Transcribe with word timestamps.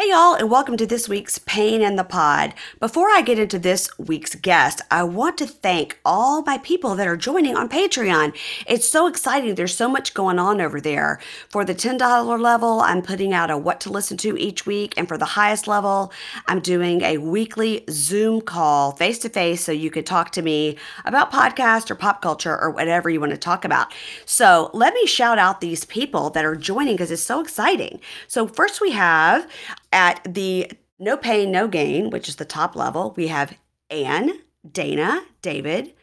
Hey, 0.00 0.08
y'all, 0.08 0.32
and 0.32 0.50
welcome 0.50 0.78
to 0.78 0.86
this 0.86 1.10
week's 1.10 1.38
Pain 1.40 1.82
in 1.82 1.96
the 1.96 2.04
Pod. 2.04 2.54
Before 2.78 3.10
I 3.10 3.20
get 3.20 3.38
into 3.38 3.58
this 3.58 3.90
week's 3.98 4.34
guest, 4.34 4.80
I 4.90 5.02
want 5.02 5.36
to 5.36 5.46
thank 5.46 5.98
all 6.06 6.40
my 6.40 6.56
people 6.56 6.94
that 6.94 7.06
are 7.06 7.18
joining 7.18 7.54
on 7.54 7.68
Patreon. 7.68 8.34
It's 8.66 8.88
so 8.88 9.06
exciting. 9.06 9.56
There's 9.56 9.76
so 9.76 9.90
much 9.90 10.14
going 10.14 10.38
on 10.38 10.58
over 10.58 10.80
there. 10.80 11.20
For 11.50 11.66
the 11.66 11.74
$10 11.74 12.40
level, 12.40 12.80
I'm 12.80 13.02
putting 13.02 13.34
out 13.34 13.50
a 13.50 13.58
what 13.58 13.78
to 13.80 13.92
listen 13.92 14.16
to 14.18 14.38
each 14.38 14.64
week. 14.64 14.94
And 14.96 15.06
for 15.06 15.18
the 15.18 15.26
highest 15.26 15.68
level, 15.68 16.14
I'm 16.46 16.60
doing 16.60 17.02
a 17.02 17.18
weekly 17.18 17.84
Zoom 17.90 18.40
call 18.40 18.92
face 18.92 19.18
to 19.18 19.28
face 19.28 19.62
so 19.62 19.70
you 19.70 19.90
can 19.90 20.04
talk 20.04 20.32
to 20.32 20.40
me 20.40 20.78
about 21.04 21.30
podcast 21.30 21.90
or 21.90 21.94
pop 21.94 22.22
culture 22.22 22.58
or 22.58 22.70
whatever 22.70 23.10
you 23.10 23.20
want 23.20 23.32
to 23.32 23.38
talk 23.38 23.66
about. 23.66 23.92
So 24.24 24.70
let 24.72 24.94
me 24.94 25.04
shout 25.04 25.38
out 25.38 25.60
these 25.60 25.84
people 25.84 26.30
that 26.30 26.46
are 26.46 26.56
joining 26.56 26.94
because 26.94 27.10
it's 27.10 27.20
so 27.20 27.40
exciting. 27.40 28.00
So, 28.28 28.46
first 28.46 28.80
we 28.80 28.92
have 28.92 29.46
at 29.92 30.20
the 30.24 30.70
no 30.98 31.16
pain, 31.16 31.50
no 31.50 31.66
gain, 31.66 32.10
which 32.10 32.28
is 32.28 32.36
the 32.36 32.44
top 32.44 32.76
level, 32.76 33.14
we 33.16 33.28
have 33.28 33.56
Anne, 33.90 34.32
Dana, 34.70 35.22
David, 35.42 35.94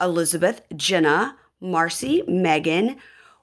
Elizabeth, 0.00 0.62
Jenna, 0.76 1.36
Marcy, 1.60 2.22
Megan, 2.26 2.96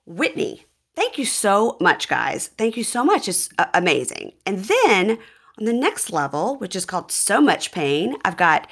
Whitney. 0.05 0.65
Thank 0.95 1.17
you 1.17 1.25
so 1.25 1.77
much, 1.79 2.07
guys. 2.07 2.47
Thank 2.57 2.75
you 2.75 2.83
so 2.83 3.03
much. 3.03 3.27
It's 3.27 3.49
uh, 3.57 3.65
amazing. 3.73 4.33
And 4.45 4.65
then 4.65 5.19
on 5.59 5.65
the 5.65 5.73
next 5.73 6.11
level, 6.11 6.57
which 6.57 6.75
is 6.75 6.85
called 6.85 7.11
So 7.11 7.39
Much 7.39 7.71
Pain, 7.71 8.17
I've 8.25 8.37
got 8.37 8.67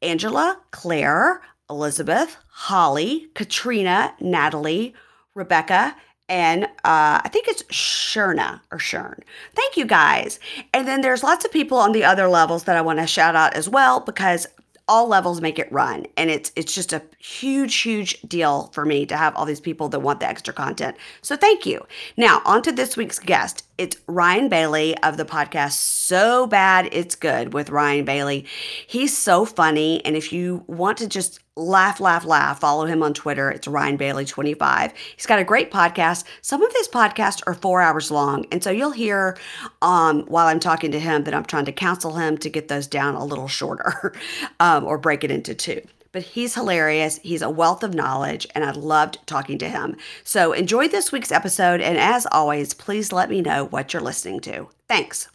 Angela, 0.00 0.58
Claire, 0.70 1.42
Elizabeth, 1.68 2.36
Holly, 2.48 3.28
Katrina, 3.34 4.14
Natalie, 4.20 4.94
Rebecca, 5.34 5.94
and 6.28 6.64
uh, 6.64 7.20
I 7.24 7.28
think 7.32 7.48
it's 7.48 7.62
Sherna 7.64 8.60
or 8.70 8.78
Shern. 8.78 9.20
Thank 9.54 9.76
you 9.76 9.84
guys. 9.84 10.40
And 10.72 10.86
then 10.86 11.00
there's 11.00 11.22
lots 11.22 11.44
of 11.44 11.52
people 11.52 11.78
on 11.78 11.92
the 11.92 12.04
other 12.04 12.28
levels 12.28 12.64
that 12.64 12.76
I 12.76 12.80
want 12.80 13.00
to 13.00 13.06
shout 13.06 13.36
out 13.36 13.54
as 13.54 13.68
well 13.68 14.00
because 14.00 14.46
all 14.88 15.06
levels 15.06 15.40
make 15.40 15.58
it 15.58 15.70
run 15.70 16.04
and 16.16 16.28
it's 16.28 16.50
it's 16.56 16.74
just 16.74 16.92
a 16.92 17.00
huge 17.18 17.74
huge 17.76 18.20
deal 18.22 18.68
for 18.74 18.84
me 18.84 19.06
to 19.06 19.16
have 19.16 19.34
all 19.36 19.44
these 19.44 19.60
people 19.60 19.88
that 19.88 20.00
want 20.00 20.18
the 20.20 20.28
extra 20.28 20.52
content 20.52 20.96
so 21.22 21.36
thank 21.36 21.64
you 21.64 21.80
now 22.16 22.42
on 22.44 22.62
to 22.62 22.72
this 22.72 22.96
week's 22.96 23.20
guest 23.20 23.64
it's 23.78 23.96
ryan 24.06 24.48
bailey 24.48 24.96
of 24.98 25.16
the 25.16 25.24
podcast 25.24 25.72
so 25.72 26.46
bad 26.46 26.88
it's 26.92 27.14
good 27.14 27.52
with 27.52 27.70
ryan 27.70 28.04
bailey 28.04 28.46
he's 28.86 29.16
so 29.16 29.44
funny 29.44 30.04
and 30.04 30.16
if 30.16 30.32
you 30.32 30.64
want 30.66 30.98
to 30.98 31.06
just 31.06 31.40
laugh, 31.56 32.00
laugh, 32.00 32.24
laugh. 32.24 32.60
Follow 32.60 32.86
him 32.86 33.02
on 33.02 33.12
Twitter. 33.12 33.50
It's 33.50 33.68
Ryan 33.68 33.96
Bailey 33.96 34.24
25. 34.24 34.92
He's 35.16 35.26
got 35.26 35.38
a 35.38 35.44
great 35.44 35.70
podcast. 35.70 36.24
Some 36.40 36.62
of 36.62 36.72
his 36.72 36.88
podcasts 36.88 37.42
are 37.46 37.54
four 37.54 37.80
hours 37.80 38.10
long. 38.10 38.46
And 38.50 38.62
so 38.62 38.70
you'll 38.70 38.92
hear 38.92 39.36
um, 39.82 40.22
while 40.22 40.46
I'm 40.46 40.60
talking 40.60 40.92
to 40.92 41.00
him 41.00 41.24
that 41.24 41.34
I'm 41.34 41.44
trying 41.44 41.66
to 41.66 41.72
counsel 41.72 42.14
him 42.14 42.38
to 42.38 42.48
get 42.48 42.68
those 42.68 42.86
down 42.86 43.14
a 43.14 43.24
little 43.24 43.48
shorter 43.48 44.14
um, 44.60 44.84
or 44.84 44.98
break 44.98 45.24
it 45.24 45.30
into 45.30 45.54
two. 45.54 45.82
But 46.12 46.22
he's 46.22 46.54
hilarious. 46.54 47.18
He's 47.22 47.40
a 47.40 47.48
wealth 47.48 47.82
of 47.82 47.94
knowledge, 47.94 48.46
and 48.54 48.62
I 48.62 48.72
loved 48.72 49.18
talking 49.26 49.56
to 49.58 49.68
him. 49.68 49.96
So 50.24 50.52
enjoy 50.52 50.88
this 50.88 51.10
week's 51.10 51.32
episode. 51.32 51.80
And 51.80 51.96
as 51.96 52.26
always, 52.30 52.74
please 52.74 53.12
let 53.12 53.30
me 53.30 53.40
know 53.40 53.64
what 53.64 53.92
you're 53.94 54.02
listening 54.02 54.40
to. 54.40 54.68
Thanks. 54.88 55.28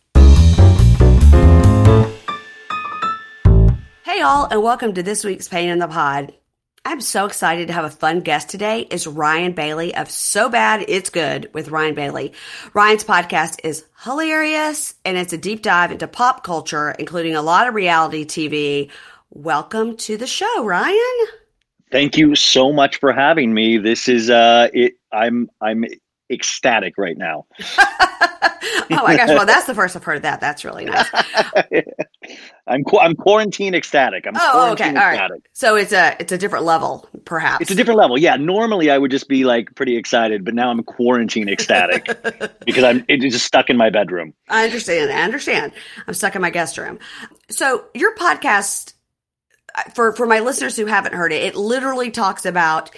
Hey, 4.03 4.21
all, 4.21 4.45
and 4.45 4.61
welcome 4.61 4.93
to 4.93 5.01
this 5.01 5.23
week's 5.23 5.47
Pain 5.47 5.69
in 5.69 5.79
the 5.79 5.87
Pod. 5.87 6.33
I'm 6.85 7.01
so 7.01 7.25
excited 7.25 7.67
to 7.67 7.73
have 7.73 7.83
a 7.83 7.89
fun 7.89 8.21
guest 8.21 8.47
today. 8.47 8.81
Is 8.81 9.07
Ryan 9.07 9.53
Bailey 9.53 9.95
of 9.95 10.09
So 10.09 10.47
Bad 10.47 10.85
It's 10.87 11.09
Good 11.09 11.49
with 11.53 11.69
Ryan 11.69 11.95
Bailey. 11.95 12.33
Ryan's 12.73 13.03
podcast 13.03 13.59
is 13.63 13.83
hilarious 14.03 14.93
and 15.03 15.17
it's 15.17 15.33
a 15.33 15.37
deep 15.37 15.63
dive 15.63 15.91
into 15.91 16.07
pop 16.07 16.43
culture, 16.43 16.91
including 16.91 17.35
a 17.35 17.41
lot 17.41 17.67
of 17.67 17.73
reality 17.73 18.25
TV. 18.25 18.89
Welcome 19.29 19.97
to 19.97 20.17
the 20.17 20.27
show, 20.27 20.63
Ryan. 20.63 21.27
Thank 21.91 22.17
you 22.17 22.35
so 22.35 22.71
much 22.71 22.99
for 22.99 23.11
having 23.11 23.53
me. 23.53 23.77
This 23.77 24.07
is 24.07 24.29
uh 24.29 24.69
it 24.73 24.93
I'm 25.11 25.49
I'm 25.61 25.85
ecstatic 26.29 26.97
right 26.97 27.17
now. 27.17 27.45
oh 27.77 28.85
my 28.89 29.15
gosh! 29.15 29.29
Well, 29.29 29.45
that's 29.45 29.65
the 29.65 29.75
first 29.75 29.95
I've 29.95 30.03
heard 30.03 30.17
of 30.17 30.21
that. 30.23 30.39
That's 30.39 30.63
really 30.65 30.85
nice. 30.85 31.07
I'm 32.67 32.83
I'm 32.99 33.15
quarantine 33.15 33.73
ecstatic. 33.73 34.25
I'm 34.27 34.33
oh, 34.35 34.71
okay, 34.73 34.89
all 34.89 34.95
right. 34.95 35.31
So 35.53 35.75
it's 35.75 35.93
a 35.93 36.15
it's 36.19 36.31
a 36.31 36.37
different 36.37 36.65
level, 36.65 37.07
perhaps. 37.25 37.61
It's 37.61 37.71
a 37.71 37.75
different 37.75 37.99
level. 37.99 38.17
Yeah. 38.17 38.35
Normally, 38.35 38.91
I 38.91 38.97
would 38.97 39.11
just 39.11 39.27
be 39.27 39.45
like 39.45 39.73
pretty 39.75 39.97
excited, 39.97 40.43
but 40.45 40.53
now 40.53 40.69
I'm 40.69 40.83
quarantine 40.83 41.49
ecstatic 41.49 42.05
because 42.65 42.83
I'm 42.83 43.05
it's 43.07 43.23
just 43.23 43.45
stuck 43.45 43.69
in 43.69 43.77
my 43.77 43.89
bedroom. 43.89 44.33
I 44.49 44.65
understand. 44.65 45.11
I 45.11 45.21
understand. 45.21 45.73
I'm 46.07 46.13
stuck 46.13 46.35
in 46.35 46.41
my 46.41 46.49
guest 46.49 46.77
room. 46.77 46.99
So 47.49 47.85
your 47.93 48.15
podcast 48.15 48.93
for 49.93 50.13
for 50.13 50.25
my 50.25 50.39
listeners 50.39 50.75
who 50.75 50.85
haven't 50.85 51.13
heard 51.13 51.31
it, 51.31 51.43
it 51.43 51.55
literally 51.55 52.11
talks 52.11 52.45
about 52.45 52.91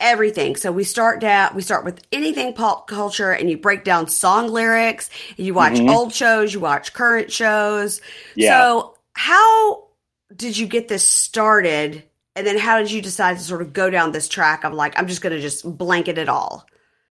everything. 0.00 0.56
So 0.56 0.72
we 0.72 0.84
start 0.84 1.20
down, 1.20 1.54
we 1.54 1.62
start 1.62 1.84
with 1.84 2.00
anything 2.10 2.54
pop 2.54 2.88
culture 2.88 3.30
and 3.30 3.50
you 3.50 3.58
break 3.58 3.84
down 3.84 4.08
song 4.08 4.48
lyrics, 4.48 5.10
you 5.36 5.54
watch 5.54 5.74
mm-hmm. 5.74 5.90
old 5.90 6.12
shows, 6.12 6.54
you 6.54 6.60
watch 6.60 6.92
current 6.92 7.30
shows. 7.30 8.00
Yeah. 8.34 8.58
So 8.58 8.96
how 9.12 9.88
did 10.34 10.56
you 10.56 10.66
get 10.66 10.88
this 10.88 11.06
started? 11.06 12.02
And 12.34 12.46
then 12.46 12.58
how 12.58 12.78
did 12.78 12.90
you 12.90 13.02
decide 13.02 13.36
to 13.36 13.42
sort 13.42 13.60
of 13.60 13.72
go 13.72 13.90
down 13.90 14.12
this 14.12 14.28
track 14.28 14.64
of 14.64 14.72
like, 14.72 14.98
I'm 14.98 15.06
just 15.06 15.20
going 15.20 15.34
to 15.34 15.42
just 15.42 15.64
blanket 15.76 16.16
it 16.16 16.28
all? 16.28 16.66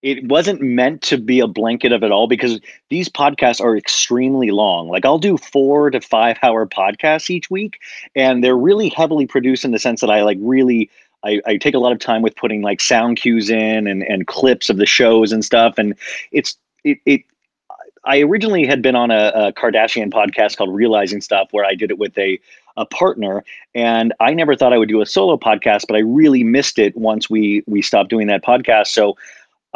It 0.06 0.28
wasn't 0.28 0.62
meant 0.62 1.02
to 1.02 1.18
be 1.18 1.40
a 1.40 1.48
blanket 1.48 1.90
of 1.90 2.04
it 2.04 2.12
all 2.12 2.28
because 2.28 2.60
these 2.90 3.08
podcasts 3.08 3.60
are 3.60 3.76
extremely 3.76 4.52
long. 4.52 4.88
Like 4.88 5.04
I'll 5.04 5.18
do 5.18 5.36
four 5.36 5.90
to 5.90 6.00
five 6.00 6.38
hour 6.44 6.64
podcasts 6.64 7.28
each 7.28 7.50
week, 7.50 7.80
and 8.14 8.44
they're 8.44 8.56
really 8.56 8.88
heavily 8.88 9.26
produced 9.26 9.64
in 9.64 9.72
the 9.72 9.80
sense 9.80 10.00
that 10.02 10.10
I 10.10 10.22
like 10.22 10.38
really 10.40 10.88
I, 11.24 11.40
I, 11.44 11.56
take 11.56 11.74
a 11.74 11.80
lot 11.80 11.90
of 11.90 11.98
time 11.98 12.22
with 12.22 12.36
putting 12.36 12.62
like 12.62 12.80
sound 12.80 13.16
cues 13.16 13.50
in 13.50 13.88
and, 13.88 14.04
and 14.04 14.28
clips 14.28 14.70
of 14.70 14.76
the 14.76 14.86
shows 14.86 15.32
and 15.32 15.44
stuff. 15.44 15.74
And 15.76 15.96
it's 16.30 16.56
it, 16.84 16.98
it 17.04 17.22
I 18.04 18.20
originally 18.20 18.64
had 18.64 18.82
been 18.82 18.94
on 18.94 19.10
a, 19.10 19.32
a, 19.34 19.52
Kardashian 19.52 20.12
podcast 20.12 20.56
called 20.56 20.72
Realizing 20.72 21.20
Stuff, 21.20 21.48
where 21.50 21.64
I 21.64 21.74
did 21.74 21.90
it 21.90 21.98
with 21.98 22.16
a 22.16 22.38
a 22.76 22.86
partner, 22.86 23.42
and 23.74 24.12
I 24.20 24.34
never 24.34 24.54
thought 24.54 24.72
I 24.72 24.78
would 24.78 24.88
do 24.88 25.00
a 25.00 25.06
solo 25.06 25.36
podcast, 25.36 25.86
but 25.88 25.96
I 25.96 26.00
really 26.00 26.44
missed 26.44 26.78
it 26.78 26.96
once 26.96 27.28
we 27.28 27.64
we 27.66 27.82
stopped 27.82 28.08
doing 28.08 28.28
that 28.28 28.44
podcast. 28.44 28.88
So 28.88 29.16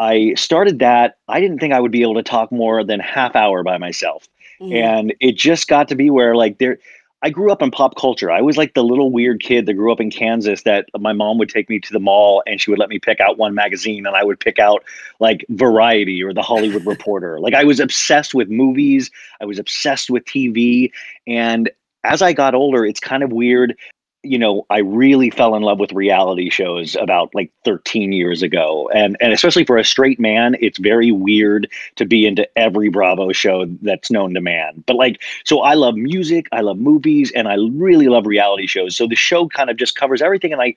I 0.01 0.33
started 0.35 0.79
that. 0.79 1.19
I 1.29 1.41
didn't 1.41 1.59
think 1.59 1.75
I 1.75 1.81
would 1.81 1.93
be 1.93 2.01
able 2.01 2.15
to 2.15 2.23
talk 2.23 2.51
more 2.51 2.83
than 2.83 3.01
half 3.01 3.37
hour 3.37 3.63
by 3.63 3.77
myself, 3.77 4.27
mm-hmm. 4.59 4.73
and 4.73 5.15
it 5.21 5.37
just 5.37 5.69
got 5.69 5.89
to 5.89 5.95
be 5.95 6.09
where 6.09 6.35
like 6.35 6.57
there 6.57 6.79
I 7.23 7.29
grew 7.29 7.53
up 7.53 7.61
in 7.61 7.71
pop 7.71 7.97
culture. 7.97 8.31
I 8.31 8.41
was 8.41 8.57
like 8.57 8.73
the 8.73 8.83
little 8.83 9.11
weird 9.11 9.41
kid 9.41 9.67
that 9.67 9.75
grew 9.75 9.93
up 9.93 10.01
in 10.01 10.11
Kansas 10.11 10.63
that 10.63 10.87
my 10.99 11.13
mom 11.13 11.37
would 11.37 11.51
take 11.51 11.69
me 11.69 11.79
to 11.79 11.93
the 11.93 12.01
mall 12.01 12.43
and 12.47 12.59
she 12.59 12.71
would 12.71 12.79
let 12.79 12.89
me 12.89 12.99
pick 12.99 13.21
out 13.21 13.37
one 13.37 13.55
magazine 13.55 14.07
and 14.07 14.17
I 14.17 14.25
would 14.25 14.41
pick 14.41 14.59
out 14.59 14.83
like 15.19 15.45
Variety 15.51 16.23
or 16.23 16.33
the 16.33 16.41
Hollywood 16.41 16.87
Reporter. 16.87 17.39
Like 17.39 17.53
I 17.53 17.65
was 17.65 17.79
obsessed 17.79 18.35
with 18.35 18.49
movies, 18.49 19.11
I 19.39 19.45
was 19.45 19.59
obsessed 19.59 20.09
with 20.09 20.25
TV 20.25 20.91
and 21.27 21.71
as 22.05 22.23
I 22.23 22.33
got 22.33 22.55
older, 22.55 22.87
it's 22.87 23.01
kind 23.01 23.23
of 23.23 23.31
weird 23.31 23.77
you 24.23 24.39
know, 24.39 24.67
I 24.69 24.79
really 24.79 25.31
fell 25.31 25.55
in 25.55 25.63
love 25.63 25.79
with 25.79 25.93
reality 25.93 26.51
shows 26.51 26.95
about 26.97 27.35
like 27.35 27.51
13 27.65 28.13
years 28.13 28.43
ago. 28.43 28.91
And 28.95 29.17
and 29.21 29.33
especially 29.33 29.65
for 29.65 29.79
a 29.79 29.85
straight 29.85 30.21
man, 30.21 30.57
it's 30.61 30.79
very 30.79 31.11
weird 31.11 31.71
to 31.97 32.05
be 32.05 32.27
into 32.27 32.47
every 32.59 32.91
Bravo 32.91 33.33
show 33.33 33.65
that's 33.83 34.11
known 34.11 34.35
to 34.35 34.41
man. 34.41 34.85
But 34.87 34.97
like 34.97 35.23
so 35.45 35.61
I 35.61 35.75
love 35.75 35.97
music, 35.97 36.49
I 36.53 36.61
love 36.61 36.79
movies, 36.79 37.33
and 37.35 37.49
I 37.49 37.57
really 37.73 38.09
love 38.09 38.27
reality 38.27 38.67
shows. 38.67 38.95
So 38.95 39.07
the 39.07 39.17
show 39.17 39.49
kind 39.49 39.71
of 39.71 39.79
just 39.79 39.97
covers 39.97 40.21
everything 40.21 40.53
and 40.53 40.61
I 40.61 40.75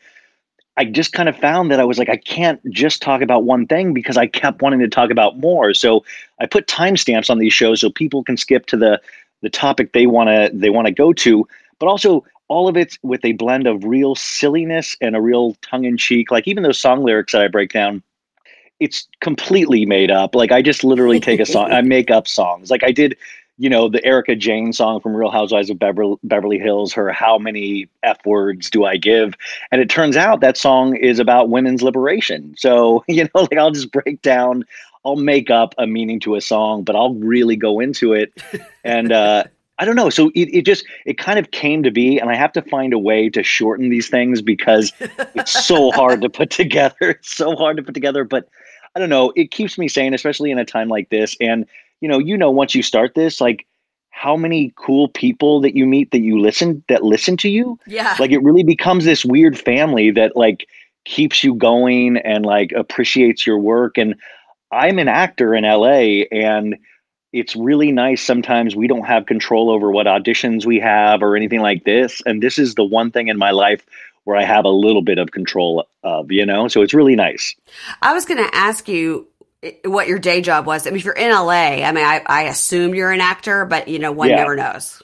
I 0.75 0.85
just 0.85 1.13
kind 1.13 1.29
of 1.29 1.37
found 1.37 1.69
that 1.69 1.79
I 1.79 1.83
was 1.83 1.99
like, 1.99 2.09
I 2.09 2.17
can't 2.17 2.59
just 2.71 3.01
talk 3.01 3.21
about 3.21 3.43
one 3.43 3.67
thing 3.67 3.93
because 3.93 4.17
I 4.17 4.25
kept 4.25 4.61
wanting 4.61 4.79
to 4.79 4.87
talk 4.87 5.11
about 5.11 5.37
more. 5.37 5.73
So 5.73 6.03
I 6.39 6.47
put 6.47 6.65
timestamps 6.67 7.29
on 7.29 7.37
these 7.37 7.53
shows 7.53 7.81
so 7.81 7.91
people 7.91 8.23
can 8.23 8.37
skip 8.37 8.65
to 8.67 8.77
the 8.77 9.01
the 9.41 9.49
topic 9.49 9.91
they 9.91 10.07
want 10.07 10.29
to 10.29 10.49
they 10.57 10.69
want 10.69 10.87
to 10.87 10.93
go 10.93 11.11
to, 11.13 11.46
but 11.78 11.87
also 11.87 12.23
all 12.47 12.67
of 12.67 12.78
it's 12.78 12.97
with 13.03 13.23
a 13.25 13.34
blend 13.34 13.67
of 13.67 13.84
real 13.84 14.16
silliness 14.16 14.95
and 15.01 15.16
a 15.16 15.22
real 15.22 15.55
tongue 15.61 15.85
in 15.85 15.97
cheek. 15.97 16.31
Like 16.31 16.47
even 16.47 16.63
those 16.63 16.79
song 16.79 17.03
lyrics 17.03 17.34
that 17.34 17.41
I 17.41 17.47
break 17.47 17.72
down, 17.72 18.03
it's 18.79 19.07
completely 19.22 19.85
made 19.85 20.11
up. 20.11 20.35
Like 20.35 20.51
I 20.51 20.61
just 20.61 20.84
literally 20.84 21.19
take 21.19 21.40
a 21.40 21.45
song, 21.45 21.72
I 21.72 21.81
make 21.97 22.11
up 22.11 22.28
songs. 22.28 22.69
Like 22.69 22.84
I 22.84 22.91
did, 22.91 23.17
you 23.57 23.69
know, 23.69 23.87
the 23.87 24.03
Erika 24.03 24.35
Jayne 24.35 24.73
song 24.73 24.99
from 24.99 25.16
Real 25.16 25.31
Housewives 25.31 25.69
of 25.69 25.79
Beverly, 25.79 26.17
Beverly 26.23 26.59
Hills, 26.59 26.91
her 26.93 27.11
How 27.11 27.37
Many 27.37 27.87
F 28.03 28.17
Words 28.25 28.69
Do 28.69 28.84
I 28.84 28.97
Give? 28.97 29.34
And 29.72 29.79
it 29.79 29.89
turns 29.89 30.17
out 30.17 30.41
that 30.41 30.57
song 30.57 30.96
is 30.96 31.19
about 31.19 31.49
women's 31.49 31.81
liberation. 31.81 32.55
So, 32.57 33.03
you 33.07 33.23
know, 33.23 33.41
like 33.41 33.57
I'll 33.57 33.72
just 33.72 33.91
break 33.91 34.22
down, 34.22 34.66
I'll 35.05 35.16
make 35.16 35.49
up 35.49 35.75
a 35.78 35.87
meaning 35.87 36.19
to 36.22 36.35
a 36.35 36.41
song, 36.41 36.84
but 36.84 36.96
I'll 36.96 37.16
really 37.16 37.55
go 37.55 37.79
into 37.79 38.13
it. 38.13 38.34
And, 38.84 39.11
uh, 39.11 39.46
I 39.79 39.85
don't 39.85 39.96
know. 39.96 40.09
So 40.09 40.29
it, 40.35 40.49
it 40.53 40.66
just 40.66 40.85
it 41.05 41.17
kind 41.17 41.40
of 41.40 41.52
came 41.52 41.84
to 41.84 41.91
be, 41.91 42.20
and 42.20 42.29
I 42.29 42.35
have 42.35 42.52
to 42.53 42.61
find 42.61 42.93
a 42.93 42.99
way 42.99 43.29
to 43.29 43.43
shorten 43.43 43.90
these 43.90 44.09
things 44.09 44.41
because 44.41 44.93
it's 45.35 45.66
so 45.66 45.91
hard 45.96 46.22
to 46.22 46.29
put 46.29 46.52
together. 46.52 46.96
It's 47.02 47.34
so 47.34 47.55
hard 47.55 47.78
to 47.78 47.84
put 47.84 47.93
together, 47.93 48.23
but 48.23 48.47
I 48.96 48.99
don't 48.99 49.09
know. 49.09 49.34
It 49.35 49.52
keeps 49.52 49.78
me 49.78 49.87
sane, 49.87 50.14
especially 50.14 50.52
in 50.52 50.59
a 50.59 50.66
time 50.66 50.90
like 50.90 51.09
this. 51.09 51.35
And 51.41 51.66
you 52.02 52.08
know, 52.08 52.20
you 52.20 52.37
know, 52.37 52.52
once 52.52 52.75
you 52.75 52.84
start 52.84 53.16
this, 53.16 53.41
like 53.41 53.66
how 54.11 54.37
many 54.37 54.72
cool 54.75 55.08
people 55.09 55.59
that 55.61 55.75
you 55.75 55.87
meet 55.87 56.11
that 56.11 56.22
you 56.22 56.40
listen 56.40 56.84
that 56.87 57.03
listen 57.03 57.35
to 57.37 57.49
you. 57.49 57.79
Yeah. 57.87 58.16
Like 58.20 58.31
it 58.31 58.43
really 58.43 58.64
becomes 58.64 59.05
this 59.05 59.25
weird 59.25 59.58
family 59.58 60.11
that 60.11 60.35
like 60.35 60.67
keeps 61.05 61.43
you 61.43 61.55
going 61.55 62.17
and 62.17 62.46
like 62.46 62.72
appreciates 62.73 63.46
your 63.46 63.58
work. 63.58 63.97
And 63.97 64.16
I'm 64.72 64.99
an 64.99 65.08
actor 65.08 65.55
in 65.55 65.64
LA 65.64 66.25
and 66.31 66.78
it's 67.34 67.56
really 67.56 67.91
nice 67.91 68.22
sometimes 68.22 68.76
we 68.76 68.88
don't 68.88 69.06
have 69.06 69.26
control 69.26 69.72
over 69.72 69.91
what 69.91 70.06
auditions 70.06 70.66
we 70.66 70.80
have 70.80 71.24
or 71.24 71.35
anything 71.35 71.59
like 71.59 71.84
this. 71.84 72.22
And 72.26 72.41
this 72.41 72.59
is 72.59 72.76
the 72.76 72.85
one 72.85 73.12
thing 73.12 73.28
in 73.28 73.38
my 73.38 73.52
life 73.52 73.84
where 74.24 74.38
I 74.38 74.46
have 74.46 74.66
a 74.66 74.70
little 74.70 75.02
bit 75.02 75.18
of 75.18 75.32
control 75.32 75.85
of, 76.03 76.32
you 76.32 76.46
know? 76.46 76.68
So 76.68 76.84
it's 76.84 76.94
really 76.94 77.16
nice. 77.16 77.56
I 78.02 78.14
was 78.14 78.26
going 78.26 78.41
to 78.41 78.56
ask 78.56 78.88
you 78.88 79.28
what 79.84 80.08
your 80.08 80.20
day 80.20 80.41
job 80.41 80.68
was. 80.68 80.85
I 80.85 80.91
mean, 80.91 81.00
if 81.00 81.06
you're 81.06 81.14
in 81.16 81.32
LA, 81.32 81.84
I 81.84 81.91
mean, 81.91 82.06
I, 82.06 82.22
I 82.26 82.44
assume 82.44 82.94
you're 82.94 83.12
an 83.12 83.22
actor, 83.22 83.66
but 83.66 83.88
you 83.88 83.97
know, 83.97 84.12
one 84.12 84.30
yeah. 84.30 84.35
never 84.35 84.56
knows. 84.56 85.02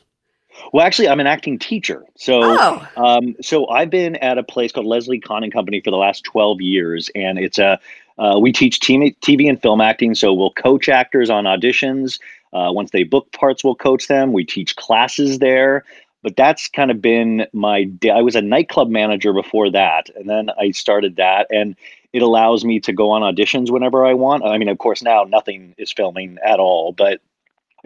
Well, 0.72 0.86
actually, 0.86 1.10
I'm 1.10 1.20
an 1.20 1.28
acting 1.28 1.58
teacher. 1.58 2.06
So, 2.16 2.42
oh. 2.44 2.88
um, 2.98 3.36
so 3.42 3.68
I've 3.70 3.90
been 3.90 4.18
at 4.18 4.38
a 4.38 4.44
place 4.44 4.72
called 4.72 4.86
Leslie 4.86 5.20
Kahn 5.20 5.44
and 5.44 5.54
Company 5.54 5.81
for 5.81 5.90
the 5.90 5.98
last 5.98 6.26
12 6.26 6.62
years, 6.62 7.10
and 7.16 7.40
it's 7.40 7.58
a 7.58 7.80
uh, 8.19 8.38
we 8.38 8.51
teach 8.51 8.80
TV, 8.80 9.50
and 9.50 9.62
film 9.62 9.81
acting. 9.81 10.13
So 10.13 10.33
we'll 10.33 10.51
coach 10.51 10.89
actors 10.89 11.30
on 11.30 11.45
auditions. 11.45 12.19
Uh, 12.51 12.69
once 12.71 12.92
they 12.92 13.04
book 13.04 13.31
parts, 13.31 13.63
we'll 13.63 13.75
coach 13.75 14.07
them. 14.07 14.33
We 14.33 14.44
teach 14.44 14.75
classes 14.75 15.39
there. 15.39 15.86
But 16.21 16.36
that's 16.36 16.68
kind 16.68 16.92
of 16.92 17.01
been 17.01 17.48
my 17.54 17.86
day. 17.86 18.10
I 18.10 18.21
was 18.21 18.36
a 18.36 18.42
nightclub 18.42 18.89
manager 18.89 19.31
before 19.31 19.71
that, 19.71 20.10
and 20.18 20.30
then 20.30 20.50
I 20.60 20.71
started 20.71 21.16
that, 21.16 21.48
and 21.50 21.77
it 22.12 22.21
allows 22.21 22.66
me 22.66 22.81
to 22.81 22.92
go 22.92 23.12
on 23.12 23.21
auditions 23.21 23.71
whenever 23.71 24.06
I 24.06 24.13
want. 24.13 24.44
I 24.44 24.57
mean, 24.57 24.68
of 24.68 24.80
course, 24.80 25.01
now 25.01 25.24
nothing 25.24 25.75
is 25.77 25.94
filming 25.94 26.38
at 26.44 26.60
all, 26.60 26.92
but 26.92 27.21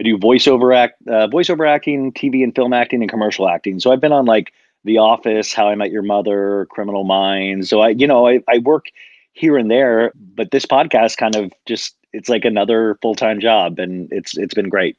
I 0.00 0.02
do 0.02 0.18
voiceover 0.18 0.76
act, 0.76 1.00
uh, 1.06 1.28
voiceover 1.28 1.68
acting, 1.68 2.12
TV 2.12 2.42
and 2.42 2.52
film 2.52 2.72
acting, 2.72 3.02
and 3.02 3.10
commercial 3.10 3.48
acting. 3.48 3.78
So 3.78 3.92
I've 3.92 4.00
been 4.00 4.12
on 4.12 4.24
like 4.24 4.52
The 4.84 4.98
Office, 4.98 5.52
How 5.52 5.68
I 5.68 5.76
Met 5.76 5.92
Your 5.92 6.02
Mother, 6.02 6.66
Criminal 6.70 7.04
Minds. 7.04 7.70
So 7.70 7.82
I, 7.82 7.90
you 7.90 8.08
know, 8.08 8.26
I, 8.26 8.42
I 8.48 8.58
work 8.58 8.86
here 9.34 9.58
and 9.58 9.70
there, 9.70 10.12
but 10.14 10.50
this 10.50 10.64
podcast 10.64 11.16
kind 11.18 11.36
of 11.36 11.52
just 11.66 11.96
it's 12.12 12.28
like 12.28 12.44
another 12.44 12.98
full 13.02 13.14
time 13.14 13.40
job, 13.40 13.78
and 13.78 14.08
it's 14.10 14.36
it's 14.38 14.54
been 14.54 14.68
great. 14.68 14.96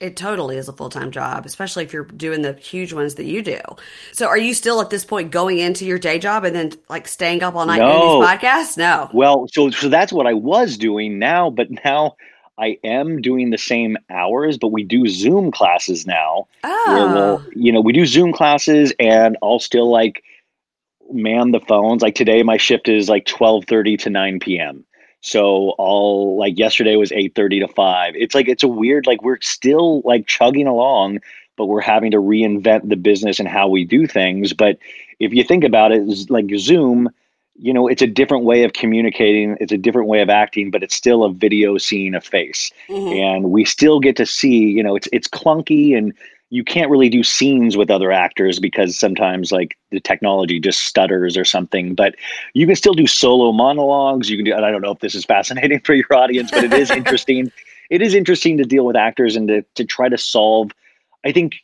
It 0.00 0.16
totally 0.16 0.56
is 0.56 0.68
a 0.68 0.72
full 0.72 0.90
time 0.90 1.10
job, 1.10 1.46
especially 1.46 1.84
if 1.84 1.92
you're 1.92 2.04
doing 2.04 2.42
the 2.42 2.52
huge 2.52 2.92
ones 2.92 3.16
that 3.16 3.24
you 3.24 3.42
do. 3.42 3.60
So, 4.12 4.26
are 4.26 4.38
you 4.38 4.54
still 4.54 4.80
at 4.80 4.90
this 4.90 5.04
point 5.04 5.30
going 5.30 5.58
into 5.58 5.84
your 5.84 5.98
day 5.98 6.18
job 6.18 6.44
and 6.44 6.54
then 6.54 6.72
like 6.88 7.08
staying 7.08 7.42
up 7.42 7.54
all 7.54 7.66
night 7.66 7.78
no. 7.78 7.92
doing 7.92 8.20
these 8.20 8.28
podcasts? 8.28 8.76
No. 8.76 9.10
Well, 9.12 9.48
so 9.48 9.70
so 9.70 9.88
that's 9.88 10.12
what 10.12 10.26
I 10.26 10.34
was 10.34 10.76
doing 10.76 11.18
now, 11.18 11.50
but 11.50 11.68
now 11.84 12.16
I 12.58 12.78
am 12.84 13.20
doing 13.22 13.50
the 13.50 13.58
same 13.58 13.96
hours, 14.10 14.58
but 14.58 14.68
we 14.68 14.84
do 14.84 15.08
Zoom 15.08 15.50
classes 15.50 16.06
now. 16.06 16.46
Oh. 16.64 16.84
We'll, 16.88 17.42
ah. 17.42 17.50
you 17.54 17.72
know, 17.72 17.80
we 17.80 17.92
do 17.92 18.06
Zoom 18.06 18.32
classes, 18.32 18.92
and 19.00 19.36
I'll 19.42 19.60
still 19.60 19.90
like 19.90 20.22
man 21.10 21.52
the 21.52 21.60
phones. 21.60 22.02
Like 22.02 22.14
today, 22.14 22.42
my 22.42 22.56
shift 22.56 22.88
is 22.88 23.08
like 23.08 23.26
twelve 23.26 23.64
thirty 23.66 23.96
to 23.98 24.10
nine 24.10 24.40
p.m. 24.40 24.84
So 25.20 25.70
all 25.78 26.38
like 26.38 26.58
yesterday 26.58 26.96
was 26.96 27.12
eight 27.12 27.34
thirty 27.34 27.60
to 27.60 27.68
five. 27.68 28.14
It's 28.16 28.34
like 28.34 28.48
it's 28.48 28.62
a 28.62 28.68
weird 28.68 29.06
like 29.06 29.22
we're 29.22 29.40
still 29.40 30.00
like 30.04 30.26
chugging 30.26 30.66
along, 30.66 31.20
but 31.56 31.66
we're 31.66 31.80
having 31.80 32.10
to 32.12 32.18
reinvent 32.18 32.88
the 32.88 32.96
business 32.96 33.38
and 33.38 33.48
how 33.48 33.68
we 33.68 33.84
do 33.84 34.06
things. 34.06 34.52
But 34.52 34.78
if 35.18 35.32
you 35.32 35.42
think 35.42 35.64
about 35.64 35.92
it, 35.92 36.30
like 36.30 36.46
Zoom, 36.56 37.10
you 37.56 37.72
know, 37.72 37.88
it's 37.88 38.02
a 38.02 38.06
different 38.06 38.44
way 38.44 38.62
of 38.62 38.72
communicating. 38.72 39.56
It's 39.60 39.72
a 39.72 39.78
different 39.78 40.08
way 40.08 40.20
of 40.20 40.30
acting, 40.30 40.70
but 40.70 40.84
it's 40.84 40.94
still 40.94 41.24
a 41.24 41.32
video 41.32 41.76
seeing 41.78 42.14
a 42.14 42.20
face, 42.20 42.70
mm-hmm. 42.88 43.12
and 43.12 43.50
we 43.50 43.64
still 43.64 43.98
get 43.98 44.14
to 44.16 44.26
see. 44.26 44.70
You 44.70 44.84
know, 44.84 44.94
it's 44.94 45.08
it's 45.12 45.26
clunky 45.26 45.98
and 45.98 46.14
you 46.50 46.64
can't 46.64 46.90
really 46.90 47.08
do 47.08 47.22
scenes 47.22 47.76
with 47.76 47.90
other 47.90 48.10
actors 48.10 48.58
because 48.58 48.98
sometimes 48.98 49.52
like 49.52 49.76
the 49.90 50.00
technology 50.00 50.58
just 50.58 50.82
stutters 50.82 51.36
or 51.36 51.44
something 51.44 51.94
but 51.94 52.14
you 52.54 52.66
can 52.66 52.76
still 52.76 52.94
do 52.94 53.06
solo 53.06 53.52
monologues. 53.52 54.30
You 54.30 54.36
can 54.36 54.44
do 54.44 54.54
and 54.54 54.64
i 54.64 54.70
don't 54.70 54.82
know 54.82 54.92
if 54.92 55.00
this 55.00 55.14
is 55.14 55.24
fascinating 55.24 55.80
for 55.84 55.94
your 55.94 56.12
audience 56.14 56.50
but 56.50 56.64
it 56.64 56.72
is 56.72 56.90
interesting. 57.02 57.50
It 57.90 58.02
is 58.02 58.14
interesting 58.14 58.58
to 58.58 58.64
deal 58.64 58.84
with 58.84 58.96
actors 58.96 59.34
and 59.34 59.48
to, 59.48 59.62
to 59.74 59.84
try 59.84 60.08
to 60.08 60.18
solve 60.18 60.70
i 61.24 61.32
think 61.32 61.56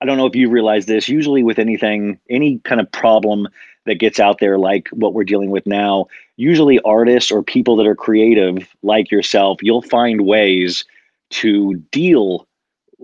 i 0.00 0.06
don't 0.06 0.16
know 0.16 0.26
if 0.26 0.36
you 0.36 0.48
realize 0.48 0.86
this 0.86 1.08
usually 1.08 1.42
with 1.42 1.58
anything 1.58 2.18
any 2.30 2.58
kind 2.60 2.80
of 2.80 2.90
problem 2.90 3.48
that 3.84 3.96
gets 3.96 4.20
out 4.20 4.38
there 4.38 4.58
like 4.58 4.88
what 4.90 5.12
we're 5.12 5.24
dealing 5.24 5.50
with 5.50 5.66
now 5.66 6.06
usually 6.36 6.78
artists 6.80 7.30
or 7.30 7.42
people 7.42 7.76
that 7.76 7.86
are 7.86 7.96
creative 7.96 8.68
like 8.82 9.10
yourself 9.10 9.58
you'll 9.60 9.82
find 9.82 10.22
ways 10.22 10.84
to 11.30 11.74
deal 11.90 12.46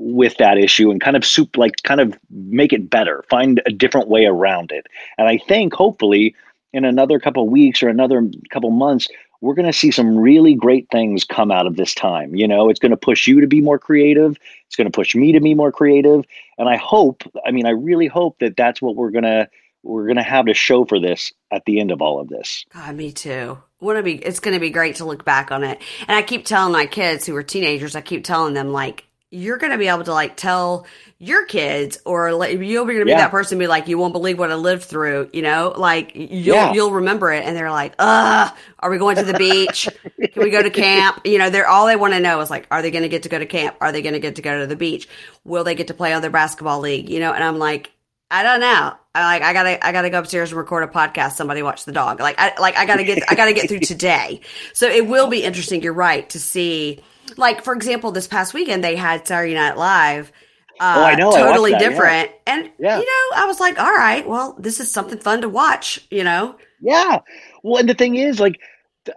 with 0.01 0.37
that 0.37 0.59
issue 0.59 0.93
and 0.93 1.01
kind 1.01 1.17
of 1.17 1.25
soup 1.25 1.57
like 1.57 1.83
kind 1.83 2.01
of 2.01 2.17
make 2.31 2.73
it 2.73 2.89
better 2.89 3.25
find 3.29 3.61
a 3.67 3.73
different 3.73 4.09
way 4.09 4.27
around 4.27 4.71
it. 4.71 4.87
And 5.19 5.29
i 5.29 5.39
think 5.39 5.75
hopefully 5.75 6.37
in 6.73 6.85
another 6.85 7.19
couple 7.19 7.49
weeks 7.49 7.83
or 7.83 7.89
another 7.89 8.23
couple 8.51 8.71
months 8.71 9.09
we're 9.41 9.55
going 9.55 9.67
to 9.67 9.73
see 9.73 9.91
some 9.91 10.17
really 10.17 10.55
great 10.55 10.89
things 10.91 11.25
come 11.25 11.53
out 11.53 11.67
of 11.67 11.77
this 11.77 11.95
time. 11.95 12.35
You 12.35 12.47
know 12.47 12.71
it's 12.71 12.81
going 12.81 12.91
to 12.91 12.97
push 12.97 13.27
you 13.27 13.41
to 13.41 13.47
be 13.49 13.61
more 13.61 13.79
creative. 13.79 14.37
It's 14.67 14.77
going 14.77 14.91
to 14.91 14.97
push 14.97 15.15
me 15.15 15.33
to 15.33 15.41
be 15.41 15.55
more 15.55 15.73
creative. 15.73 16.25
And 16.59 16.69
i 16.69 16.77
hope 16.77 17.25
i 17.45 17.51
mean 17.51 17.67
i 17.67 17.71
really 17.71 18.07
hope 18.07 18.39
that 18.39 18.57
that's 18.57 18.81
what 18.81 18.95
we're 18.95 19.11
going 19.11 19.25
to 19.25 19.49
we're 19.83 20.07
going 20.07 20.17
to 20.17 20.23
have 20.23 20.47
to 20.47 20.55
show 20.55 20.85
for 20.85 21.01
this 21.01 21.33
at 21.51 21.65
the 21.65 21.81
end 21.81 21.91
of 21.93 22.03
all 22.03 22.21
of 22.21 22.29
this. 22.29 22.67
God 22.75 22.95
me 22.97 23.13
too. 23.13 23.59
Be 23.81 24.15
it's 24.15 24.41
going 24.41 24.55
to 24.55 24.61
be 24.61 24.71
great 24.71 24.97
to 24.97 25.05
look 25.05 25.25
back 25.25 25.51
on 25.51 25.65
it. 25.65 25.81
And 26.07 26.17
i 26.17 26.23
keep 26.23 26.45
telling 26.45 26.73
my 26.73 26.87
kids 26.87 27.27
who 27.27 27.35
are 27.35 27.43
teenagers 27.43 27.97
i 27.97 28.01
keep 28.01 28.23
telling 28.23 28.55
them 28.55 28.73
like 28.73 29.08
you're 29.31 29.59
going 29.59 29.73
to 29.73 29.79
be 29.79 29.89
able 29.89 30.05
to 30.05 30.13
like 30.13 30.37
tell 30.37 30.87
your 31.19 31.45
kids 31.45 31.99
or 32.07 32.33
like 32.33 32.59
you're 32.59 32.85
going 32.85 32.99
to 32.99 33.05
be 33.05 33.11
yeah. 33.11 33.19
that 33.19 33.31
person 33.31 33.59
be 33.59 33.67
like 33.67 33.89
you 33.89 33.99
won't 33.99 34.13
believe 34.13 34.39
what 34.39 34.51
i 34.51 34.55
lived 34.55 34.85
through 34.85 35.29
you 35.33 35.43
know 35.43 35.75
like 35.77 36.13
you'll 36.15 36.57
yeah. 36.57 36.73
you'll 36.73 36.93
remember 36.93 37.33
it 37.33 37.45
and 37.45 37.57
they're 37.57 37.71
like 37.71 37.93
uh 37.99 38.49
are 38.79 38.91
we 38.91 38.99
going 38.99 39.17
to 39.17 39.25
the 39.25 39.35
beach 39.35 39.89
can 40.33 40.43
we 40.43 40.51
go 40.51 40.63
to 40.63 40.71
camp 40.71 41.21
you 41.25 41.37
know 41.37 41.51
they're 41.51 41.69
all 41.69 41.87
they 41.87 41.97
want 41.97 42.15
to 42.15 42.21
know 42.21 42.41
is 42.41 42.51
like 42.51 42.67
are 42.71 42.83
they 42.83 42.91
going 42.91 43.03
to 43.03 43.09
get 43.09 43.25
to 43.25 43.29
go 43.29 43.39
to 43.39 43.47
camp 43.47 43.77
are 43.81 43.93
they 43.93 44.01
going 44.01 44.15
to 44.15 44.21
get 44.21 44.37
to 44.37 44.43
go 44.43 44.61
to 44.61 44.67
the 44.67 44.77
beach 44.77 45.09
will 45.45 45.65
they 45.65 45.75
get 45.75 45.89
to 45.89 45.95
play 45.95 46.13
on 46.13 46.23
their 46.23 46.31
basketball 46.31 46.81
league 46.81 47.11
you 47.11 47.21
know 47.21 47.33
and 47.33 47.45
i'm 47.45 47.59
like 47.59 47.91
I 48.31 48.43
don't 48.43 48.61
know. 48.61 48.95
I 49.15 49.25
like 49.25 49.43
I 49.43 49.55
gotta 49.55 49.87
I 49.87 49.91
gotta 49.91 50.11
go 50.11 50.19
upstairs 50.19 50.51
and 50.51 50.59
record 50.59 50.85
a 50.85 50.87
podcast. 50.87 51.33
Somebody 51.33 51.63
watch 51.63 51.87
the 51.87 51.93
dog. 51.93 52.21
Like 52.21 52.35
I 52.39 52.53
like 52.61 52.77
I 52.77 52.85
gotta 52.85 53.03
get 53.03 53.23
I 53.27 53.35
gotta 53.35 53.55
get 53.55 53.69
through 53.69 53.79
today. 53.81 54.43
So 54.75 54.87
it 54.87 55.07
will 55.07 55.29
be 55.29 55.45
interesting. 55.45 55.83
You're 55.83 55.95
right 55.95 56.29
to 56.29 56.39
see 56.39 57.03
like 57.37 57.63
for 57.63 57.75
example, 57.75 58.13
this 58.13 58.27
past 58.27 58.55
weekend 58.55 58.83
they 58.83 58.97
had 58.97 59.27
Saturday 59.27 59.55
Night 59.55 59.77
Live. 59.77 60.33
Uh, 60.81 60.95
oh, 60.97 61.05
I 61.05 61.15
know. 61.17 61.33
Totally 61.33 61.75
I 61.75 61.79
that, 61.79 61.91
different. 61.91 62.31
Yeah. 62.31 62.55
And, 62.55 62.71
yeah. 62.79 62.99
you 63.01 63.05
know, 63.05 63.37
I 63.37 63.47
was 63.47 63.59
like, 63.59 63.81
all 63.81 63.93
right, 63.93 64.27
well, 64.29 64.55
this 64.61 64.79
is 64.79 64.91
something 64.91 65.19
fun 65.19 65.41
to 65.41 65.49
watch, 65.49 66.01
you 66.09 66.23
know? 66.23 66.55
Yeah. 66.81 67.19
Well, 67.65 67.81
and 67.81 67.89
the 67.89 67.95
thing 67.95 68.15
is, 68.15 68.39
like, 68.39 68.61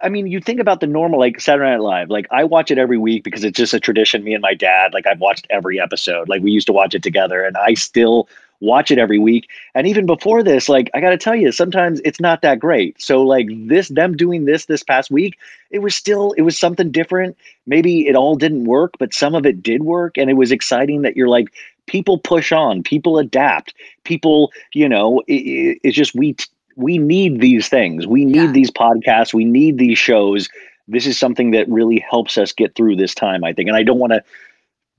I 0.02 0.08
mean, 0.08 0.26
you 0.26 0.40
think 0.40 0.58
about 0.58 0.80
the 0.80 0.88
normal, 0.88 1.20
like 1.20 1.40
Saturday 1.40 1.70
Night 1.70 1.80
Live. 1.80 2.10
Like, 2.10 2.26
I 2.32 2.42
watch 2.44 2.72
it 2.72 2.78
every 2.78 2.98
week 2.98 3.22
because 3.22 3.44
it's 3.44 3.56
just 3.56 3.74
a 3.74 3.80
tradition. 3.80 4.24
Me 4.24 4.34
and 4.34 4.42
my 4.42 4.54
dad, 4.54 4.92
like, 4.92 5.06
I've 5.06 5.20
watched 5.20 5.46
every 5.50 5.80
episode. 5.80 6.28
Like, 6.28 6.42
we 6.42 6.50
used 6.50 6.66
to 6.66 6.72
watch 6.72 6.94
it 6.94 7.02
together, 7.02 7.44
and 7.44 7.56
I 7.56 7.74
still 7.74 8.28
watch 8.62 8.90
it 8.90 8.98
every 8.98 9.18
week. 9.18 9.48
And 9.74 9.86
even 9.86 10.06
before 10.06 10.42
this, 10.42 10.68
like 10.68 10.90
I 10.94 11.00
got 11.00 11.10
to 11.10 11.18
tell 11.18 11.34
you, 11.34 11.52
sometimes 11.52 12.00
it's 12.04 12.20
not 12.20 12.42
that 12.42 12.60
great. 12.60 13.00
So 13.02 13.22
like 13.22 13.48
this, 13.50 13.88
them 13.88 14.16
doing 14.16 14.44
this 14.44 14.66
this 14.66 14.82
past 14.82 15.10
week, 15.10 15.36
it 15.70 15.80
was 15.80 15.94
still 15.94 16.32
it 16.32 16.42
was 16.42 16.58
something 16.58 16.90
different. 16.90 17.36
Maybe 17.66 18.06
it 18.06 18.16
all 18.16 18.36
didn't 18.36 18.64
work, 18.64 18.94
but 18.98 19.12
some 19.12 19.34
of 19.34 19.44
it 19.44 19.62
did 19.62 19.82
work, 19.82 20.16
and 20.16 20.30
it 20.30 20.34
was 20.34 20.52
exciting 20.52 21.02
that 21.02 21.16
you're 21.16 21.28
like 21.28 21.48
people 21.86 22.18
push 22.18 22.52
on, 22.52 22.82
people 22.82 23.18
adapt, 23.18 23.74
people 24.04 24.52
you 24.72 24.88
know 24.88 25.22
it, 25.26 25.78
it's 25.82 25.96
just 25.96 26.14
we 26.14 26.36
we 26.76 26.98
need 26.98 27.40
these 27.40 27.68
things. 27.68 28.06
We 28.06 28.24
need 28.24 28.36
yeah. 28.36 28.52
these 28.52 28.70
podcasts. 28.70 29.34
We 29.34 29.44
need 29.44 29.76
these 29.76 29.98
shows. 29.98 30.48
This 30.88 31.06
is 31.06 31.18
something 31.18 31.50
that 31.50 31.68
really 31.68 32.04
helps 32.08 32.38
us 32.38 32.52
get 32.52 32.74
through 32.74 32.96
this 32.96 33.14
time, 33.14 33.44
I 33.44 33.52
think. 33.52 33.68
And 33.68 33.76
I 33.76 33.82
don't 33.82 33.98
want 33.98 34.12
to 34.12 34.24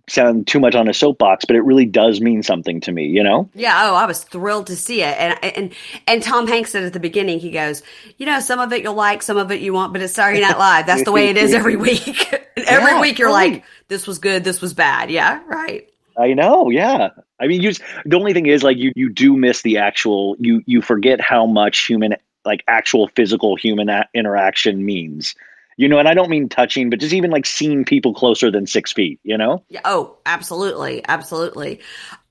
sound 0.07 0.47
too 0.47 0.59
much 0.59 0.75
on 0.75 0.87
a 0.87 0.93
soapbox, 0.93 1.45
but 1.45 1.55
it 1.55 1.61
really 1.61 1.85
does 1.85 2.19
mean 2.19 2.43
something 2.43 2.81
to 2.81 2.91
me, 2.91 3.07
you 3.07 3.23
know? 3.23 3.49
Yeah. 3.53 3.89
Oh, 3.89 3.95
I 3.95 4.05
was 4.05 4.23
thrilled 4.23 4.67
to 4.67 4.75
see 4.75 5.01
it. 5.01 5.17
And, 5.17 5.43
and, 5.43 5.73
and 6.07 6.23
Tom 6.23 6.47
Hanks 6.47 6.71
said 6.71 6.83
at 6.83 6.93
the 6.93 6.99
beginning, 6.99 7.39
he 7.39 7.51
goes, 7.51 7.81
you 8.17 8.25
know, 8.25 8.39
some 8.39 8.59
of 8.59 8.73
it 8.73 8.83
you'll 8.83 8.95
like, 8.95 9.21
some 9.21 9.37
of 9.37 9.51
it 9.51 9.61
you 9.61 9.73
won't, 9.73 9.93
but 9.93 10.01
it's 10.01 10.13
Saturday 10.13 10.41
Night 10.41 10.57
Live. 10.57 10.85
That's 10.85 11.03
the 11.03 11.11
way 11.11 11.29
it 11.29 11.37
is 11.37 11.53
every 11.53 11.77
week. 11.77 12.33
every 12.57 12.91
yeah, 12.91 13.01
week 13.01 13.17
you're 13.17 13.29
right. 13.29 13.53
like, 13.53 13.63
this 13.87 14.05
was 14.05 14.19
good. 14.19 14.43
This 14.43 14.61
was 14.61 14.73
bad. 14.73 15.09
Yeah. 15.09 15.41
Right. 15.47 15.89
I 16.17 16.33
know. 16.33 16.69
Yeah. 16.69 17.09
I 17.39 17.47
mean, 17.47 17.61
you 17.61 17.71
the 18.05 18.17
only 18.17 18.33
thing 18.33 18.45
is 18.45 18.61
like 18.61 18.77
you, 18.77 18.91
you 18.95 19.09
do 19.09 19.35
miss 19.35 19.61
the 19.61 19.77
actual, 19.77 20.35
you, 20.39 20.61
you 20.65 20.81
forget 20.81 21.21
how 21.21 21.45
much 21.45 21.85
human, 21.85 22.15
like 22.45 22.63
actual 22.67 23.07
physical 23.07 23.55
human 23.55 23.89
a- 23.89 24.07
interaction 24.13 24.85
means 24.85 25.33
you 25.77 25.87
know 25.87 25.99
and 25.99 26.07
i 26.07 26.13
don't 26.13 26.29
mean 26.29 26.49
touching 26.49 26.89
but 26.89 26.99
just 26.99 27.13
even 27.13 27.31
like 27.31 27.45
seeing 27.45 27.83
people 27.85 28.13
closer 28.13 28.51
than 28.51 28.67
six 28.67 28.91
feet 28.91 29.19
you 29.23 29.37
know? 29.37 29.63
Yeah 29.69 29.81
oh 29.85 30.17
absolutely 30.25 31.03
absolutely. 31.07 31.79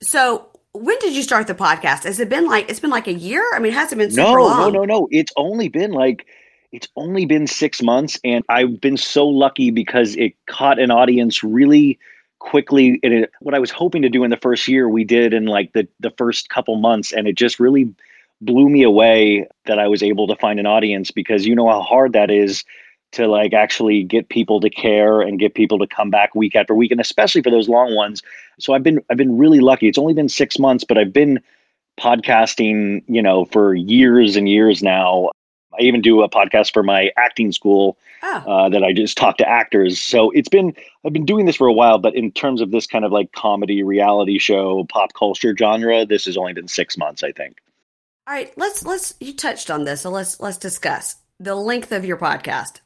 So 0.02 0.48
when 0.72 0.98
did 1.00 1.14
you 1.14 1.22
start 1.22 1.46
the 1.46 1.54
podcast? 1.54 2.04
Has 2.04 2.18
it 2.18 2.28
been 2.28 2.46
like 2.46 2.70
it's 2.70 2.80
been 2.80 2.90
like 2.90 3.06
a 3.06 3.12
year? 3.12 3.44
I 3.54 3.58
mean 3.58 3.72
has 3.72 3.92
it 3.92 3.96
been 3.96 4.10
super 4.10 4.22
no 4.22 4.44
long? 4.44 4.72
no 4.72 4.80
no 4.80 4.84
no. 4.84 5.08
It's 5.10 5.32
only 5.36 5.68
been 5.68 5.92
like 5.92 6.26
it's 6.70 6.88
only 6.96 7.26
been 7.26 7.46
six 7.46 7.82
months 7.82 8.18
and 8.24 8.42
i've 8.48 8.80
been 8.80 8.96
so 8.96 9.28
lucky 9.28 9.70
because 9.70 10.16
it 10.16 10.32
caught 10.46 10.78
an 10.78 10.90
audience 10.90 11.44
really 11.44 11.98
quickly 12.42 12.98
And 13.02 13.14
it, 13.14 13.32
what 13.40 13.54
I 13.54 13.60
was 13.60 13.70
hoping 13.70 14.02
to 14.02 14.08
do 14.08 14.24
in 14.24 14.30
the 14.30 14.36
first 14.36 14.66
year, 14.66 14.88
we 14.88 15.04
did 15.04 15.32
in 15.32 15.46
like 15.46 15.72
the 15.72 15.86
the 16.00 16.10
first 16.18 16.48
couple 16.48 16.76
months, 16.76 17.12
and 17.12 17.26
it 17.26 17.36
just 17.36 17.60
really 17.60 17.94
blew 18.40 18.68
me 18.68 18.82
away 18.82 19.46
that 19.66 19.78
I 19.78 19.86
was 19.86 20.02
able 20.02 20.26
to 20.26 20.36
find 20.36 20.58
an 20.58 20.66
audience 20.66 21.12
because 21.12 21.46
you 21.46 21.54
know 21.54 21.68
how 21.68 21.80
hard 21.80 22.14
that 22.14 22.30
is 22.30 22.64
to 23.12 23.28
like 23.28 23.52
actually 23.52 24.02
get 24.02 24.28
people 24.28 24.60
to 24.60 24.70
care 24.70 25.20
and 25.20 25.38
get 25.38 25.54
people 25.54 25.78
to 25.78 25.86
come 25.86 26.10
back 26.10 26.34
week 26.34 26.56
after 26.56 26.74
week 26.74 26.90
and 26.90 27.00
especially 27.00 27.42
for 27.42 27.50
those 27.50 27.68
long 27.68 27.94
ones. 27.94 28.22
So 28.58 28.74
i've 28.74 28.82
been 28.82 29.00
i've 29.10 29.16
been 29.16 29.38
really 29.38 29.60
lucky. 29.60 29.88
It's 29.88 29.98
only 29.98 30.14
been 30.14 30.28
six 30.28 30.58
months 30.58 30.84
but 30.84 30.98
i've 30.98 31.12
been 31.12 31.40
podcasting 32.00 33.02
you 33.06 33.22
know 33.22 33.44
for 33.46 33.74
years 33.74 34.36
and 34.36 34.48
years 34.48 34.82
now. 34.82 35.30
I 35.78 35.82
even 35.84 36.02
do 36.02 36.22
a 36.22 36.28
podcast 36.28 36.74
for 36.74 36.82
my 36.82 37.10
acting 37.16 37.50
school 37.50 37.96
oh. 38.22 38.28
uh, 38.28 38.68
that 38.68 38.84
i 38.84 38.92
just 38.92 39.16
talk 39.16 39.38
to 39.38 39.48
actors. 39.48 40.00
So 40.00 40.30
it's 40.30 40.48
been 40.48 40.74
i've 41.04 41.12
been 41.12 41.26
doing 41.26 41.46
this 41.46 41.56
for 41.56 41.66
a 41.66 41.72
while 41.72 41.98
but 41.98 42.14
in 42.14 42.32
terms 42.32 42.60
of 42.60 42.70
this 42.70 42.86
kind 42.86 43.04
of 43.04 43.12
like 43.12 43.32
comedy 43.32 43.82
reality 43.82 44.38
show 44.38 44.84
pop 44.84 45.12
culture 45.14 45.54
genre 45.56 46.04
this 46.06 46.24
has 46.24 46.36
only 46.36 46.52
been 46.54 46.68
six 46.68 46.96
months 46.96 47.22
i 47.22 47.32
think. 47.32 47.58
All 48.26 48.34
right 48.34 48.52
let's 48.56 48.84
let's 48.84 49.14
you 49.20 49.34
touched 49.34 49.70
on 49.70 49.84
this 49.84 50.02
so 50.02 50.10
let's 50.10 50.40
let's 50.40 50.56
discuss 50.56 51.16
the 51.40 51.56
length 51.56 51.90
of 51.90 52.04
your 52.04 52.16
podcast 52.16 52.81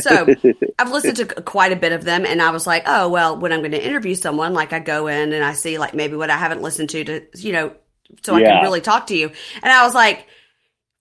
so 0.00 0.26
I've 0.78 0.90
listened 0.90 1.16
to 1.18 1.26
quite 1.26 1.72
a 1.72 1.76
bit 1.76 1.92
of 1.92 2.04
them, 2.04 2.24
and 2.24 2.40
I 2.42 2.50
was 2.50 2.66
like, 2.66 2.84
oh 2.86 3.08
well, 3.08 3.38
when 3.38 3.52
I'm 3.52 3.60
going 3.60 3.72
to 3.72 3.84
interview 3.84 4.14
someone, 4.14 4.54
like 4.54 4.72
I 4.72 4.78
go 4.78 5.06
in 5.06 5.32
and 5.32 5.44
I 5.44 5.52
see 5.52 5.78
like 5.78 5.94
maybe 5.94 6.16
what 6.16 6.30
I 6.30 6.36
haven't 6.36 6.62
listened 6.62 6.90
to 6.90 7.04
to 7.04 7.26
you 7.36 7.52
know, 7.52 7.74
so 8.22 8.34
I 8.34 8.42
can 8.42 8.62
really 8.62 8.80
talk 8.80 9.08
to 9.08 9.16
you. 9.16 9.30
And 9.62 9.72
I 9.72 9.84
was 9.84 9.94
like, 9.94 10.26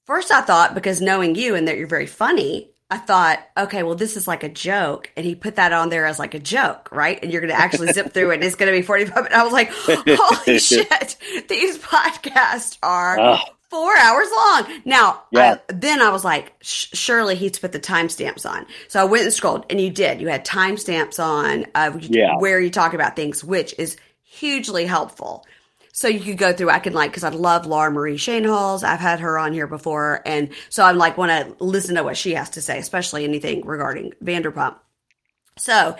first 0.05 0.31
I 0.31 0.41
thought 0.41 0.75
because 0.75 1.01
knowing 1.01 1.35
you 1.35 1.55
and 1.55 1.67
that 1.67 1.77
you're 1.77 1.87
very 1.87 2.07
funny, 2.07 2.71
I 2.89 2.97
thought, 2.97 3.39
okay, 3.57 3.83
well, 3.83 3.95
this 3.95 4.15
is 4.15 4.27
like 4.27 4.43
a 4.43 4.49
joke. 4.49 5.11
And 5.17 5.25
he 5.25 5.35
put 5.35 5.57
that 5.57 5.73
on 5.73 5.89
there 5.89 6.05
as 6.05 6.19
like 6.19 6.33
a 6.33 6.39
joke, 6.39 6.89
right? 6.91 7.19
And 7.21 7.31
you're 7.31 7.41
going 7.41 7.53
to 7.53 7.59
actually 7.59 7.91
zip 7.91 8.13
through 8.13 8.31
it 8.31 8.35
and 8.35 8.43
it's 8.45 8.55
going 8.55 8.71
to 8.71 8.77
be 8.77 8.81
45 8.81 9.15
minutes. 9.15 9.35
I 9.35 9.43
was 9.43 9.51
like, 9.51 9.71
holy 9.73 10.59
shit, 10.59 11.17
these 11.49 11.77
podcasts 11.79 12.77
are 12.81 13.19
oh 13.19 13.39
four 13.69 13.97
hours 13.97 14.27
long. 14.35 14.81
Now, 14.85 15.23
yeah. 15.31 15.57
I, 15.69 15.73
then 15.73 16.01
I 16.01 16.09
was 16.09 16.23
like, 16.23 16.53
surely 16.61 17.35
he's 17.35 17.59
put 17.59 17.71
the 17.71 17.79
timestamps 17.79 18.49
on. 18.49 18.65
So 18.87 19.01
I 19.01 19.03
went 19.05 19.25
and 19.25 19.33
scrolled, 19.33 19.65
and 19.69 19.79
you 19.79 19.89
did. 19.89 20.21
You 20.21 20.27
had 20.27 20.45
timestamps 20.45 21.23
on 21.23 21.65
uh, 21.75 21.97
yeah. 21.99 22.37
where 22.37 22.59
you 22.59 22.69
talk 22.69 22.93
about 22.93 23.15
things, 23.15 23.43
which 23.43 23.75
is 23.77 23.97
hugely 24.23 24.85
helpful. 24.85 25.45
So 25.91 26.07
you 26.07 26.19
could 26.19 26.37
go 26.37 26.53
through. 26.53 26.69
I 26.69 26.79
can 26.79 26.93
like 26.93 27.09
because 27.09 27.23
I 27.23 27.29
love 27.29 27.65
Laura 27.65 27.89
Marie 27.89 28.17
Schoenholz. 28.17 28.83
I've 28.83 28.99
had 28.99 29.19
her 29.19 29.39
on 29.39 29.51
here 29.51 29.65
before, 29.65 30.21
and 30.25 30.49
so 30.69 30.83
I'm 30.83 30.97
like 30.97 31.17
want 31.17 31.31
to 31.31 31.63
listen 31.63 31.95
to 31.95 32.03
what 32.03 32.17
she 32.17 32.35
has 32.35 32.51
to 32.51 32.61
say, 32.61 32.77
especially 32.77 33.23
anything 33.23 33.65
regarding 33.65 34.13
Vanderpump. 34.23 34.75
So 35.57 35.95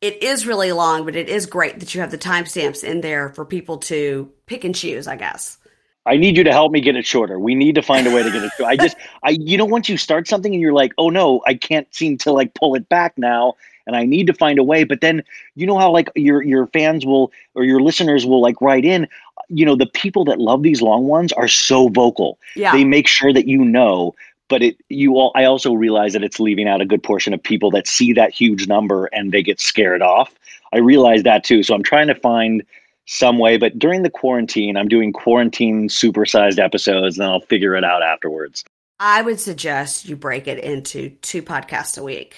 it 0.00 0.22
is 0.22 0.46
really 0.46 0.72
long, 0.72 1.04
but 1.04 1.14
it 1.14 1.28
is 1.28 1.44
great 1.44 1.80
that 1.80 1.94
you 1.94 2.00
have 2.00 2.10
the 2.10 2.16
timestamps 2.16 2.82
in 2.82 3.02
there 3.02 3.34
for 3.34 3.44
people 3.44 3.76
to 3.78 4.32
pick 4.46 4.64
and 4.64 4.74
choose. 4.74 5.06
I 5.06 5.16
guess. 5.16 5.58
I 6.06 6.16
need 6.16 6.36
you 6.36 6.44
to 6.44 6.52
help 6.52 6.70
me 6.70 6.80
get 6.80 6.96
it 6.96 7.06
shorter. 7.06 7.38
We 7.38 7.54
need 7.54 7.74
to 7.76 7.82
find 7.82 8.06
a 8.06 8.14
way 8.14 8.22
to 8.22 8.30
get 8.30 8.42
it 8.42 8.52
shorter. 8.56 8.70
I 8.70 8.76
just, 8.76 8.96
I, 9.22 9.30
you 9.30 9.56
know, 9.56 9.64
once 9.64 9.88
you 9.88 9.96
start 9.96 10.28
something 10.28 10.52
and 10.52 10.60
you're 10.60 10.72
like, 10.72 10.92
oh 10.98 11.08
no, 11.08 11.42
I 11.46 11.54
can't 11.54 11.92
seem 11.94 12.18
to 12.18 12.32
like 12.32 12.54
pull 12.54 12.74
it 12.74 12.88
back 12.88 13.16
now, 13.16 13.54
and 13.86 13.96
I 13.96 14.04
need 14.04 14.26
to 14.26 14.34
find 14.34 14.58
a 14.58 14.64
way. 14.64 14.84
But 14.84 15.00
then, 15.00 15.22
you 15.54 15.66
know 15.66 15.78
how 15.78 15.90
like 15.90 16.10
your 16.14 16.42
your 16.42 16.66
fans 16.68 17.06
will 17.06 17.32
or 17.54 17.64
your 17.64 17.80
listeners 17.80 18.26
will 18.26 18.40
like 18.40 18.60
write 18.60 18.84
in. 18.84 19.08
You 19.48 19.66
know, 19.66 19.76
the 19.76 19.86
people 19.86 20.24
that 20.26 20.38
love 20.38 20.62
these 20.62 20.82
long 20.82 21.06
ones 21.06 21.32
are 21.32 21.48
so 21.48 21.88
vocal. 21.88 22.38
Yeah. 22.56 22.72
They 22.72 22.84
make 22.84 23.06
sure 23.06 23.32
that 23.32 23.46
you 23.46 23.64
know. 23.64 24.14
But 24.48 24.62
it, 24.62 24.76
you 24.90 25.14
all, 25.14 25.32
I 25.34 25.44
also 25.44 25.72
realize 25.72 26.12
that 26.12 26.22
it's 26.22 26.38
leaving 26.38 26.68
out 26.68 26.82
a 26.82 26.86
good 26.86 27.02
portion 27.02 27.32
of 27.32 27.42
people 27.42 27.70
that 27.70 27.86
see 27.86 28.12
that 28.12 28.32
huge 28.32 28.68
number 28.68 29.06
and 29.06 29.32
they 29.32 29.42
get 29.42 29.58
scared 29.58 30.02
off. 30.02 30.34
I 30.74 30.78
realize 30.78 31.22
that 31.22 31.44
too. 31.44 31.62
So 31.62 31.74
I'm 31.74 31.82
trying 31.82 32.08
to 32.08 32.14
find 32.14 32.62
some 33.06 33.38
way. 33.38 33.56
But 33.56 33.78
during 33.78 34.02
the 34.02 34.10
quarantine, 34.10 34.76
I'm 34.76 34.88
doing 34.88 35.12
quarantine 35.12 35.88
supersized 35.88 36.58
episodes, 36.58 37.18
and 37.18 37.28
I'll 37.28 37.40
figure 37.40 37.74
it 37.74 37.84
out 37.84 38.02
afterwards. 38.02 38.64
I 39.00 39.22
would 39.22 39.40
suggest 39.40 40.08
you 40.08 40.16
break 40.16 40.46
it 40.46 40.58
into 40.62 41.10
two 41.22 41.42
podcasts 41.42 41.98
a 41.98 42.02
week. 42.02 42.36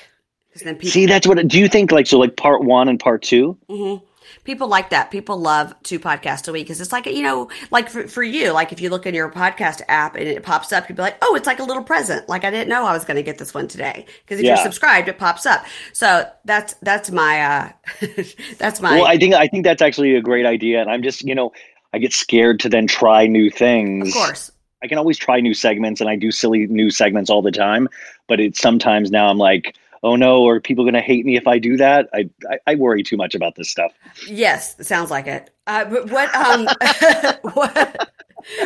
Then 0.64 0.76
people- 0.76 0.90
See, 0.90 1.04
that's 1.06 1.26
what. 1.26 1.46
Do 1.46 1.58
you 1.58 1.68
think 1.68 1.92
like 1.92 2.06
so? 2.06 2.18
Like 2.18 2.36
part 2.36 2.62
one 2.64 2.88
and 2.88 2.98
part 2.98 3.22
2 3.22 3.58
mm-hmm 3.68 4.04
people 4.44 4.68
like 4.68 4.90
that. 4.90 5.10
People 5.10 5.38
love 5.38 5.74
two 5.82 5.98
podcasts 5.98 6.48
a 6.48 6.52
week 6.52 6.66
because 6.66 6.80
it's 6.80 6.92
like, 6.92 7.06
you 7.06 7.22
know, 7.22 7.48
like 7.70 7.88
for, 7.88 8.06
for 8.08 8.22
you, 8.22 8.52
like 8.52 8.72
if 8.72 8.80
you 8.80 8.90
look 8.90 9.06
in 9.06 9.14
your 9.14 9.30
podcast 9.30 9.82
app 9.88 10.14
and 10.16 10.26
it 10.26 10.42
pops 10.42 10.72
up, 10.72 10.88
you'd 10.88 10.96
be 10.96 11.02
like, 11.02 11.16
oh, 11.22 11.34
it's 11.34 11.46
like 11.46 11.58
a 11.58 11.64
little 11.64 11.82
present. 11.82 12.28
Like 12.28 12.44
I 12.44 12.50
didn't 12.50 12.68
know 12.68 12.84
I 12.84 12.92
was 12.92 13.04
going 13.04 13.16
to 13.16 13.22
get 13.22 13.38
this 13.38 13.54
one 13.54 13.68
today. 13.68 14.06
Because 14.22 14.38
if 14.38 14.44
yeah. 14.44 14.54
you're 14.54 14.62
subscribed, 14.62 15.08
it 15.08 15.18
pops 15.18 15.46
up. 15.46 15.64
So 15.92 16.28
that's, 16.44 16.74
that's 16.82 17.10
my, 17.10 17.40
uh, 17.40 17.72
that's 18.58 18.80
my. 18.80 18.96
Well, 18.96 19.06
I 19.06 19.18
think, 19.18 19.34
I 19.34 19.48
think 19.48 19.64
that's 19.64 19.82
actually 19.82 20.14
a 20.14 20.20
great 20.20 20.46
idea. 20.46 20.80
And 20.80 20.90
I'm 20.90 21.02
just, 21.02 21.22
you 21.22 21.34
know, 21.34 21.52
I 21.92 21.98
get 21.98 22.12
scared 22.12 22.60
to 22.60 22.68
then 22.68 22.86
try 22.86 23.26
new 23.26 23.50
things. 23.50 24.08
Of 24.08 24.14
course. 24.14 24.52
I 24.82 24.88
can 24.88 24.98
always 24.98 25.16
try 25.16 25.40
new 25.40 25.54
segments 25.54 26.00
and 26.00 26.10
I 26.10 26.16
do 26.16 26.30
silly 26.30 26.66
new 26.66 26.90
segments 26.90 27.30
all 27.30 27.42
the 27.42 27.50
time. 27.50 27.88
But 28.28 28.40
it's 28.40 28.60
sometimes 28.60 29.10
now 29.10 29.28
I'm 29.28 29.38
like, 29.38 29.74
oh 30.06 30.14
no, 30.14 30.46
are 30.46 30.60
people 30.60 30.84
going 30.84 30.94
to 30.94 31.00
hate 31.00 31.26
me 31.26 31.36
if 31.36 31.48
I 31.48 31.58
do 31.58 31.76
that? 31.78 32.08
I, 32.14 32.30
I, 32.48 32.58
I 32.66 32.74
worry 32.76 33.02
too 33.02 33.16
much 33.16 33.34
about 33.34 33.56
this 33.56 33.68
stuff. 33.68 33.92
Yes, 34.28 34.76
sounds 34.86 35.10
like 35.10 35.26
it. 35.26 35.50
Uh, 35.66 35.84
but 35.84 36.10
what 36.10 36.34
um 36.34 36.64
what? 37.54 38.10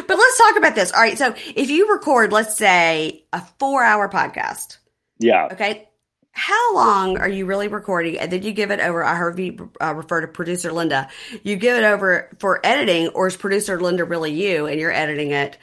But 0.07 0.19
let's 0.19 0.39
talk 0.39 0.57
about 0.57 0.75
this. 0.75 0.93
All 0.93 1.01
right, 1.01 1.17
so 1.17 1.35
if 1.57 1.71
you 1.71 1.91
record, 1.91 2.33
let's 2.33 2.57
say, 2.57 3.25
a 3.33 3.41
four-hour 3.59 4.11
podcast, 4.11 4.77
yeah, 5.19 5.49
okay, 5.53 5.89
how 6.33 6.75
long 6.75 7.17
are 7.17 7.29
you 7.29 7.47
really 7.47 7.69
recording 7.69 8.19
and 8.19 8.31
then 8.31 8.43
you 8.43 8.53
give 8.53 8.71
it 8.71 8.79
over 8.79 9.03
i 9.03 9.17
heard 9.17 9.39
you 9.39 9.71
uh, 9.81 9.93
refer 9.95 10.21
to 10.21 10.29
producer 10.29 10.71
linda 10.73 11.09
you 11.43 11.57
give 11.57 11.77
it 11.77 11.83
over 11.83 12.31
for 12.39 12.65
editing 12.65 13.09
or 13.09 13.27
is 13.27 13.37
producer 13.37 13.81
linda 13.81 14.05
really 14.05 14.33
you 14.33 14.67
and 14.67 14.81
you're 14.81 14.93
editing 14.93 15.33
it 15.33 15.59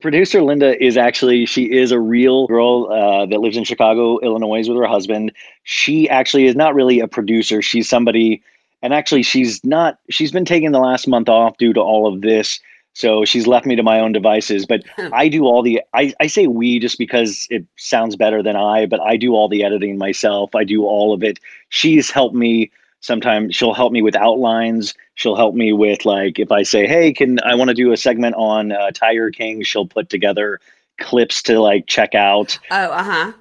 Producer 0.00 0.42
Linda 0.42 0.82
is 0.82 0.96
actually 0.96 1.46
she 1.46 1.64
is 1.64 1.92
a 1.92 2.00
real 2.00 2.46
girl 2.46 2.90
uh, 2.90 3.26
that 3.26 3.40
lives 3.40 3.56
in 3.56 3.64
Chicago, 3.64 4.18
Illinois, 4.20 4.68
with 4.68 4.76
her 4.76 4.86
husband. 4.86 5.32
She 5.64 6.08
actually 6.08 6.46
is 6.46 6.56
not 6.56 6.74
really 6.74 7.00
a 7.00 7.08
producer. 7.08 7.60
She's 7.60 7.88
somebody, 7.88 8.42
and 8.82 8.94
actually 8.94 9.22
she's 9.22 9.62
not. 9.64 9.98
She's 10.08 10.32
been 10.32 10.44
taking 10.44 10.72
the 10.72 10.80
last 10.80 11.06
month 11.06 11.28
off 11.28 11.58
due 11.58 11.72
to 11.74 11.80
all 11.80 12.12
of 12.12 12.22
this, 12.22 12.60
so 12.94 13.24
she's 13.24 13.46
left 13.46 13.66
me 13.66 13.76
to 13.76 13.82
my 13.82 14.00
own 14.00 14.12
devices. 14.12 14.64
But 14.64 14.84
I 15.12 15.28
do 15.28 15.44
all 15.44 15.62
the. 15.62 15.82
I 15.92 16.14
I 16.20 16.26
say 16.28 16.46
we 16.46 16.78
just 16.78 16.98
because 16.98 17.46
it 17.50 17.66
sounds 17.76 18.16
better 18.16 18.42
than 18.42 18.56
I, 18.56 18.86
but 18.86 19.00
I 19.00 19.16
do 19.16 19.34
all 19.34 19.48
the 19.48 19.64
editing 19.64 19.98
myself. 19.98 20.54
I 20.54 20.64
do 20.64 20.84
all 20.84 21.12
of 21.12 21.22
it. 21.22 21.38
She's 21.68 22.10
helped 22.10 22.34
me 22.34 22.70
sometimes 23.00 23.56
she'll 23.56 23.74
help 23.74 23.92
me 23.92 24.02
with 24.02 24.14
outlines 24.14 24.94
she'll 25.20 25.36
help 25.36 25.54
me 25.54 25.70
with 25.70 26.06
like 26.06 26.38
if 26.38 26.50
i 26.50 26.62
say 26.62 26.86
hey 26.86 27.12
can 27.12 27.38
i 27.44 27.54
want 27.54 27.68
to 27.68 27.74
do 27.74 27.92
a 27.92 27.96
segment 27.96 28.34
on 28.36 28.72
uh, 28.72 28.90
tiger 28.92 29.30
king? 29.30 29.62
She'll 29.62 29.86
put 29.86 30.08
together 30.08 30.60
clips 30.98 31.42
to 31.42 31.60
like 31.60 31.86
check 31.86 32.14
out. 32.14 32.58
Oh 32.70 32.76
uh-huh. 32.76 33.32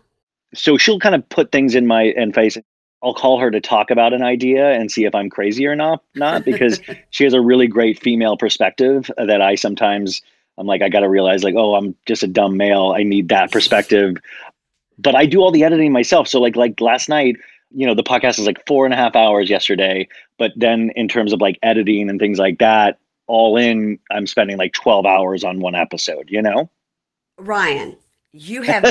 So 0.53 0.77
she'll 0.77 0.99
kind 0.99 1.15
of 1.15 1.27
put 1.29 1.51
things 1.51 1.75
in 1.75 1.87
my 1.87 2.03
in 2.03 2.33
face. 2.33 2.57
I'll 3.01 3.13
call 3.13 3.39
her 3.39 3.49
to 3.49 3.61
talk 3.61 3.91
about 3.91 4.11
an 4.11 4.23
idea 4.23 4.71
and 4.71 4.91
see 4.91 5.05
if 5.05 5.15
i'm 5.15 5.29
crazy 5.29 5.65
or 5.65 5.75
not 5.75 6.03
not 6.15 6.43
because 6.43 6.81
she 7.11 7.23
has 7.23 7.33
a 7.33 7.39
really 7.39 7.67
great 7.67 7.97
female 8.01 8.35
perspective 8.35 9.09
that 9.17 9.41
i 9.41 9.55
sometimes 9.55 10.21
i'm 10.57 10.67
like 10.67 10.81
i 10.81 10.89
gotta 10.89 11.07
realize 11.07 11.45
like 11.45 11.55
oh 11.55 11.75
i'm 11.75 11.95
just 12.05 12.23
a 12.23 12.27
dumb 12.27 12.57
male. 12.57 12.93
I 12.95 13.03
need 13.03 13.29
that 13.29 13.53
perspective. 13.53 14.17
But 14.97 15.15
i 15.15 15.25
do 15.25 15.39
all 15.39 15.51
the 15.51 15.63
editing 15.63 15.93
myself. 15.93 16.27
So 16.27 16.41
like 16.41 16.57
like 16.57 16.81
last 16.81 17.07
night 17.07 17.37
you 17.71 17.85
know 17.85 17.93
the 17.93 18.03
podcast 18.03 18.39
is 18.39 18.45
like 18.45 18.65
four 18.65 18.85
and 18.85 18.93
a 18.93 18.97
half 18.97 19.15
hours 19.15 19.49
yesterday 19.49 20.07
but 20.37 20.51
then 20.55 20.91
in 20.95 21.07
terms 21.07 21.33
of 21.33 21.41
like 21.41 21.57
editing 21.63 22.09
and 22.09 22.19
things 22.19 22.39
like 22.39 22.59
that 22.59 22.99
all 23.27 23.57
in 23.57 23.99
i'm 24.11 24.27
spending 24.27 24.57
like 24.57 24.73
12 24.73 25.05
hours 25.05 25.43
on 25.43 25.59
one 25.59 25.75
episode 25.75 26.27
you 26.29 26.41
know? 26.41 26.69
Ryan 27.37 27.95
you 28.31 28.61
have 28.61 28.83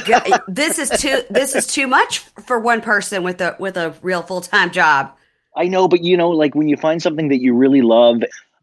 this 0.49 0.79
is 0.79 0.91
too 0.91 1.23
this 1.31 1.55
is 1.55 1.67
too 1.67 1.87
much 1.87 2.19
for 2.47 2.59
one 2.59 2.81
person 2.81 3.23
with 3.23 3.41
a 3.41 3.57
with 3.59 3.77
a 3.77 3.95
real 4.03 4.23
full-time 4.23 4.71
job. 4.71 5.15
I 5.57 5.69
know 5.69 5.89
but 5.89 6.03
you 6.03 6.17
know 6.17 6.31
like 6.31 6.55
when 6.55 6.69
you 6.69 6.77
find 6.77 7.03
something 7.03 7.29
that 7.29 7.41
you 7.41 7.55
really 7.55 7.83
love 7.83 8.23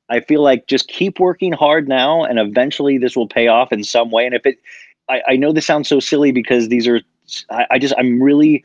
i 0.10 0.20
feel 0.20 0.42
like 0.42 0.68
just 0.68 0.88
keep 0.88 1.20
working 1.20 1.52
hard 1.52 1.88
now 1.88 2.24
and 2.24 2.40
eventually 2.40 2.98
this 2.98 3.16
will 3.16 3.28
pay 3.28 3.48
off 3.48 3.72
in 3.72 3.84
some 3.84 4.12
way. 4.12 4.26
And 4.26 4.36
if 4.36 4.46
it 4.46 4.60
i, 5.10 5.22
I 5.30 5.36
know 5.36 5.52
this 5.52 5.66
sounds 5.66 5.88
so 5.88 6.00
silly 6.00 6.32
because 6.32 6.68
these 6.68 6.88
are 6.88 7.02
I, 7.50 7.66
I 7.72 7.80
just 7.80 7.94
i'm 7.98 8.22
really 8.22 8.64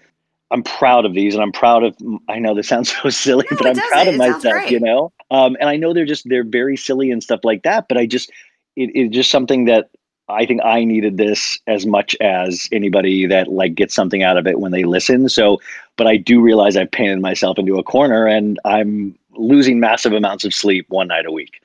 I'm 0.51 0.63
proud 0.63 1.05
of 1.05 1.15
these, 1.15 1.35
and 1.35 1.43
I'm 1.43 1.53
proud 1.53 1.85
of. 1.85 1.97
I 2.29 2.39
know 2.39 2.55
this 2.55 2.69
sounds 2.69 2.95
so 3.03 3.09
silly, 3.11 3.47
no, 3.51 3.57
but 3.57 3.67
I'm 3.67 3.77
proud 3.77 4.09
of 4.09 4.17
myself. 4.17 4.71
You 4.71 4.81
know, 4.81 5.13
um, 5.31 5.57
and 5.61 5.69
I 5.69 5.77
know 5.77 5.93
they're 5.93 6.05
just 6.05 6.29
they're 6.29 6.45
very 6.45 6.77
silly 6.77 7.11
and 7.11 7.23
stuff 7.23 7.41
like 7.45 7.63
that. 7.63 7.87
But 7.89 7.99
I 7.99 8.07
just 8.07 8.31
it, 8.77 8.91
it's 8.95 9.15
just 9.15 9.31
something 9.31 9.67
that 9.67 9.91
I 10.29 10.47
think 10.47 10.61
I 10.65 10.85
needed 10.85 11.17
this 11.17 11.59
as 11.67 11.87
much 11.87 12.17
as 12.21 12.69
anybody 12.73 13.27
that 13.27 13.49
like 13.49 13.75
gets 13.75 13.95
something 13.95 14.23
out 14.23 14.37
of 14.37 14.47
it 14.47 14.61
when 14.61 14.73
they 14.73 14.85
listen. 14.85 15.29
So, 15.29 15.61
but 15.97 16.07
I 16.07 16.17
do 16.17 16.41
realize 16.41 16.77
I've 16.77 16.91
painted 16.91 17.21
myself 17.21 17.59
into 17.59 17.79
a 17.79 17.83
corner, 17.83 18.27
and 18.27 18.59
I'm 18.65 19.17
losing 19.33 19.81
massive 19.81 20.13
amounts 20.13 20.45
of 20.45 20.55
sleep 20.55 20.87
one 20.89 21.09
night 21.09 21.27
a 21.27 21.33
week. 21.33 21.63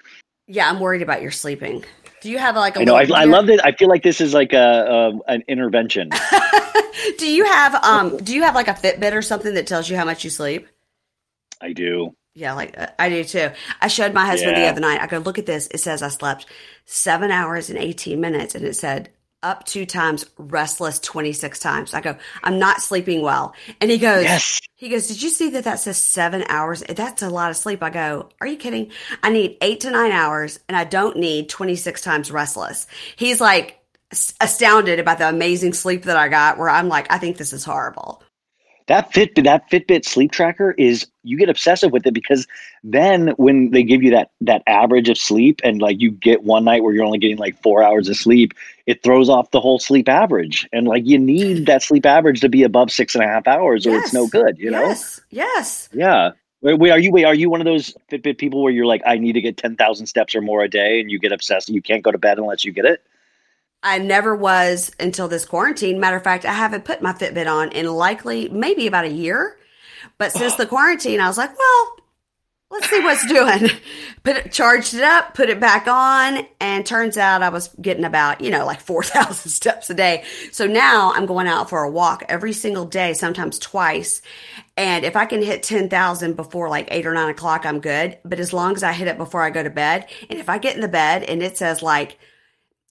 Yeah, 0.47 0.69
I'm 0.69 0.79
worried 0.79 1.01
about 1.01 1.21
your 1.21 1.31
sleeping. 1.31 1.83
Do 2.25 2.31
you 2.31 2.39
have 2.39 2.55
like 2.55 2.75
a? 2.75 2.79
I 2.79 2.83
know. 2.85 2.95
I, 2.95 3.05
I 3.13 3.25
love 3.25 3.51
it. 3.51 3.59
I 3.63 3.71
feel 3.71 3.87
like 3.87 4.01
this 4.01 4.19
is 4.19 4.33
like 4.33 4.51
a, 4.51 4.57
a 4.57 5.31
an 5.31 5.43
intervention. 5.47 6.09
do 7.19 7.31
you 7.31 7.45
have 7.45 7.75
um 7.83 8.17
do 8.17 8.33
you 8.33 8.41
have 8.41 8.55
like 8.55 8.67
a 8.67 8.73
Fitbit 8.73 9.13
or 9.13 9.21
something 9.21 9.53
that 9.53 9.67
tells 9.67 9.87
you 9.91 9.95
how 9.95 10.05
much 10.05 10.23
you 10.23 10.31
sleep? 10.31 10.67
I 11.61 11.73
do. 11.73 12.15
Yeah, 12.33 12.53
like 12.53 12.75
uh, 12.79 12.87
I 12.97 13.09
do 13.09 13.23
too. 13.23 13.51
I 13.79 13.89
showed 13.89 14.15
my 14.15 14.25
husband 14.25 14.57
the 14.57 14.65
other 14.65 14.81
night. 14.81 15.01
I 15.01 15.05
go, 15.05 15.19
look 15.19 15.37
at 15.37 15.45
this. 15.45 15.67
It 15.67 15.81
says 15.81 16.01
I 16.01 16.07
slept 16.07 16.47
seven 16.85 17.29
hours 17.29 17.69
and 17.69 17.77
18 17.77 18.19
minutes, 18.19 18.55
and 18.55 18.65
it 18.65 18.75
said 18.75 19.11
up 19.45 19.63
two 19.65 19.85
times, 19.85 20.25
restless 20.37 20.99
26 20.99 21.59
times. 21.59 21.93
I 21.93 22.01
go, 22.01 22.17
I'm 22.43 22.57
not 22.59 22.81
sleeping 22.81 23.21
well. 23.21 23.53
And 23.79 23.91
he 23.91 23.97
goes, 23.97 24.23
Yes. 24.23 24.59
he 24.75 24.89
goes, 24.89 25.07
did 25.07 25.21
you 25.21 25.29
see 25.29 25.51
that 25.51 25.65
that 25.65 25.79
says 25.79 25.97
seven 26.01 26.43
hours? 26.49 26.83
That's 26.89 27.21
a 27.21 27.29
lot 27.29 27.51
of 27.51 27.55
sleep. 27.57 27.83
I 27.83 27.91
go, 27.91 28.29
are 28.41 28.47
you 28.47 28.57
kidding? 28.57 28.91
I 29.21 29.29
need 29.29 29.57
eight 29.61 29.81
to 29.81 29.91
nine 29.91 30.11
hours, 30.11 30.59
and 30.67 30.75
I 30.75 30.83
don't 30.83 31.17
need 31.17 31.47
26 31.49 32.01
times 32.01 32.31
restless. 32.31 32.87
He's 33.15 33.39
like 33.39 33.79
astounded 34.41 34.99
about 34.99 35.19
the 35.19 35.29
amazing 35.29 35.73
sleep 35.73 36.03
that 36.03 36.17
I 36.17 36.27
got, 36.27 36.57
where 36.57 36.69
I'm 36.69 36.87
like, 36.87 37.11
I 37.11 37.19
think 37.19 37.37
this 37.37 37.53
is 37.53 37.63
horrible. 37.63 38.23
That 38.87 39.11
Fitbit, 39.11 39.45
that 39.45 39.69
Fitbit 39.71 40.05
sleep 40.05 40.31
tracker 40.31 40.71
is 40.71 41.07
you 41.23 41.37
get 41.37 41.49
obsessive 41.49 41.91
with 41.91 42.05
it 42.05 42.13
because 42.13 42.45
then 42.83 43.29
when 43.37 43.71
they 43.71 43.81
give 43.81 44.03
you 44.03 44.11
that 44.11 44.29
that 44.41 44.61
average 44.67 45.09
of 45.09 45.17
sleep 45.17 45.59
and 45.63 45.81
like 45.81 45.99
you 45.99 46.11
get 46.11 46.43
one 46.43 46.65
night 46.65 46.83
where 46.83 46.93
you're 46.93 47.03
only 47.03 47.17
getting 47.17 47.37
like 47.37 47.59
four 47.63 47.81
hours 47.81 48.09
of 48.09 48.15
sleep, 48.15 48.53
it 48.85 49.01
throws 49.01 49.27
off 49.27 49.49
the 49.49 49.59
whole 49.59 49.79
sleep 49.79 50.07
average. 50.07 50.69
And 50.71 50.87
like 50.87 51.05
you 51.05 51.17
need 51.17 51.65
that 51.65 51.81
sleep 51.81 52.05
average 52.05 52.41
to 52.41 52.49
be 52.49 52.61
above 52.61 52.91
six 52.91 53.15
and 53.15 53.23
a 53.23 53.27
half 53.27 53.47
hours 53.47 53.87
or 53.87 53.97
it's 53.97 54.13
no 54.13 54.27
good, 54.27 54.59
you 54.59 54.69
know? 54.69 54.81
yes, 54.81 55.21
yes. 55.31 55.89
Yeah. 55.91 56.31
Wait, 56.61 56.79
wait, 56.79 56.91
are 56.91 56.99
you 56.99 57.11
wait, 57.11 57.25
are 57.25 57.35
you 57.35 57.49
one 57.49 57.61
of 57.61 57.65
those 57.65 57.95
Fitbit 58.11 58.37
people 58.37 58.61
where 58.61 58.71
you're 58.71 58.85
like, 58.85 59.01
I 59.05 59.17
need 59.17 59.33
to 59.33 59.41
get 59.41 59.57
ten 59.57 59.75
thousand 59.75 60.05
steps 60.05 60.35
or 60.35 60.41
more 60.41 60.63
a 60.63 60.69
day 60.69 60.99
and 60.99 61.09
you 61.09 61.17
get 61.17 61.31
obsessed 61.31 61.69
and 61.69 61.75
you 61.75 61.81
can't 61.81 62.03
go 62.03 62.11
to 62.11 62.19
bed 62.19 62.37
unless 62.37 62.63
you 62.63 62.71
get 62.71 62.85
it? 62.85 63.01
I 63.85 63.99
never 63.99 64.35
was 64.35 64.91
until 64.99 65.27
this 65.27 65.45
quarantine. 65.45 65.99
Matter 65.99 66.17
of 66.17 66.23
fact, 66.23 66.43
I 66.43 66.53
haven't 66.53 66.85
put 66.85 67.03
my 67.03 67.13
Fitbit 67.13 67.49
on 67.49 67.71
in 67.71 67.85
likely 67.85 68.49
maybe 68.49 68.87
about 68.87 69.05
a 69.05 69.11
year. 69.11 69.57
But 70.17 70.31
since 70.31 70.55
the 70.55 70.65
quarantine, 70.65 71.19
I 71.19 71.27
was 71.27 71.37
like, 71.37 71.55
well, 71.57 71.97
let's 72.71 72.89
see 72.89 72.99
what's 72.99 73.25
doing. 73.27 73.69
Put 74.23 74.37
it, 74.37 74.51
charged 74.51 74.95
it 74.95 75.03
up, 75.03 75.35
put 75.35 75.49
it 75.49 75.59
back 75.59 75.87
on, 75.87 76.47
and 76.59 76.83
turns 76.83 77.15
out 77.15 77.43
I 77.43 77.49
was 77.49 77.67
getting 77.79 78.05
about 78.05 78.41
you 78.41 78.49
know 78.49 78.65
like 78.65 78.79
four 78.81 79.03
thousand 79.03 79.51
steps 79.51 79.91
a 79.91 79.93
day. 79.93 80.23
So 80.51 80.65
now 80.65 81.13
I'm 81.13 81.27
going 81.27 81.47
out 81.47 81.69
for 81.69 81.83
a 81.83 81.91
walk 81.91 82.23
every 82.27 82.53
single 82.53 82.85
day, 82.85 83.13
sometimes 83.13 83.59
twice. 83.59 84.23
And 84.75 85.05
if 85.05 85.15
I 85.15 85.25
can 85.27 85.43
hit 85.43 85.61
ten 85.61 85.89
thousand 85.89 86.35
before 86.35 86.69
like 86.69 86.87
eight 86.89 87.05
or 87.05 87.13
nine 87.13 87.29
o'clock, 87.29 87.67
I'm 87.67 87.81
good. 87.81 88.17
But 88.25 88.39
as 88.39 88.51
long 88.51 88.75
as 88.75 88.81
I 88.81 88.93
hit 88.93 89.07
it 89.07 89.19
before 89.19 89.43
I 89.43 89.51
go 89.51 89.61
to 89.61 89.69
bed, 89.69 90.07
and 90.27 90.39
if 90.39 90.49
I 90.49 90.57
get 90.57 90.73
in 90.73 90.81
the 90.81 90.87
bed 90.87 91.21
and 91.21 91.43
it 91.43 91.57
says 91.59 91.83
like 91.83 92.17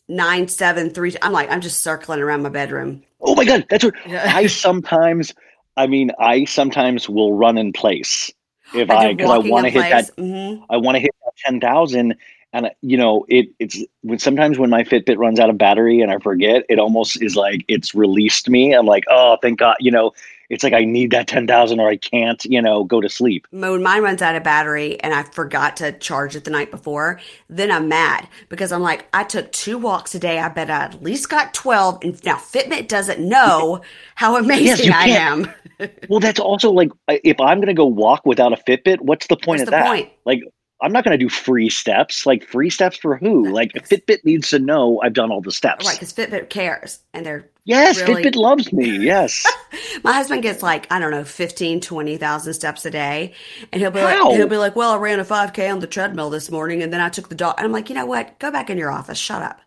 nine, 0.09 0.49
seven, 0.49 0.91
three. 0.91 1.15
I'm 1.23 1.33
like, 1.33 1.51
I'm 1.51 1.61
just 1.61 1.83
circling 1.83 2.21
around 2.21 2.43
my 2.43 2.49
bedroom. 2.49 3.03
Oh 3.21 3.35
my 3.35 3.45
god, 3.45 3.67
that's 3.71 3.85
what 3.85 3.95
Yeah. 4.07 4.33
I 4.37 4.47
sometimes 4.47 5.35
I 5.77 5.87
mean, 5.87 6.11
I 6.19 6.45
sometimes 6.45 7.09
will 7.09 7.33
run 7.35 7.59
in 7.59 7.73
place 7.73 8.33
if 8.75 8.91
I 8.91 9.15
because 9.15 9.31
I 9.31 9.39
want 9.39 9.65
to 9.65 9.71
hit 9.71 9.91
that. 9.91 10.17
Mhm. 10.17 10.65
I 10.71 10.77
want 10.77 10.97
to 10.97 11.01
hit 11.01 11.11
that 11.25 11.33
ten 11.45 11.61
thousand, 11.61 12.15
and 12.53 12.71
you 12.83 12.97
know 12.97 13.25
it. 13.29 13.49
It's 13.59 13.83
when 14.03 14.19
sometimes 14.19 14.59
when 14.59 14.71
my 14.71 14.85
Fitbit 14.85 15.19
runs 15.19 15.41
out 15.41 15.51
of 15.51 15.59
battery 15.59 16.01
and 16.01 16.13
I 16.13 16.19
forget, 16.19 16.65
it 16.69 16.79
almost 16.79 17.21
is 17.23 17.35
like 17.35 17.65
it's 17.69 17.95
released 17.95 18.49
me. 18.49 18.73
I'm 18.73 18.87
like, 18.87 19.05
oh, 19.11 19.37
thank 19.43 19.59
God. 19.59 19.77
You 19.81 19.91
know, 19.91 20.13
it's 20.51 20.63
like 20.63 20.73
I 20.73 20.85
need 20.85 21.11
that 21.13 21.27
ten 21.27 21.47
thousand 21.47 21.81
or 21.81 21.89
I 21.89 21.97
can't. 21.97 22.45
You 22.45 22.61
know, 22.61 22.85
go 22.85 23.01
to 23.01 23.09
sleep. 23.09 23.47
When 23.51 23.83
mine 23.83 24.03
runs 24.03 24.23
out 24.23 24.35
of 24.37 24.43
battery 24.43 25.01
and 25.01 25.15
I 25.15 25.23
forgot 25.25 25.77
to 25.79 25.93
charge 25.93 26.37
it 26.37 26.45
the 26.45 26.51
night 26.51 26.71
before, 26.71 27.21
then 27.49 27.71
I'm 27.71 27.89
mad 27.89 28.29
because 28.49 28.73
I'm 28.73 28.83
like, 28.83 29.07
I 29.15 29.25
took 29.25 29.51
two 29.53 29.79
walks 29.79 30.15
a 30.15 30.19
day. 30.19 30.39
I 30.39 30.49
bet 30.49 30.71
I 30.71 30.85
at 30.85 31.03
least 31.03 31.29
got 31.29 31.55
12. 31.55 31.99
And 32.03 32.25
now 32.25 32.37
Fitbit 32.37 32.89
doesn't 32.89 33.21
know 33.21 33.83
how 34.15 34.37
amazing 34.37 34.87
you 34.87 34.93
I 34.95 35.07
am. 35.09 35.53
Well, 36.09 36.21
that's 36.21 36.39
also 36.39 36.71
like 36.71 36.91
if 37.09 37.41
I'm 37.41 37.59
gonna 37.61 37.75
go 37.75 37.87
walk 37.87 38.25
without 38.25 38.53
a 38.53 38.57
Fitbit, 38.57 39.01
what's 39.01 39.27
the 39.27 39.37
point 39.37 39.59
What's 39.59 39.63
of 39.63 39.67
the 39.67 39.71
that? 39.73 39.87
point? 39.87 40.13
Like. 40.25 40.41
I'm 40.83 40.93
not 40.93 41.03
going 41.05 41.19
to 41.19 41.25
do 41.25 41.31
free 41.31 41.71
steps. 41.71 42.27
Like 42.27 42.45
free 42.45 42.69
steps 42.69 42.99
for 42.99 43.17
who? 43.17 43.51
Like 43.51 43.73
Fitbit 43.73 44.23
needs 44.25 44.51
to 44.51 44.59
know 44.59 45.01
I've 45.03 45.15
done 45.15 45.31
all 45.31 45.41
the 45.41 45.53
steps. 45.53 45.87
Right. 45.87 45.99
Because 45.99 46.13
Fitbit 46.13 46.51
cares. 46.51 46.99
And 47.15 47.25
they're, 47.25 47.49
Yes, 47.67 47.99
Really? 48.03 48.23
Fitbit 48.23 48.37
loves 48.37 48.73
me. 48.75 48.99
Yes. 48.99 49.47
my 50.05 50.13
husband 50.13 50.43
gets 50.43 50.63
like, 50.63 50.87
I 50.93 50.99
don't 50.99 51.11
know, 51.11 51.25
15, 51.25 51.81
20,000 51.81 52.53
steps 52.53 52.85
a 52.85 52.91
day. 52.91 53.33
And 53.73 53.81
he'll 53.81 53.91
be 53.91 54.01
How? 54.01 54.29
like, 54.29 54.37
he'll 54.37 54.49
be 54.49 54.59
like, 54.59 54.77
well, 54.77 54.93
I 54.93 54.97
ran 54.99 55.19
a 55.19 55.25
5K 55.25 55.73
on 55.73 55.79
the 55.81 55.87
treadmill 55.87 56.29
this 56.29 56.51
morning 56.51 56.83
and 56.83 56.93
then 56.93 57.01
I 57.01 57.09
took 57.09 57.31
the 57.31 57.35
dog. 57.35 57.55
And 57.57 57.65
I'm 57.65 57.73
like, 57.73 57.89
you 57.89 57.95
know 57.95 58.05
what? 58.05 58.39
Go 58.39 58.51
back 58.51 58.69
in 58.69 58.77
your 58.77 58.91
office. 58.91 59.17
Shut 59.19 59.41
up. 59.41 59.61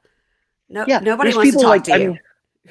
No, 0.70 0.86
Yeah, 0.88 1.00
nobody 1.00 1.34
wants 1.36 1.52
to 1.54 1.58
talk 1.58 1.70
like- 1.70 1.84
to 1.86 1.94
I 1.94 1.98
you. 1.98 2.18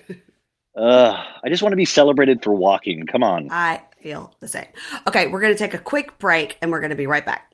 mean- 0.08 0.22
uh, 0.78 1.24
I 1.42 1.48
just 1.48 1.62
want 1.62 1.72
to 1.72 1.76
be 1.76 1.86
celebrated 1.86 2.44
for 2.44 2.52
walking. 2.52 3.04
Come 3.06 3.24
on. 3.24 3.48
I 3.50 3.82
feel 4.00 4.32
the 4.38 4.46
same. 4.48 4.66
Okay, 5.08 5.26
we're 5.26 5.40
going 5.40 5.52
to 5.54 5.58
take 5.58 5.74
a 5.74 5.78
quick 5.78 6.18
break 6.18 6.56
and 6.62 6.70
we're 6.70 6.80
going 6.80 6.90
to 6.90 6.96
be 6.96 7.08
right 7.08 7.26
back. 7.26 7.52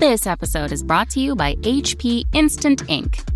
This 0.00 0.26
episode 0.26 0.72
is 0.72 0.82
brought 0.82 1.10
to 1.10 1.20
you 1.20 1.36
by 1.36 1.54
HP 1.56 2.24
Instant 2.32 2.82
Ink. 2.90 3.22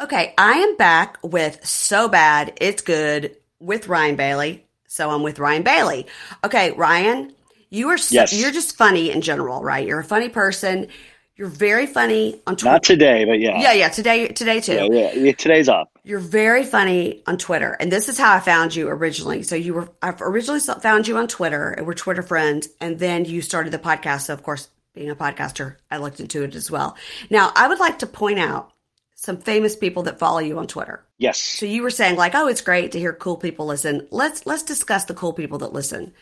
Okay, 0.00 0.32
I 0.38 0.52
am 0.58 0.76
back 0.76 1.18
with 1.24 1.64
So 1.66 2.08
Bad 2.08 2.52
It's 2.60 2.82
Good 2.82 3.36
with 3.58 3.88
Ryan 3.88 4.14
Bailey. 4.14 4.64
So 4.86 5.10
I'm 5.10 5.24
with 5.24 5.40
Ryan 5.40 5.64
Bailey. 5.64 6.06
Okay, 6.44 6.70
Ryan, 6.72 7.34
you 7.68 7.88
are 7.88 7.98
so, 7.98 8.14
Yes. 8.14 8.32
you're 8.32 8.52
just 8.52 8.76
funny 8.76 9.10
in 9.10 9.22
general, 9.22 9.60
right? 9.62 9.84
You're 9.86 9.98
a 9.98 10.04
funny 10.04 10.28
person. 10.28 10.86
You're 11.34 11.48
very 11.48 11.86
funny 11.86 12.40
on 12.46 12.54
Twitter. 12.54 12.74
Not 12.74 12.84
today, 12.84 13.24
but 13.24 13.40
yeah. 13.40 13.60
yeah, 13.60 13.72
yeah, 13.72 13.88
today 13.88 14.28
today 14.28 14.60
too. 14.60 14.88
Yeah, 14.90 15.12
yeah, 15.14 15.32
Today's 15.32 15.68
up. 15.68 15.90
You're 16.04 16.18
very 16.20 16.64
funny 16.64 17.22
on 17.26 17.36
Twitter, 17.36 17.76
and 17.78 17.90
this 17.92 18.08
is 18.08 18.18
how 18.18 18.32
I 18.34 18.40
found 18.40 18.74
you 18.74 18.88
originally. 18.88 19.42
So 19.42 19.54
you 19.56 19.74
were 19.74 19.88
I 20.02 20.14
originally 20.20 20.60
found 20.60 21.06
you 21.06 21.16
on 21.16 21.26
Twitter, 21.28 21.70
and 21.70 21.86
we're 21.86 21.94
Twitter 21.94 22.22
friends, 22.22 22.68
and 22.80 22.98
then 22.98 23.24
you 23.24 23.40
started 23.40 23.72
the 23.72 23.78
podcast. 23.78 24.22
So 24.22 24.32
of 24.32 24.42
course, 24.42 24.68
being 24.94 25.10
a 25.10 25.16
podcaster, 25.16 25.76
I 25.90 25.98
looked 25.98 26.18
into 26.18 26.42
it 26.42 26.54
as 26.56 26.70
well. 26.72 26.96
Now, 27.30 27.52
I 27.54 27.68
would 27.68 27.78
like 27.78 28.00
to 28.00 28.06
point 28.06 28.38
out 28.40 28.72
some 29.20 29.36
famous 29.36 29.74
people 29.74 30.04
that 30.04 30.20
follow 30.20 30.38
you 30.38 30.58
on 30.60 30.68
Twitter. 30.68 31.04
Yes. 31.18 31.38
So 31.42 31.66
you 31.66 31.82
were 31.82 31.90
saying 31.90 32.14
like, 32.16 32.36
oh, 32.36 32.46
it's 32.46 32.60
great 32.60 32.92
to 32.92 33.00
hear 33.00 33.12
cool 33.12 33.36
people 33.36 33.66
listen. 33.66 34.06
Let's 34.12 34.46
let's 34.46 34.62
discuss 34.62 35.04
the 35.06 35.14
cool 35.14 35.32
people 35.32 35.58
that 35.58 35.72
listen. 35.72 36.14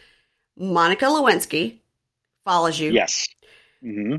Monica 0.56 1.04
Lewinsky 1.04 1.80
follows 2.46 2.80
you. 2.80 2.92
Yes. 2.92 3.28
hmm 3.82 4.16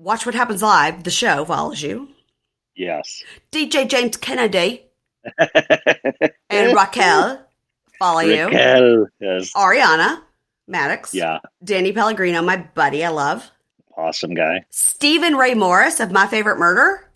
Watch 0.00 0.26
What 0.26 0.34
Happens 0.34 0.60
Live, 0.62 1.04
the 1.04 1.10
show 1.10 1.44
follows 1.44 1.80
you. 1.80 2.08
Yes. 2.74 3.22
DJ 3.52 3.88
James 3.88 4.16
Kennedy 4.16 4.86
and 6.50 6.74
Raquel 6.74 7.46
follow 7.98 8.20
you. 8.20 8.46
Raquel. 8.46 9.06
Yes. 9.20 9.52
Ariana 9.52 10.22
Madix. 10.68 11.14
Yeah. 11.14 11.38
Danny 11.62 11.92
Pellegrino, 11.92 12.42
my 12.42 12.56
buddy, 12.56 13.04
I 13.04 13.10
love. 13.10 13.48
Awesome 13.96 14.34
guy. 14.34 14.64
Steven 14.70 15.36
Ray 15.36 15.54
Morris 15.54 16.00
of 16.00 16.10
My 16.10 16.26
Favorite 16.26 16.58
Murder. 16.58 17.09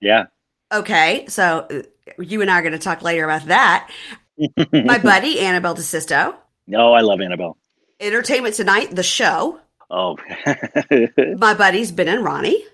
Yeah. 0.00 0.26
Okay, 0.72 1.26
so 1.28 1.66
uh, 1.70 2.22
you 2.22 2.40
and 2.42 2.50
I 2.50 2.58
are 2.58 2.62
going 2.62 2.72
to 2.72 2.78
talk 2.78 3.02
later 3.02 3.24
about 3.24 3.46
that. 3.46 3.90
My 4.72 4.98
buddy, 4.98 5.40
Annabelle 5.40 5.74
DeSisto. 5.74 6.34
No, 6.66 6.92
I 6.92 7.00
love 7.00 7.20
Annabelle. 7.20 7.56
Entertainment 7.98 8.54
Tonight, 8.54 8.94
the 8.94 9.02
show. 9.02 9.60
Oh. 9.90 10.16
My 11.38 11.54
buddies, 11.54 11.92
Ben 11.92 12.08
and 12.08 12.24
Ronnie. 12.24 12.64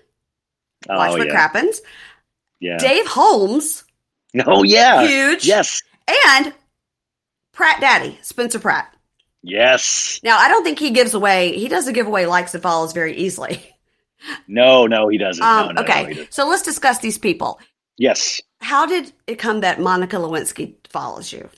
Watch 0.87 1.11
oh 1.11 1.17
what 1.17 1.27
yeah. 1.27 1.33
crappens. 1.33 1.81
Yeah. 2.59 2.77
Dave 2.77 3.07
Holmes, 3.07 3.83
Oh 4.45 4.63
yeah. 4.63 5.05
huge. 5.07 5.45
Yes. 5.45 5.81
And 6.07 6.53
Pratt 7.53 7.81
Daddy, 7.81 8.17
Spencer 8.21 8.59
Pratt. 8.59 8.93
Yes. 9.41 10.19
Now, 10.23 10.37
I 10.37 10.47
don't 10.47 10.63
think 10.63 10.79
he 10.79 10.91
gives 10.91 11.13
away, 11.13 11.57
he 11.57 11.67
doesn't 11.67 11.93
give 11.93 12.07
away 12.07 12.25
likes 12.25 12.53
and 12.53 12.63
follows 12.63 12.93
very 12.93 13.15
easily. 13.15 13.73
No, 14.47 14.87
no, 14.87 15.07
he 15.07 15.17
doesn't. 15.17 15.43
Um, 15.43 15.67
no, 15.67 15.71
no, 15.73 15.81
okay, 15.81 16.03
no, 16.03 16.09
doesn't. 16.09 16.33
so 16.33 16.47
let's 16.47 16.63
discuss 16.63 16.99
these 16.99 17.17
people. 17.17 17.59
Yes. 17.97 18.41
How 18.61 18.85
did 18.85 19.11
it 19.27 19.39
come 19.39 19.61
that 19.61 19.79
Monica 19.79 20.17
Lewinsky 20.17 20.73
follows 20.89 21.31
you? 21.31 21.49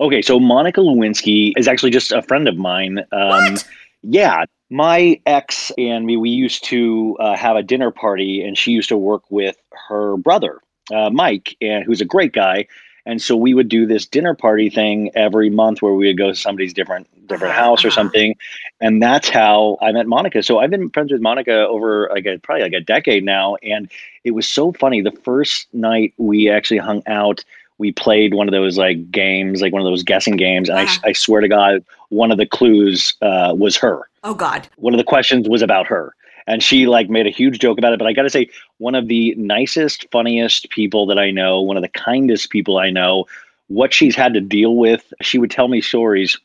Okay, 0.00 0.22
so 0.22 0.40
Monica 0.40 0.80
Lewinsky 0.80 1.52
is 1.56 1.68
actually 1.68 1.90
just 1.90 2.12
a 2.12 2.22
friend 2.22 2.48
of 2.48 2.56
mine. 2.56 2.98
Um, 3.12 3.52
What? 3.54 3.68
Yeah, 4.02 4.44
my 4.70 5.18
ex 5.24 5.72
and 5.78 6.04
me, 6.04 6.16
we 6.16 6.28
used 6.28 6.64
to 6.64 7.16
uh, 7.20 7.36
have 7.36 7.56
a 7.56 7.62
dinner 7.62 7.90
party, 7.90 8.42
and 8.42 8.58
she 8.58 8.72
used 8.72 8.88
to 8.90 8.98
work 8.98 9.22
with 9.30 9.56
her 9.88 10.16
brother, 10.18 10.60
uh, 10.92 11.10
Mike, 11.10 11.56
and 11.62 11.84
who's 11.84 12.00
a 12.00 12.04
great 12.04 12.32
guy. 12.32 12.66
And 13.06 13.20
so 13.20 13.36
we 13.36 13.52
would 13.54 13.68
do 13.68 13.86
this 13.86 14.06
dinner 14.06 14.34
party 14.34 14.70
thing 14.70 15.10
every 15.14 15.50
month 15.50 15.82
where 15.82 15.92
we 15.92 16.06
would 16.06 16.16
go 16.18 16.28
to 16.28 16.34
somebody's 16.34 16.72
different 16.72 17.06
different 17.26 17.52
Uh-huh, 17.52 17.62
house 17.62 17.84
or 17.84 17.88
uh-huh. 17.88 17.94
something. 17.94 18.34
And 18.80 19.02
that's 19.02 19.28
how 19.28 19.78
I 19.80 19.92
met 19.92 20.06
Monica. 20.06 20.42
So 20.42 20.58
I've 20.58 20.70
been 20.70 20.90
friends 20.90 21.12
with 21.12 21.20
Monica 21.20 21.66
over 21.66 22.10
like 22.12 22.26
a, 22.26 22.38
probably 22.38 22.62
like 22.64 22.72
a 22.72 22.80
decade 22.80 23.24
now. 23.24 23.56
And 23.62 23.90
it 24.24 24.32
was 24.32 24.46
so 24.48 24.72
funny. 24.72 25.00
The 25.00 25.10
first 25.10 25.66
night 25.72 26.12
we 26.18 26.50
actually 26.50 26.78
hung 26.78 27.02
out, 27.06 27.44
we 27.78 27.92
played 27.92 28.34
one 28.34 28.46
of 28.48 28.52
those 28.52 28.76
like 28.78 29.10
games, 29.10 29.60
like 29.62 29.72
one 29.72 29.82
of 29.82 29.86
those 29.86 30.02
guessing 30.02 30.36
games. 30.36 30.68
And 30.68 30.78
Uh-huh. 30.78 31.00
I, 31.04 31.10
I 31.10 31.12
swear 31.12 31.40
to 31.40 31.48
God, 31.48 31.84
one 32.10 32.30
of 32.30 32.38
the 32.38 32.46
clues 32.46 33.14
uh, 33.22 33.54
was 33.56 33.76
her. 33.78 34.08
Oh 34.22 34.34
God. 34.34 34.68
One 34.76 34.94
of 34.94 34.98
the 34.98 35.04
questions 35.04 35.48
was 35.48 35.62
about 35.62 35.86
her. 35.86 36.14
And 36.46 36.62
she 36.62 36.86
like 36.86 37.08
made 37.08 37.26
a 37.26 37.30
huge 37.30 37.58
joke 37.58 37.78
about 37.78 37.92
it. 37.92 37.98
But 37.98 38.06
I 38.06 38.12
got 38.12 38.22
to 38.22 38.30
say, 38.30 38.50
one 38.78 38.94
of 38.94 39.08
the 39.08 39.34
nicest, 39.36 40.06
funniest 40.10 40.68
people 40.70 41.06
that 41.06 41.18
I 41.18 41.30
know, 41.30 41.60
one 41.60 41.76
of 41.76 41.82
the 41.82 41.88
kindest 41.88 42.50
people 42.50 42.76
I 42.78 42.90
know, 42.90 43.26
what 43.68 43.94
she's 43.94 44.14
had 44.14 44.34
to 44.34 44.40
deal 44.40 44.76
with, 44.76 45.12
she 45.22 45.38
would 45.38 45.50
tell 45.50 45.68
me 45.68 45.80
stories 45.80 46.38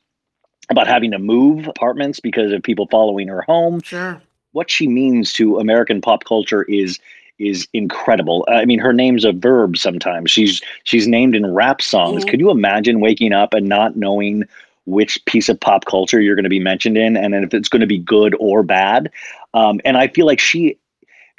about 0.69 0.88
having 0.88 1.12
to 1.12 1.19
move 1.19 1.67
apartments 1.67 2.19
because 2.19 2.51
of 2.51 2.63
people 2.63 2.88
following 2.89 3.27
her 3.27 3.41
home. 3.41 3.81
Sure. 3.81 4.21
What 4.51 4.71
she 4.71 4.88
means 4.88 5.33
to 5.33 5.57
American 5.59 6.01
pop 6.01 6.23
culture 6.25 6.63
is 6.63 6.99
is 7.39 7.67
incredible. 7.73 8.45
I 8.49 8.65
mean, 8.65 8.79
her 8.79 8.91
name's 8.91 9.23
a 9.23 9.31
verb 9.31 9.77
sometimes. 9.77 10.29
She's 10.29 10.62
she's 10.83 11.07
named 11.07 11.35
in 11.35 11.53
rap 11.53 11.81
songs. 11.81 12.25
Mhm. 12.25 12.29
Could 12.29 12.39
you 12.39 12.51
imagine 12.51 12.99
waking 12.99 13.33
up 13.33 13.53
and 13.53 13.67
not 13.67 13.95
knowing 13.95 14.43
which 14.89 15.23
piece 15.25 15.49
of 15.49 15.60
pop 15.60 15.86
culture 15.86 16.19
you're 16.19 16.36
going 16.36 16.43
to 16.43 16.49
be 16.49 16.60
mentioned 16.60 16.97
in 16.97 17.15
and 17.15 17.34
then 17.34 17.43
if 17.43 17.54
it's 17.54 17.69
going 17.69 17.82
to 17.82 17.88
be 17.88 17.99
good 17.99 18.36
or 18.39 18.63
bad? 18.63 19.12
Um, 19.54 19.80
and 19.86 19.97
I 19.97 20.08
feel 20.08 20.25
like 20.25 20.39
she 20.39 20.78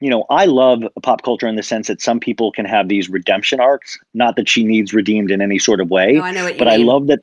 you 0.01 0.09
know, 0.09 0.25
I 0.31 0.47
love 0.47 0.83
pop 1.03 1.23
culture 1.23 1.47
in 1.47 1.57
the 1.57 1.63
sense 1.63 1.89
that 1.89 2.01
some 2.01 2.21
people 2.21 2.51
can 2.53 2.65
have 2.65 2.89
these 2.89 3.11
redemption 3.11 3.61
arcs. 3.61 3.99
Not 4.15 4.37
that 4.37 4.49
she 4.49 4.65
needs 4.65 4.95
redeemed 4.95 5.31
in 5.31 5.43
any 5.43 5.59
sort 5.59 5.81
of 5.81 5.91
way, 5.91 6.13
No, 6.13 6.23
I 6.23 6.33
know 6.33 6.45
what 6.45 6.55
you 6.55 6.59
but 6.59 6.69
mean. 6.69 6.81
I 6.81 6.85
love 6.85 7.07
that. 7.09 7.21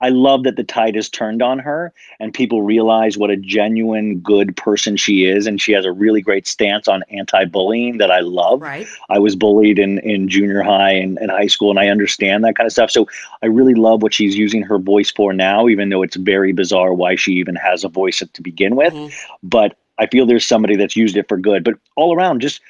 I 0.00 0.08
love 0.08 0.44
that 0.44 0.56
the 0.56 0.64
tide 0.64 0.94
has 0.94 1.08
turned 1.08 1.42
on 1.42 1.58
her 1.58 1.92
and 2.18 2.32
people 2.32 2.62
realize 2.62 3.18
what 3.18 3.30
a 3.30 3.36
genuine 3.36 4.20
good 4.20 4.56
person 4.56 4.96
she 4.96 5.24
is. 5.24 5.46
And 5.46 5.60
she 5.60 5.72
has 5.72 5.84
a 5.84 5.92
really 5.92 6.22
great 6.22 6.46
stance 6.46 6.88
on 6.88 7.02
anti 7.10 7.44
bullying 7.44 7.98
that 7.98 8.10
I 8.10 8.20
love. 8.20 8.62
Right. 8.62 8.86
I 9.08 9.18
was 9.18 9.36
bullied 9.36 9.78
in, 9.78 9.98
in 9.98 10.28
junior 10.28 10.62
high 10.62 10.92
and, 10.92 11.18
and 11.18 11.30
high 11.30 11.48
school, 11.48 11.70
and 11.70 11.78
I 11.78 11.88
understand 11.88 12.44
that 12.44 12.56
kind 12.56 12.66
of 12.66 12.72
stuff. 12.72 12.90
So 12.90 13.06
I 13.42 13.46
really 13.46 13.74
love 13.74 14.02
what 14.02 14.14
she's 14.14 14.36
using 14.36 14.62
her 14.62 14.78
voice 14.78 15.10
for 15.10 15.32
now, 15.32 15.68
even 15.68 15.90
though 15.90 16.02
it's 16.02 16.16
very 16.16 16.52
bizarre 16.52 16.94
why 16.94 17.16
she 17.16 17.32
even 17.32 17.56
has 17.56 17.84
a 17.84 17.88
voice 17.88 18.22
to 18.32 18.42
begin 18.42 18.76
with. 18.76 18.92
Mhm. 18.94 19.12
But 19.42 19.76
I 19.98 20.06
feel 20.06 20.24
there's 20.24 20.46
somebody 20.46 20.76
that's 20.76 20.96
used 20.96 21.16
it 21.16 21.28
for 21.28 21.36
good. 21.36 21.62
But 21.62 21.74
all 21.94 22.14
around, 22.14 22.40
just 22.40 22.62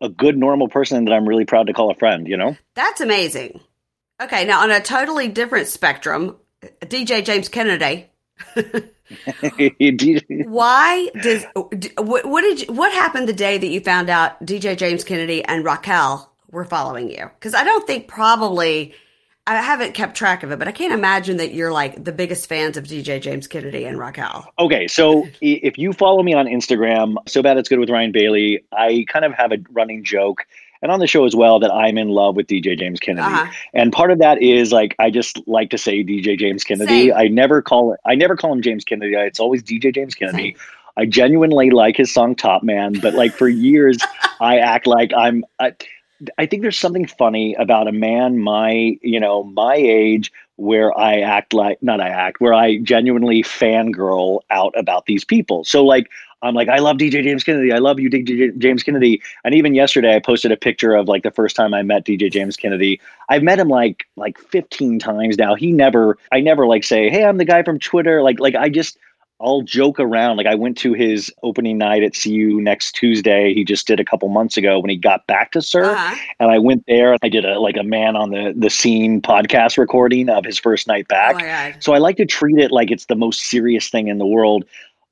a 0.00 0.08
good, 0.08 0.36
normal 0.36 0.68
person 0.68 1.04
that 1.04 1.12
I'm 1.12 1.28
really 1.28 1.44
proud 1.44 1.66
to 1.66 1.74
call 1.74 1.90
a 1.90 1.94
friend, 1.94 2.26
you 2.26 2.36
know? 2.36 2.56
That's 2.74 3.02
amazing. 3.02 3.60
Okay, 4.20 4.44
now 4.44 4.62
on 4.62 4.70
a 4.70 4.80
totally 4.80 5.28
different 5.28 5.68
spectrum, 5.68 6.36
DJ 6.62 7.24
James 7.24 7.48
Kennedy. 7.48 8.10
Why 10.46 11.10
does 11.20 11.44
what, 11.98 12.26
what 12.26 12.42
did 12.42 12.62
you, 12.62 12.72
what 12.72 12.92
happened 12.92 13.28
the 13.28 13.32
day 13.32 13.58
that 13.58 13.66
you 13.66 13.80
found 13.80 14.08
out 14.08 14.40
DJ 14.44 14.76
James 14.76 15.04
Kennedy 15.04 15.44
and 15.44 15.64
Raquel 15.64 16.30
were 16.50 16.64
following 16.64 17.10
you? 17.10 17.30
Because 17.34 17.54
I 17.54 17.64
don't 17.64 17.86
think 17.86 18.08
probably 18.08 18.94
I 19.46 19.56
haven't 19.56 19.94
kept 19.94 20.16
track 20.16 20.42
of 20.42 20.52
it, 20.52 20.58
but 20.58 20.68
I 20.68 20.72
can't 20.72 20.92
imagine 20.92 21.38
that 21.38 21.52
you're 21.52 21.72
like 21.72 22.04
the 22.04 22.12
biggest 22.12 22.48
fans 22.48 22.76
of 22.76 22.84
DJ 22.84 23.20
James 23.20 23.46
Kennedy 23.48 23.84
and 23.84 23.98
Raquel. 23.98 24.46
Okay, 24.58 24.86
so 24.86 25.26
if 25.40 25.76
you 25.76 25.92
follow 25.92 26.22
me 26.22 26.34
on 26.34 26.46
Instagram, 26.46 27.16
so 27.26 27.42
bad 27.42 27.56
it's 27.56 27.68
good 27.68 27.80
with 27.80 27.90
Ryan 27.90 28.12
Bailey, 28.12 28.64
I 28.72 29.04
kind 29.08 29.24
of 29.24 29.32
have 29.32 29.50
a 29.50 29.58
running 29.70 30.04
joke, 30.04 30.46
and 30.82 30.90
on 30.90 31.00
the 31.00 31.06
show 31.06 31.24
as 31.24 31.36
well, 31.36 31.58
that 31.60 31.72
I'm 31.72 31.98
in 31.98 32.08
love 32.08 32.36
with 32.36 32.46
DJ 32.46 32.78
James 32.78 33.00
Kennedy. 33.00 33.26
Uh-huh. 33.26 33.50
And 33.74 33.92
part 33.92 34.10
of 34.10 34.18
that 34.18 34.40
is 34.42 34.72
like 34.72 34.94
I 34.98 35.10
just 35.10 35.46
like 35.46 35.70
to 35.70 35.78
say 35.78 36.02
DJ 36.02 36.38
James 36.38 36.64
Kennedy. 36.64 37.08
Same. 37.08 37.16
I 37.16 37.28
never 37.28 37.62
call 37.62 37.92
it. 37.92 38.00
I 38.06 38.14
never 38.14 38.36
call 38.36 38.52
him 38.52 38.62
James 38.62 38.84
Kennedy. 38.84 39.14
It's 39.14 39.40
always 39.40 39.62
DJ 39.62 39.94
James 39.94 40.14
Kennedy. 40.14 40.56
I 40.96 41.06
genuinely 41.06 41.70
like 41.70 41.96
his 41.96 42.12
song 42.12 42.34
Top 42.34 42.62
Man, 42.62 42.94
but 43.00 43.14
like 43.14 43.32
for 43.32 43.48
years, 43.48 43.98
I 44.40 44.58
act 44.58 44.86
like 44.86 45.12
I'm. 45.16 45.44
I, 45.58 45.74
I 46.36 46.44
think 46.44 46.60
there's 46.60 46.78
something 46.78 47.06
funny 47.06 47.54
about 47.54 47.88
a 47.88 47.92
man 47.92 48.38
my 48.38 48.98
you 49.00 49.18
know 49.18 49.44
my 49.44 49.74
age 49.74 50.30
where 50.56 50.96
I 50.98 51.20
act 51.20 51.54
like 51.54 51.82
not 51.82 52.00
I 52.00 52.08
act 52.08 52.40
where 52.40 52.52
I 52.52 52.78
genuinely 52.78 53.42
fangirl 53.42 54.40
out 54.50 54.74
about 54.76 55.06
these 55.06 55.24
people. 55.24 55.64
So 55.64 55.84
like 55.84 56.10
I'm 56.42 56.54
like 56.54 56.68
I 56.68 56.78
love 56.78 56.96
DJ 56.96 57.22
James 57.22 57.44
Kennedy. 57.44 57.72
I 57.72 57.78
love 57.78 58.00
you, 58.00 58.08
DJ 58.10 58.56
James 58.58 58.82
Kennedy. 58.82 59.20
And 59.44 59.54
even 59.54 59.74
yesterday, 59.74 60.14
I 60.16 60.20
posted 60.20 60.50
a 60.52 60.56
picture 60.56 60.94
of 60.94 61.06
like 61.08 61.22
the 61.22 61.30
first 61.30 61.54
time 61.56 61.74
I 61.74 61.82
met 61.82 62.04
DJ 62.06 62.30
James 62.32 62.56
Kennedy. 62.56 63.00
I've 63.28 63.42
met 63.42 63.58
him 63.58 63.68
like 63.68 64.04
like 64.16 64.38
15 64.38 64.98
times 64.98 65.36
now. 65.38 65.54
He 65.54 65.70
never 65.72 66.16
I 66.32 66.40
never 66.40 66.66
like 66.66 66.84
say, 66.84 67.10
"Hey, 67.10 67.24
I'm 67.24 67.36
the 67.36 67.44
guy 67.44 67.62
from 67.62 67.78
Twitter." 67.78 68.22
Like 68.22 68.40
like 68.40 68.54
I 68.54 68.68
just 68.70 68.96
I'll 69.42 69.62
joke 69.62 69.98
around. 69.98 70.36
Like 70.36 70.46
I 70.46 70.54
went 70.54 70.76
to 70.78 70.92
his 70.92 71.32
opening 71.42 71.78
night 71.78 72.02
at 72.02 72.12
CU 72.14 72.60
next 72.60 72.92
Tuesday. 72.92 73.54
He 73.54 73.64
just 73.64 73.86
did 73.86 73.98
a 73.98 74.04
couple 74.04 74.28
months 74.28 74.58
ago 74.58 74.78
when 74.78 74.90
he 74.90 74.96
got 74.96 75.26
back 75.26 75.52
to 75.52 75.62
SUR, 75.62 75.84
Uh-huh. 75.84 76.16
and 76.40 76.50
I 76.50 76.58
went 76.58 76.84
there. 76.86 77.16
I 77.22 77.28
did 77.30 77.46
a 77.46 77.58
like 77.58 77.76
a 77.78 77.82
man 77.82 78.16
on 78.16 78.30
the 78.30 78.52
the 78.56 78.68
scene 78.70 79.20
podcast 79.22 79.78
recording 79.78 80.28
of 80.28 80.44
his 80.44 80.58
first 80.58 80.86
night 80.86 81.06
Oh 81.10 81.14
back. 81.14 81.38
god. 81.38 81.82
so 81.82 81.92
I 81.94 81.98
like 81.98 82.16
to 82.18 82.26
treat 82.26 82.58
it 82.58 82.70
like 82.70 82.90
it's 82.90 83.06
the 83.06 83.14
most 83.16 83.40
serious 83.42 83.88
thing 83.90 84.08
in 84.08 84.18
the 84.18 84.26
world. 84.26 84.64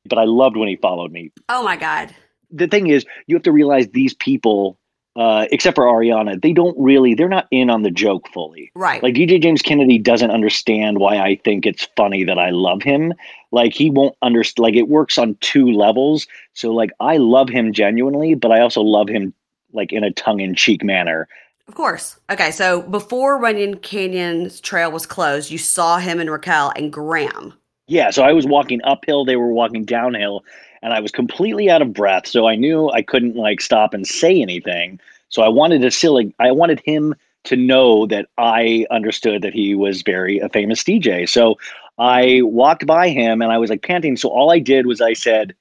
But 0.09 0.19
I 0.19 0.25
loved 0.25 0.57
when 0.57 0.69
he 0.69 0.77
followed 0.77 1.13
me. 1.13 1.31
Oh 1.49 1.63
my 1.63 1.77
god. 1.77 2.15
The 2.51 2.67
thing 2.67 2.87
is, 2.87 3.05
you 3.27 3.37
have 3.37 3.43
to 3.43 3.53
realize 3.53 3.89
these 3.89 4.15
people, 4.15 4.79
uh, 5.17 5.47
except 5.51 5.75
for 5.75 5.85
Ariana, 5.85 6.41
they 6.41 6.53
don't 6.53 6.77
really. 6.79 7.15
They're 7.15 7.29
not 7.29 7.47
in 7.51 7.69
on 7.69 7.83
the 7.83 7.91
joke 7.91 8.29
fully. 8.33 8.73
Right. 8.75 9.03
Like 9.03 9.15
DJ 9.15 9.43
James 9.43 9.63
Kennedy 9.63 9.99
doesn't 9.99 10.31
understand 10.31 10.99
why 10.99 11.19
I 11.19 11.37
think 11.45 11.67
it's 11.67 11.89
funny 11.97 12.25
that 12.25 12.39
I 12.39 12.51
love 12.51 12.83
him. 12.83 13.13
Like 13.53 13.75
he 13.75 13.91
won't 13.91 14.17
understand. 14.23 14.63
Like 14.63 14.77
it 14.77 14.89
works 14.89 15.19
on 15.19 15.37
two 15.41 15.71
levels. 15.71 16.27
So 16.55 16.73
like 16.73 16.91
I 17.01 17.19
love 17.19 17.49
him 17.49 17.73
genuinely, 17.73 18.35
but 18.35 18.51
I 18.51 18.61
also 18.61 18.81
love 18.81 19.09
him 19.09 19.35
like 19.73 19.93
in 19.93 20.05
a 20.05 20.11
tongue 20.11 20.41
in 20.41 20.55
cheek 20.55 20.83
manner. 20.83 21.29
Of 21.69 21.75
course. 21.75 22.19
Okay, 22.31 22.51
so 22.51 22.81
before 22.81 23.39
Runyon 23.39 23.77
Canyon's 23.77 24.59
trail 24.59 24.91
was 24.91 25.05
closed, 25.05 25.51
you 25.51 25.59
saw 25.59 25.99
him 25.99 26.19
and 26.19 26.31
Raquel 26.31 26.73
and 26.75 26.91
Graham. 26.91 27.53
Yeah. 27.89 28.11
So 28.11 28.23
I 28.23 28.33
was 28.33 28.47
walking 28.47 28.81
uphill. 28.85 29.25
They 29.25 29.37
were 29.37 29.53
walking 29.53 29.85
downhill, 29.85 30.45
and 30.83 30.93
I 30.93 31.01
was 31.01 31.11
completely 31.11 31.69
out 31.69 31.83
of 31.83 31.93
breath. 31.93 32.27
So 32.27 32.47
I 32.47 32.55
knew 32.55 32.89
I 32.91 33.03
couldn't 33.03 33.37
like 33.37 33.61
stop 33.61 33.93
and 33.93 34.07
say 34.07 34.41
anything. 34.41 35.01
So 35.29 35.43
I 35.43 35.49
wanted 35.49 35.83
to 35.83 35.91
still. 35.91 36.15
Like, 36.15 36.33
I 36.39 36.53
wanted 36.53 36.81
him 36.85 37.15
to 37.45 37.57
know 37.57 38.07
that 38.07 38.27
I 38.39 38.87
understood 38.91 39.43
that 39.43 39.55
he 39.55 39.75
was 39.75 40.03
very 40.03 40.39
a 40.39 40.49
famous 40.49 40.83
DJ. 40.83 41.29
So 41.29 41.59
I 41.99 42.43
walked 42.43 42.87
by 42.87 43.09
him 43.09 43.43
and 43.43 43.51
I 43.51 43.59
was 43.59 43.71
like 43.71 43.83
panting. 43.83 44.17
So 44.17 44.29
all 44.29 44.53
I 44.53 44.61
did 44.61 44.87
was 44.87 45.01
I 45.01 45.15
said, 45.15 45.55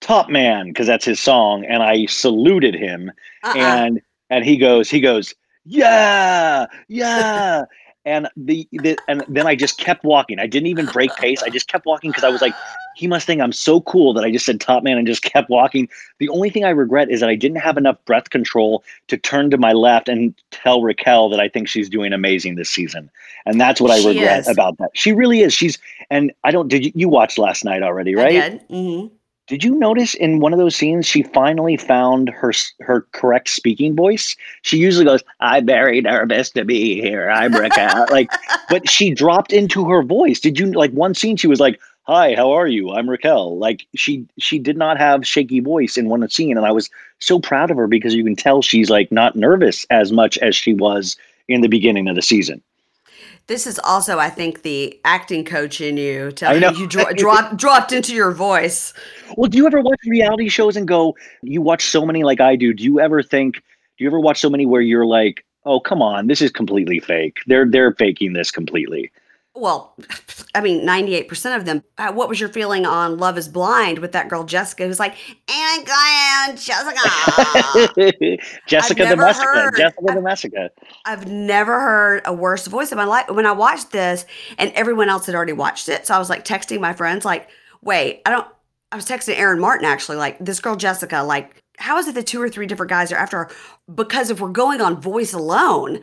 "Top 0.00 0.30
man," 0.30 0.68
because 0.68 0.86
that's 0.86 1.04
his 1.04 1.20
song, 1.20 1.64
and 1.64 1.82
I 1.82 2.06
saluted 2.06 2.74
him. 2.74 3.12
Uh-uh. 3.42 3.58
And 3.58 4.00
and 4.30 4.44
he 4.44 4.56
goes, 4.56 4.90
he 4.90 5.00
goes, 5.00 5.34
yeah, 5.64 6.66
yeah. 6.88 7.64
And 8.06 8.28
the, 8.36 8.68
the 8.70 8.96
and 9.08 9.24
then 9.28 9.48
I 9.48 9.56
just 9.56 9.78
kept 9.78 10.04
walking. 10.04 10.38
I 10.38 10.46
didn't 10.46 10.68
even 10.68 10.86
break 10.86 11.16
pace. 11.16 11.42
I 11.42 11.50
just 11.50 11.66
kept 11.66 11.86
walking 11.86 12.12
because 12.12 12.22
I 12.22 12.28
was 12.28 12.40
like, 12.40 12.54
he 12.94 13.08
must 13.08 13.26
think 13.26 13.42
I'm 13.42 13.52
so 13.52 13.80
cool 13.80 14.14
that 14.14 14.24
I 14.24 14.30
just 14.30 14.46
said 14.46 14.60
top 14.60 14.84
man 14.84 14.96
and 14.96 15.06
just 15.06 15.22
kept 15.22 15.50
walking. 15.50 15.88
The 16.18 16.28
only 16.28 16.48
thing 16.48 16.64
I 16.64 16.70
regret 16.70 17.10
is 17.10 17.18
that 17.20 17.28
I 17.28 17.34
didn't 17.34 17.58
have 17.58 17.76
enough 17.76 18.02
breath 18.04 18.30
control 18.30 18.84
to 19.08 19.16
turn 19.18 19.50
to 19.50 19.58
my 19.58 19.72
left 19.72 20.08
and 20.08 20.34
tell 20.52 20.82
Raquel 20.82 21.28
that 21.30 21.40
I 21.40 21.48
think 21.48 21.68
she's 21.68 21.90
doing 21.90 22.12
amazing 22.12 22.54
this 22.54 22.70
season. 22.70 23.10
And 23.44 23.60
that's 23.60 23.80
what 23.80 23.90
I 23.90 24.00
She 24.00 24.06
regret 24.06 24.38
is. 24.40 24.48
about 24.48 24.78
that. 24.78 24.90
She 24.94 25.12
really 25.12 25.40
is. 25.40 25.52
She's 25.52 25.76
and 26.08 26.32
I 26.44 26.52
don't 26.52 26.68
did 26.68 26.84
you, 26.84 26.92
you 26.94 27.08
watched 27.08 27.38
last 27.38 27.64
night 27.64 27.82
already, 27.82 28.14
I 28.14 28.20
right? 28.20 28.52
did. 28.52 28.62
hmm 28.70 29.06
Did 29.46 29.62
you 29.62 29.76
notice 29.76 30.14
in 30.14 30.40
one 30.40 30.52
of 30.52 30.58
those 30.58 30.74
scenes 30.74 31.06
she 31.06 31.22
finally 31.22 31.76
found 31.76 32.30
her 32.30 32.52
her 32.80 33.06
correct 33.12 33.48
speaking 33.48 33.94
voice? 33.94 34.34
She 34.62 34.76
usually 34.76 35.04
goes, 35.04 35.22
"I'm 35.38 35.66
very 35.66 36.00
nervous 36.00 36.50
to 36.50 36.64
be 36.64 37.00
here. 37.00 37.30
I'm 37.30 37.54
Raquel." 37.54 38.06
like, 38.10 38.30
but 38.68 38.88
she 38.88 39.14
dropped 39.14 39.52
into 39.52 39.88
her 39.88 40.02
voice. 40.02 40.40
Did 40.40 40.58
you 40.58 40.72
like 40.72 40.90
one 40.90 41.14
scene? 41.14 41.36
She 41.36 41.46
was 41.46 41.60
like, 41.60 41.78
"Hi, 42.08 42.34
how 42.34 42.50
are 42.50 42.66
you? 42.66 42.90
I'm 42.90 43.08
Raquel." 43.08 43.56
Like 43.56 43.86
she 43.94 44.26
she 44.36 44.58
did 44.58 44.76
not 44.76 44.98
have 44.98 45.24
shaky 45.24 45.60
voice 45.60 45.96
in 45.96 46.08
one 46.08 46.28
scene, 46.28 46.56
and 46.56 46.66
I 46.66 46.72
was 46.72 46.90
so 47.20 47.38
proud 47.38 47.70
of 47.70 47.76
her 47.76 47.86
because 47.86 48.14
you 48.14 48.24
can 48.24 48.34
tell 48.34 48.62
she's 48.62 48.90
like 48.90 49.12
not 49.12 49.36
nervous 49.36 49.86
as 49.90 50.10
much 50.10 50.38
as 50.38 50.56
she 50.56 50.74
was 50.74 51.16
in 51.46 51.60
the 51.60 51.68
beginning 51.68 52.08
of 52.08 52.16
the 52.16 52.22
season. 52.22 52.60
This 53.48 53.66
is 53.66 53.78
also, 53.84 54.18
I 54.18 54.28
think, 54.28 54.62
the 54.62 54.98
acting 55.04 55.44
coach 55.44 55.80
in 55.80 55.96
you 55.96 56.60
know. 56.60 56.70
you 56.70 56.80
you 56.80 56.86
dro- 56.88 57.12
drop, 57.16 57.56
dropped 57.56 57.92
into 57.92 58.14
your 58.14 58.32
voice. 58.32 58.92
Well, 59.36 59.48
do 59.48 59.56
you 59.56 59.66
ever 59.66 59.80
watch 59.80 60.00
reality 60.04 60.48
shows 60.48 60.76
and 60.76 60.88
go, 60.88 61.16
you 61.42 61.62
watch 61.62 61.86
so 61.86 62.04
many 62.04 62.24
like 62.24 62.40
I 62.40 62.56
do. 62.56 62.74
Do 62.74 62.82
you 62.82 62.98
ever 62.98 63.22
think, 63.22 63.54
do 63.54 64.04
you 64.04 64.08
ever 64.08 64.18
watch 64.18 64.40
so 64.40 64.50
many 64.50 64.66
where 64.66 64.80
you're 64.80 65.06
like, 65.06 65.44
oh, 65.64 65.80
come 65.80 66.00
on, 66.00 66.28
this 66.28 66.40
is 66.40 66.50
completely 66.50 67.00
fake. 67.00 67.38
They're 67.46 67.66
they're 67.68 67.92
faking 67.92 68.32
this 68.32 68.50
completely. 68.50 69.10
Well, 69.56 69.94
I 70.54 70.60
mean, 70.60 70.86
98% 70.86 71.56
of 71.56 71.64
them. 71.64 71.82
Uh, 71.98 72.12
what 72.12 72.28
was 72.28 72.38
your 72.38 72.48
feeling 72.48 72.86
on 72.86 73.18
Love 73.18 73.38
is 73.38 73.48
Blind 73.48 73.98
with 73.98 74.12
that 74.12 74.28
girl 74.28 74.44
Jessica 74.44 74.86
who's 74.86 74.98
like, 74.98 75.14
my 75.48 75.82
God, 75.84 76.56
Jessica? 76.56 77.00
Jessica 78.66 79.06
the 79.06 79.16
Messica. 79.16 79.70
Jessica 79.76 80.14
the 80.14 80.20
Messica. 80.20 80.70
I've 81.04 81.26
never 81.26 81.80
heard 81.80 82.22
a 82.24 82.32
worse 82.32 82.66
voice 82.66 82.92
in 82.92 82.98
my 82.98 83.04
life. 83.04 83.28
When 83.30 83.46
I 83.46 83.52
watched 83.52 83.92
this, 83.92 84.26
and 84.58 84.70
everyone 84.72 85.08
else 85.08 85.26
had 85.26 85.34
already 85.34 85.52
watched 85.52 85.88
it, 85.88 86.06
so 86.06 86.14
I 86.14 86.18
was 86.18 86.30
like 86.30 86.44
texting 86.44 86.80
my 86.80 86.92
friends, 86.92 87.24
like, 87.24 87.48
"Wait, 87.82 88.22
I 88.26 88.30
don't." 88.30 88.46
I 88.92 88.96
was 88.96 89.04
texting 89.06 89.36
Aaron 89.36 89.58
Martin 89.58 89.84
actually, 89.84 90.16
like 90.16 90.38
this 90.38 90.60
girl 90.60 90.76
Jessica, 90.76 91.22
like, 91.22 91.60
how 91.78 91.98
is 91.98 92.06
it 92.06 92.14
that 92.14 92.26
two 92.26 92.40
or 92.40 92.48
three 92.48 92.66
different 92.66 92.90
guys 92.90 93.10
are 93.10 93.16
after 93.16 93.44
her? 93.44 93.50
Because 93.92 94.30
if 94.30 94.40
we're 94.40 94.48
going 94.48 94.80
on 94.80 95.00
voice 95.00 95.32
alone, 95.32 96.00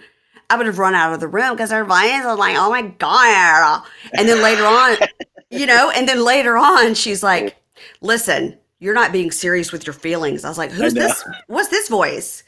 I 0.53 0.55
would 0.55 0.67
have 0.67 0.77
run 0.77 0.93
out 0.93 1.13
of 1.13 1.19
the 1.19 1.27
room 1.27 1.51
because 1.55 1.71
her 1.71 1.83
voice 1.83 2.11
is 2.19 2.37
like, 2.37 2.55
"Oh 2.57 2.69
my 2.69 2.83
god!" 2.83 3.83
And 4.13 4.29
then 4.29 4.41
later 4.43 4.65
on, 4.65 4.97
you 5.49 5.65
know, 5.65 5.89
and 5.89 6.07
then 6.07 6.23
later 6.23 6.57
on, 6.57 6.93
she's 6.93 7.23
like, 7.23 7.55
"Listen, 8.01 8.55
you're 8.79 8.93
not 8.93 9.11
being 9.11 9.31
serious 9.31 9.71
with 9.71 9.87
your 9.87 9.95
feelings." 9.95 10.45
I 10.45 10.49
was 10.49 10.59
like, 10.59 10.69
"Who's 10.71 10.93
this? 10.93 11.23
What's 11.47 11.69
this 11.69 11.89
voice?" 11.89 12.43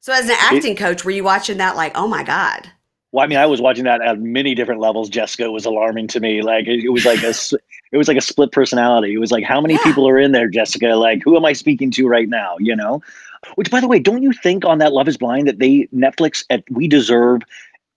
So 0.00 0.12
as 0.12 0.24
an 0.28 0.36
acting 0.40 0.74
coach, 0.74 1.04
were 1.04 1.10
you 1.12 1.22
watching 1.22 1.58
that 1.58 1.76
like, 1.76 1.92
oh 1.94 2.08
my 2.08 2.22
God? 2.24 2.68
Well, 3.12 3.24
I 3.24 3.28
mean, 3.28 3.38
I 3.38 3.46
was 3.46 3.60
watching 3.60 3.84
that 3.84 4.00
at 4.02 4.18
many 4.18 4.54
different 4.54 4.80
levels. 4.80 5.08
Jessica 5.08 5.50
was 5.50 5.64
alarming 5.64 6.08
to 6.08 6.20
me. 6.20 6.42
Like 6.42 6.66
it, 6.66 6.84
it 6.84 6.88
was 6.90 7.04
like 7.04 7.22
a, 7.22 7.28
it 7.92 7.96
was 7.96 8.08
like 8.08 8.16
a 8.16 8.22
split 8.22 8.50
personality. 8.52 9.14
It 9.14 9.18
was 9.18 9.32
like, 9.32 9.44
how 9.44 9.60
many 9.60 9.74
Yeah. 9.74 9.82
people 9.84 10.08
are 10.08 10.18
in 10.18 10.32
there, 10.32 10.48
Jessica? 10.48 10.88
Like, 10.96 11.22
who 11.22 11.36
am 11.36 11.44
I 11.44 11.52
speaking 11.52 11.90
to 11.92 12.06
right 12.08 12.28
now? 12.28 12.56
You 12.58 12.74
know. 12.76 13.02
Which, 13.54 13.70
by 13.70 13.80
the 13.80 13.88
way, 13.88 13.98
don't 13.98 14.22
you 14.22 14.32
think 14.32 14.64
on 14.64 14.78
that 14.78 14.92
Love 14.92 15.08
Is 15.08 15.16
Blind 15.16 15.48
that 15.48 15.58
they 15.58 15.88
Netflix 15.94 16.44
at 16.50 16.64
we 16.70 16.88
deserve 16.88 17.42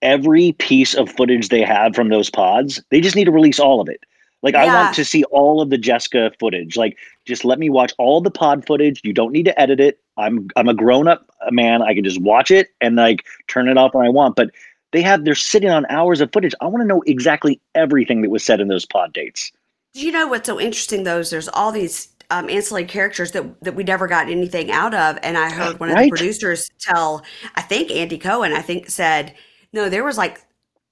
every 0.00 0.52
piece 0.52 0.94
of 0.94 1.10
footage 1.10 1.48
they 1.48 1.62
have 1.62 1.94
from 1.94 2.08
those 2.08 2.30
pods? 2.30 2.82
They 2.90 3.00
just 3.00 3.16
need 3.16 3.24
to 3.24 3.32
release 3.32 3.58
all 3.58 3.80
of 3.80 3.88
it. 3.88 4.00
Like, 4.42 4.56
I 4.56 4.66
want 4.66 4.96
to 4.96 5.04
see 5.04 5.22
all 5.24 5.62
of 5.62 5.70
the 5.70 5.78
Jessica 5.78 6.32
footage. 6.40 6.76
Like, 6.76 6.98
just 7.26 7.44
let 7.44 7.60
me 7.60 7.70
watch 7.70 7.92
all 7.96 8.20
the 8.20 8.30
pod 8.30 8.66
footage. 8.66 9.00
You 9.04 9.12
don't 9.12 9.32
need 9.32 9.44
to 9.44 9.60
edit 9.60 9.78
it. 9.78 10.00
I'm 10.16 10.48
I'm 10.56 10.68
a 10.68 10.74
grown 10.74 11.08
up 11.08 11.30
man. 11.50 11.82
I 11.82 11.94
can 11.94 12.04
just 12.04 12.20
watch 12.20 12.50
it 12.50 12.68
and 12.80 12.96
like 12.96 13.24
turn 13.48 13.68
it 13.68 13.78
off 13.78 13.94
when 13.94 14.06
I 14.06 14.10
want. 14.10 14.36
But 14.36 14.50
they 14.92 15.02
have 15.02 15.24
they're 15.24 15.34
sitting 15.34 15.70
on 15.70 15.86
hours 15.88 16.20
of 16.20 16.32
footage. 16.32 16.54
I 16.60 16.66
want 16.66 16.82
to 16.82 16.86
know 16.86 17.02
exactly 17.06 17.60
everything 17.74 18.22
that 18.22 18.30
was 18.30 18.44
said 18.44 18.60
in 18.60 18.68
those 18.68 18.84
pod 18.84 19.12
dates. 19.12 19.52
Do 19.94 20.00
you 20.00 20.12
know 20.12 20.26
what's 20.26 20.46
so 20.46 20.60
interesting 20.60 21.04
though 21.04 21.18
is 21.18 21.30
there's 21.30 21.48
all 21.48 21.72
these 21.72 22.06
um, 22.32 22.48
ancillary 22.48 22.86
characters 22.86 23.32
that 23.32 23.60
that 23.62 23.74
we 23.74 23.84
never 23.84 24.08
got 24.08 24.28
anything 24.28 24.70
out 24.70 24.94
of. 24.94 25.18
And 25.22 25.36
I 25.36 25.50
heard 25.50 25.78
one 25.78 25.90
of 25.90 25.98
the 25.98 26.08
producers 26.08 26.68
tell, 26.80 27.22
I 27.54 27.62
think 27.62 27.90
Andy 27.90 28.18
Cohen, 28.18 28.52
I 28.52 28.62
think 28.62 28.88
said, 28.88 29.34
no, 29.72 29.88
there 29.88 30.02
was 30.02 30.16
like 30.16 30.40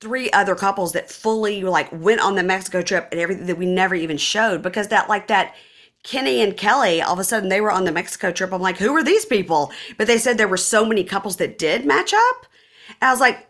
three 0.01 0.31
other 0.33 0.55
couples 0.55 0.93
that 0.93 1.11
fully 1.11 1.63
like 1.63 1.91
went 1.93 2.21
on 2.21 2.35
the 2.35 2.43
Mexico 2.43 2.83
trip 2.83 3.09
and 3.11 3.21
everything 3.21 3.47
that 3.47 3.59
we 3.59 3.67
never 3.67 3.95
even 3.95 4.17
showed 4.17 4.63
because 4.63 4.89
that 4.89 5.09
like 5.09 5.29
that 5.29 5.55
Kenny 6.03 6.43
and 6.43 6.57
Kelly, 6.57 7.03
all 7.03 7.15
of 7.15 7.19
a 7.19 7.25
sudden 7.25 7.49
they 7.49 7.61
were 7.61 7.73
on 7.73 7.85
the 7.85 7.93
Mexico 7.93 8.33
trip. 8.33 8.53
I'm 8.53 8.63
like, 8.63 8.79
who 8.79 8.95
are 8.97 9.05
these 9.05 9.25
people? 9.25 9.73
But 9.97 10.07
they 10.07 10.19
said 10.19 10.37
there 10.37 10.49
were 10.49 10.57
so 10.57 10.85
many 10.85 11.05
couples 11.05 11.37
that 11.37 11.59
did 11.59 11.87
match 11.87 12.13
up. 12.15 12.47
And 13.01 13.09
I 13.09 13.11
was 13.11 13.21
like, 13.21 13.47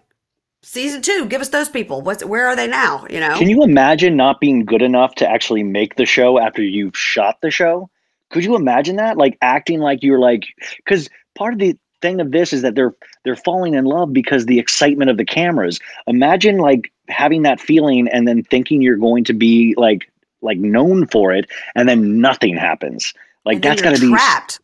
season 0.63 1.03
two, 1.03 1.27
give 1.27 1.41
us 1.41 1.49
those 1.49 1.69
people. 1.69 2.03
What's 2.03 2.25
where 2.25 2.47
are 2.47 2.57
they 2.57 2.67
now? 2.67 3.07
You 3.11 3.21
know? 3.21 3.37
Can 3.37 3.49
you 3.49 3.63
imagine 3.63 4.17
not 4.17 4.41
being 4.41 4.65
good 4.65 4.83
enough 4.83 5.15
to 5.17 5.29
actually 5.29 5.63
make 5.63 5.97
the 5.97 6.07
show 6.07 6.39
after 6.39 6.63
you've 6.63 6.97
shot 6.97 7.41
the 7.41 7.51
show? 7.51 7.91
Could 8.31 8.45
you 8.45 8.55
imagine 8.57 8.97
that? 8.97 9.17
Like 9.17 9.37
acting 9.43 9.81
like 9.81 10.03
you're 10.03 10.19
like 10.19 10.45
because 10.77 11.09
part 11.35 11.53
of 11.53 11.59
the 11.59 11.77
thing 12.01 12.21
of 12.21 12.31
this 12.31 12.53
is 12.53 12.63
that 12.63 12.75
they're 12.75 12.95
they're 13.25 13.37
falling 13.37 13.75
in 13.75 13.85
love 13.85 14.13
because 14.13 14.47
the 14.47 14.59
excitement 14.59 15.11
of 15.11 15.17
the 15.17 15.25
cameras. 15.25 15.81
Imagine 16.07 16.59
like 16.59 16.93
having 17.09 17.43
that 17.43 17.61
feeling 17.61 18.09
and 18.09 18.27
then 18.27 18.43
thinking 18.45 18.83
you're 18.83 18.97
going 18.97 19.25
to 19.25 19.33
be 19.33 19.75
like 19.77 20.11
like 20.43 20.59
known 20.59 21.07
for 21.07 21.33
it 21.33 21.51
and 21.75 21.89
then 21.89 22.21
nothing 22.21 22.57
happens. 22.57 23.13
Like 23.45 23.57
And 23.57 23.65
that's 23.65 23.83
got 23.83 23.95
to 23.95 24.01
be 24.01 24.11
trapped. 24.11 24.61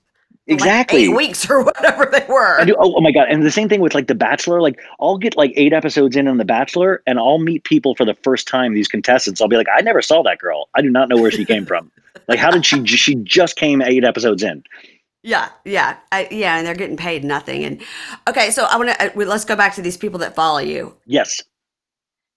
For, 0.47 0.53
like, 0.53 0.61
exactly 0.61 1.05
eight 1.05 1.17
weeks 1.17 1.49
or 1.51 1.63
whatever 1.65 2.07
they 2.07 2.25
were. 2.29 2.61
I 2.61 2.65
do. 2.65 2.77
Oh, 2.79 2.95
oh 2.97 3.01
my 3.01 3.11
god! 3.13 3.29
And 3.31 3.45
the 3.45 3.51
same 3.51 3.69
thing 3.69 3.81
with 3.81 3.95
like 3.95 4.07
The 4.07 4.15
Bachelor. 4.15 4.61
Like 4.61 4.79
I'll 5.01 5.19
get 5.19 5.37
like 5.37 5.53
eight 5.57 5.73
episodes 5.73 6.17
in 6.17 6.29
on 6.29 6.39
The 6.39 6.45
Bachelor, 6.45 7.03
and 7.07 7.19
I'll 7.19 7.39
meet 7.39 7.65
people 7.65 7.95
for 7.95 8.05
the 8.05 8.15
first 8.15 8.47
time. 8.47 8.75
These 8.75 8.89
contestants, 8.89 9.41
I'll 9.41 9.49
be 9.49 9.57
like, 9.57 9.69
I 9.77 9.81
never 9.81 10.03
saw 10.03 10.23
that 10.23 10.39
girl. 10.39 10.69
I 10.75 10.83
do 10.83 10.91
not 10.91 11.09
know 11.09 11.17
where 11.21 11.31
she 11.31 11.45
came 11.45 11.67
from. 11.67 11.91
Like, 12.29 12.41
how 12.41 12.51
did 12.51 12.67
she? 12.67 12.85
She 12.87 13.15
just 13.15 13.55
came 13.55 13.81
eight 13.83 14.03
episodes 14.03 14.43
in. 14.43 14.65
Yeah, 15.23 15.49
yeah, 15.65 15.97
I, 16.13 16.29
yeah, 16.31 16.57
and 16.57 16.67
they're 16.67 16.75
getting 16.75 16.97
paid 16.97 17.25
nothing. 17.25 17.65
And 17.65 17.83
okay, 18.29 18.51
so 18.51 18.65
I 18.65 18.77
want 18.77 18.91
to 18.91 19.07
uh, 19.07 19.25
let's 19.27 19.45
go 19.45 19.55
back 19.55 19.75
to 19.75 19.83
these 19.83 19.97
people 19.97 20.19
that 20.21 20.35
follow 20.35 20.59
you. 20.59 20.97
Yes. 21.05 21.43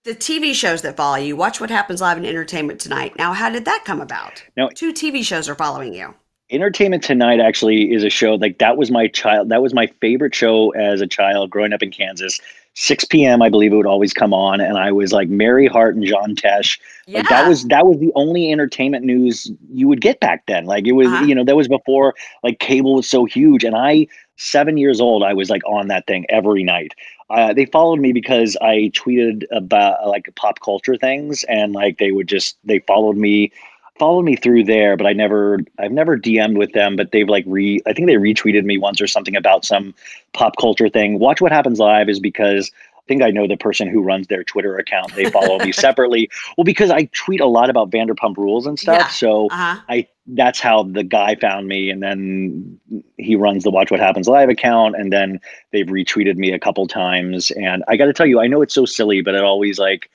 The 0.06 0.16
TV 0.16 0.54
shows 0.54 0.82
that 0.82 0.98
follow 0.98 1.18
you. 1.18 1.36
Watch 1.36 1.62
what 1.62 1.70
happens 1.70 2.02
live 2.02 2.18
in 2.18 2.26
entertainment 2.26 2.80
tonight. 2.80 3.16
Now, 3.18 3.34
how 3.34 3.50
did 3.50 3.66
that 3.66 3.84
come 3.86 4.02
about? 4.02 4.44
Now- 4.58 4.70
two 4.76 4.92
TV 4.92 5.24
shows 5.24 5.48
are 5.48 5.56
following 5.56 5.94
you. 5.94 6.16
Entertainment 6.52 7.04
Tonight 7.04 7.40
actually 7.40 7.92
is 7.94 8.04
a 8.04 8.10
show 8.10 8.36
like 8.36 8.58
that 8.58 8.76
was 8.78 8.90
my 8.90 9.08
child. 9.08 9.50
That 9.50 9.62
was 9.62 9.74
my 9.74 9.88
favorite 10.02 10.34
show 10.34 10.72
as 10.72 11.00
a 11.00 11.08
child 11.08 11.50
growing 11.52 11.74
up 11.74 11.84
in 11.84 11.92
Kansas. 11.92 12.40
6 12.76 13.06
p.m. 13.06 13.42
I 13.42 13.50
believe 13.50 13.74
it 13.74 13.76
would 13.76 13.86
always 13.86 14.14
come 14.14 14.34
on, 14.34 14.62
and 14.62 14.78
I 14.78 14.92
was 14.92 15.12
like 15.12 15.28
Mary 15.28 15.68
Hart 15.68 15.96
and 15.96 16.06
John 16.06 16.34
Tesh. 16.36 16.80
Yeah, 17.08 17.20
Like 17.20 17.30
that 17.30 17.48
was 17.48 17.66
that 17.66 17.86
was 17.86 18.00
the 18.00 18.12
only 18.16 18.52
entertainment 18.52 19.06
news 19.06 19.52
you 19.72 19.88
would 19.88 20.02
get 20.02 20.20
back 20.20 20.46
then. 20.48 20.66
Like 20.66 20.88
it 20.88 20.94
was, 20.94 21.08
Uh-huh. 21.08 21.26
you 21.26 21.36
know, 21.36 21.44
that 21.44 21.56
was 21.56 21.68
before 21.68 22.16
like 22.44 22.60
cable 22.60 22.96
was 22.96 23.08
so 23.10 23.26
huge. 23.26 23.64
And 23.64 23.76
I, 23.76 24.08
seven 24.38 24.78
years 24.78 25.02
old, 25.02 25.24
I 25.24 25.34
was 25.34 25.50
like 25.50 25.62
on 25.68 25.88
that 25.90 26.08
thing 26.08 26.26
every 26.30 26.64
night. 26.64 26.94
Uh, 27.30 27.54
they 27.54 27.66
followed 27.66 28.00
me 28.00 28.12
because 28.12 28.58
I 28.62 28.92
tweeted 28.96 29.44
about 29.52 30.08
like 30.08 30.34
pop 30.36 30.62
culture 30.62 30.96
things, 30.96 31.44
and 31.44 31.74
like 31.74 31.98
they 32.00 32.12
would 32.12 32.28
just 32.28 32.58
they 32.64 32.80
followed 32.80 33.18
me, 33.18 33.52
followed 34.00 34.24
me 34.24 34.36
through 34.36 34.64
there. 34.64 34.98
But 34.98 35.06
I 35.06 35.14
never, 35.14 35.60
I've 35.78 35.92
never 35.92 36.18
DM'd 36.18 36.58
with 36.58 36.72
them. 36.74 36.96
But 36.96 37.12
they've 37.12 37.30
like 37.30 37.44
re, 37.48 37.82
I 37.86 37.94
think 37.94 38.08
they 38.08 38.16
retweeted 38.16 38.64
me 38.64 38.78
once 38.78 39.00
or 39.02 39.08
something 39.08 39.36
about 39.36 39.66
some 39.66 39.94
pop 40.34 40.56
culture 40.58 40.90
thing. 40.90 41.20
Watch 41.20 41.42
what 41.42 41.52
happens 41.52 41.80
live 41.80 42.10
is 42.10 42.20
because. 42.20 42.72
I 42.98 43.10
think 43.10 43.24
I 43.24 43.32
know 43.32 43.48
the 43.48 43.58
person 43.58 43.88
who 43.88 44.04
runs 44.04 44.28
their 44.28 44.44
Twitter 44.44 44.78
account. 44.78 45.16
They 45.16 45.32
follow 45.32 45.58
me 45.58 45.72
separately. 45.88 46.30
Well, 46.56 46.64
because 46.64 46.92
I 46.92 47.10
tweet 47.12 47.42
a 47.42 47.48
lot 47.48 47.72
about 47.72 47.90
Vanderpump 47.90 48.38
Rules 48.38 48.68
and 48.68 48.78
stuff, 48.78 49.00
Yeah. 49.00 49.08
so 49.08 49.48
uh 49.48 49.56
huh. 49.56 49.82
I 49.90 50.08
that's 50.28 50.60
how 50.60 50.84
the 50.84 51.04
guy 51.04 51.34
found 51.34 51.68
me, 51.68 51.90
and 51.90 52.04
then 52.04 52.80
he 53.18 53.36
runs 53.36 53.64
the 53.64 53.72
Watch 53.72 53.90
What 53.90 54.00
Happens 54.00 54.28
Live 54.28 54.50
account, 54.50 54.96
and 54.96 55.12
then 55.12 55.42
they've 55.72 55.88
retweeted 55.88 56.38
me 56.38 56.52
a 56.52 56.60
couple 56.60 56.86
times. 56.86 57.50
And 57.50 57.84
I 57.88 57.98
got 57.98 58.06
to 58.06 58.14
tell 58.14 58.28
you, 58.28 58.40
I 58.42 58.46
know 58.46 58.62
it's 58.62 58.76
so 58.76 58.86
silly, 58.86 59.22
but 59.22 59.34
it 59.34 59.44
always 59.44 59.80
like 59.80 60.12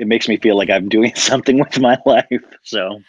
it 0.00 0.06
makes 0.06 0.28
me 0.28 0.36
feel 0.38 0.56
like 0.56 0.70
I'm 0.70 0.88
doing 0.88 1.14
something 1.30 1.58
with 1.58 1.78
my 1.78 1.98
life. 2.06 2.42
So 2.62 3.00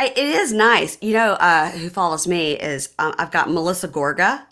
It 0.00 0.16
is 0.18 0.52
nice. 0.52 0.98
You 1.00 1.14
know, 1.14 1.32
uh, 1.34 1.70
who 1.70 1.88
follows 1.90 2.26
me 2.26 2.52
is 2.52 2.92
um, 2.98 3.14
I've 3.18 3.30
got 3.30 3.50
Melissa 3.50 3.88
Gorga. 3.88 4.42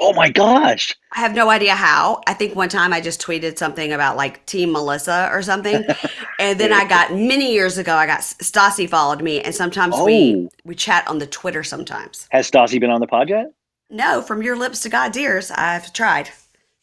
oh 0.00 0.12
my 0.12 0.28
gosh, 0.28 0.94
I 1.12 1.20
have 1.20 1.34
no 1.34 1.48
idea 1.50 1.74
how. 1.74 2.20
I 2.26 2.34
think 2.34 2.56
one 2.56 2.68
time 2.68 2.92
I 2.92 3.00
just 3.00 3.22
tweeted 3.22 3.56
something 3.58 3.92
about 3.92 4.16
like 4.16 4.44
Team 4.46 4.72
Melissa 4.72 5.28
or 5.32 5.40
something, 5.42 5.84
and 6.40 6.58
then 6.58 6.72
I 6.72 6.84
got 6.84 7.12
many 7.14 7.52
years 7.52 7.78
ago. 7.78 7.94
I 7.94 8.06
got 8.06 8.20
Stassi 8.20 8.88
followed 8.88 9.22
me, 9.22 9.40
and 9.40 9.54
sometimes 9.54 9.94
we 10.00 10.34
Oh. 10.34 10.48
we 10.64 10.74
chat 10.74 11.06
on 11.06 11.18
the 11.18 11.26
Twitter. 11.28 11.62
Sometimes 11.62 12.26
has 12.32 12.50
Stassi 12.50 12.80
been 12.80 12.90
on 12.90 13.00
the 13.00 13.06
pod 13.06 13.28
yet? 13.28 13.46
no, 13.90 14.20
from 14.22 14.42
your 14.42 14.56
lips 14.56 14.80
to 14.80 14.88
God's 14.88 15.16
ears. 15.16 15.52
I've 15.52 15.92
tried, 15.92 16.30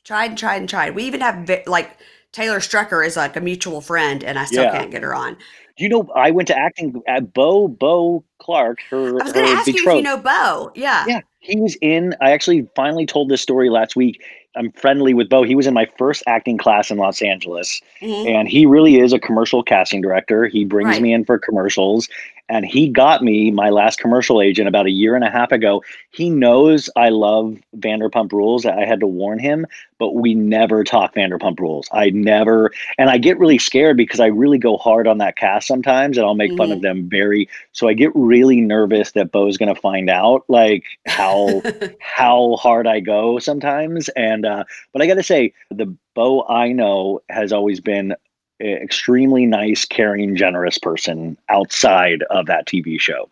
tried 0.06 0.30
and 0.32 0.38
tried 0.38 0.58
and 0.62 0.70
tried. 0.70 0.96
We 0.96 1.04
even 1.04 1.20
have 1.20 1.50
like 1.68 1.98
Taylor 2.32 2.60
Strecker 2.60 3.06
is 3.06 3.18
like 3.18 3.36
a 3.36 3.42
mutual 3.42 3.82
friend, 3.82 4.24
and 4.24 4.40
I 4.40 4.46
still 4.46 4.64
Yeah. 4.64 4.72
can't 4.78 4.92
get 4.92 5.04
her 5.04 5.14
on. 5.14 5.38
You 5.78 5.90
know, 5.90 6.10
I 6.16 6.32
went 6.32 6.48
to 6.48 6.58
acting 6.58 7.02
at 7.08 7.34
Beau 7.34 7.68
Beau 7.68 8.24
Clark, 8.40 8.80
her, 8.90 9.10
I 9.10 9.24
was 9.24 9.34
going 9.34 9.46
to 9.48 9.52
ask 9.54 9.68
you 9.68 9.74
if 9.76 9.96
you 9.96 10.02
know 10.02 10.18
Beau. 10.18 10.72
Yeah. 10.76 11.06
Yeah, 11.08 11.22
he 11.40 11.60
was 11.60 11.76
in. 11.82 12.16
I 12.22 12.32
actually 12.32 12.68
finally 12.76 13.06
told 13.06 13.30
this 13.30 13.42
story 13.42 13.70
last 13.70 13.96
week. 13.96 14.22
I'm 14.56 14.72
friendly 14.74 15.14
with 15.14 15.30
Beau. 15.30 15.44
He 15.44 15.56
was 15.56 15.66
in 15.66 15.74
my 15.74 15.88
first 15.98 16.24
acting 16.28 16.58
class 16.58 16.92
in 16.92 16.98
Los 16.98 17.22
Angeles, 17.22 17.82
Mhm. 18.02 18.28
and 18.28 18.50
he 18.50 18.66
really 18.66 19.00
is 19.00 19.14
a 19.14 19.20
commercial 19.20 19.64
casting 19.64 20.02
director. 20.02 20.46
He 20.48 20.66
brings 20.66 20.90
Right. 20.90 21.02
me 21.02 21.14
in 21.14 21.24
for 21.26 21.40
commercials, 21.40 22.10
and 22.52 22.66
he 22.66 22.90
got 22.90 23.24
me 23.24 23.50
my 23.50 23.70
last 23.70 23.98
commercial 23.98 24.42
agent 24.42 24.68
about 24.68 24.86
a 24.86 24.92
year 24.92 25.16
and 25.16 25.24
a 25.24 25.30
half 25.30 25.54
ago. 25.54 25.82
He 26.12 26.30
knows 26.30 26.90
I 26.98 27.08
love 27.08 27.58
Vanderpump 27.78 28.34
Rules. 28.34 28.66
I 28.66 28.84
had 28.84 29.00
to 29.00 29.08
warn 29.08 29.40
him, 29.40 29.66
but 29.98 30.16
we 30.16 30.36
never 30.36 30.84
talk 30.84 31.16
Vanderpump 31.16 31.62
Rules. 31.62 31.88
I 31.94 32.10
never, 32.10 32.72
and 32.98 33.10
I 33.10 33.18
get 33.20 33.40
really 33.40 33.58
scared 33.58 33.96
because 33.96 34.20
I 34.20 34.26
really 34.26 34.58
go 34.58 34.76
hard 34.76 35.08
on 35.08 35.20
that 35.20 35.38
cast 35.38 35.66
sometimes, 35.66 36.18
and 36.18 36.28
I'll 36.28 36.36
make 36.36 36.56
fun 36.58 36.74
of 36.74 36.82
them 36.82 37.08
very. 37.08 37.48
So 37.72 37.88
I 37.88 37.94
get 37.94 38.12
really 38.16 38.60
nervous 38.60 39.14
that 39.14 39.32
Beau's 39.32 39.58
going 39.58 39.74
to 39.74 39.80
find 39.80 40.10
out 40.10 40.44
like 40.50 40.84
how 41.08 41.62
how 42.02 42.58
hard 42.58 42.86
I 42.86 43.00
go 43.00 43.40
sometimes. 43.40 44.10
And 44.10 44.46
uh, 44.46 44.66
but 44.92 45.02
I 45.02 45.08
got 45.08 45.16
to 45.16 45.24
say, 45.24 45.54
the 45.70 45.96
Bo 46.16 46.46
I 46.50 46.74
know 46.74 47.22
has 47.30 47.54
always 47.54 47.80
been 47.80 48.14
extremely 48.62 49.46
nice, 49.46 49.86
caring, 49.86 50.36
generous 50.36 50.78
person 50.78 51.38
outside 51.50 52.24
of 52.30 52.46
that 52.48 52.68
TV 52.68 53.00
show. 53.00 53.30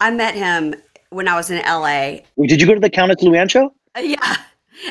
I 0.00 0.10
met 0.10 0.34
him 0.34 0.74
when 1.10 1.28
I 1.28 1.36
was 1.36 1.50
in 1.50 1.62
LA. 1.64 2.18
Did 2.46 2.60
you 2.60 2.66
go 2.66 2.74
to 2.74 2.80
the 2.80 2.90
Countess 2.90 3.22
Luann 3.22 3.50
show? 3.50 3.72
Uh, 3.96 4.00
Yeah. 4.00 4.36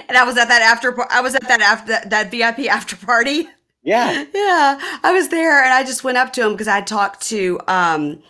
And 0.10 0.18
I 0.18 0.26
was 0.26 0.38
at 0.38 0.50
that 0.50 0.62
after 0.62 0.96
I 1.10 1.22
was 1.22 1.34
at 1.36 1.48
that 1.48 1.62
after 1.62 1.88
that, 1.94 2.10
that 2.10 2.32
VIP 2.32 2.70
after 2.70 2.96
party. 2.96 3.48
Yeah. 3.84 4.26
Yeah. 4.34 4.80
I 5.04 5.14
was 5.14 5.30
there 5.30 5.64
and 5.64 5.74
I 5.74 5.84
just 5.84 6.04
went 6.04 6.18
up 6.18 6.34
to 6.34 6.46
him 6.46 6.52
because 6.52 6.68
I 6.68 6.76
had 6.76 6.88
talked 6.88 7.22
to 7.28 7.60
um, 7.68 8.22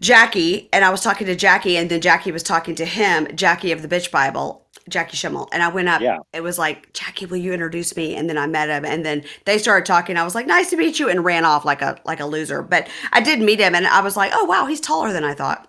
Jackie 0.00 0.70
and 0.72 0.84
I 0.84 0.90
was 0.90 1.02
talking 1.02 1.26
to 1.26 1.36
Jackie 1.36 1.76
and 1.76 1.90
then 1.90 2.00
Jackie 2.00 2.32
was 2.32 2.42
talking 2.42 2.74
to 2.76 2.86
him, 2.86 3.28
Jackie 3.36 3.72
of 3.72 3.82
the 3.82 3.88
Bitch 3.88 4.10
Bible, 4.10 4.61
Jackie 4.88 5.16
Schimmel. 5.16 5.48
And 5.52 5.62
I 5.62 5.68
went 5.68 5.88
up. 5.88 6.00
Yeah. 6.00 6.18
It 6.32 6.42
was 6.42 6.58
like, 6.58 6.92
Jackie, 6.92 7.26
will 7.26 7.36
you 7.36 7.52
introduce 7.52 7.96
me? 7.96 8.14
And 8.14 8.28
then 8.28 8.38
I 8.38 8.46
met 8.46 8.68
him 8.68 8.84
and 8.84 9.04
then 9.04 9.24
they 9.44 9.58
started 9.58 9.86
talking. 9.86 10.16
I 10.16 10.24
was 10.24 10.34
like, 10.34 10.46
nice 10.46 10.70
to 10.70 10.76
meet 10.76 10.98
you 10.98 11.08
and 11.08 11.24
ran 11.24 11.44
off 11.44 11.64
like 11.64 11.82
a 11.82 11.98
like 12.04 12.20
a 12.20 12.26
loser. 12.26 12.62
But 12.62 12.88
I 13.12 13.20
did 13.20 13.40
meet 13.40 13.60
him 13.60 13.74
and 13.74 13.86
I 13.86 14.00
was 14.00 14.16
like, 14.16 14.32
oh 14.34 14.44
wow, 14.44 14.66
he's 14.66 14.80
taller 14.80 15.12
than 15.12 15.24
I 15.24 15.34
thought. 15.34 15.68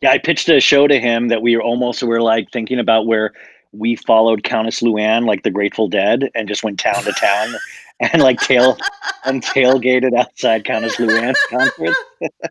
Yeah, 0.00 0.10
I 0.10 0.18
pitched 0.18 0.48
a 0.48 0.60
show 0.60 0.86
to 0.86 0.98
him 0.98 1.28
that 1.28 1.42
we 1.42 1.56
were 1.56 1.62
almost 1.62 2.02
we 2.02 2.08
were 2.08 2.22
like 2.22 2.50
thinking 2.50 2.78
about 2.78 3.06
where 3.06 3.32
we 3.72 3.96
followed 3.96 4.44
Countess 4.44 4.80
Luann 4.80 5.26
like 5.26 5.42
the 5.42 5.50
Grateful 5.50 5.88
Dead 5.88 6.30
and 6.34 6.48
just 6.48 6.62
went 6.62 6.78
town 6.78 7.02
to 7.04 7.12
town 7.12 7.54
and 8.00 8.22
like 8.22 8.40
tail 8.40 8.78
and 9.24 9.42
tailgated 9.42 10.16
outside 10.16 10.64
Countess 10.64 10.96
Luann's 10.96 11.38
concert. 11.50 11.94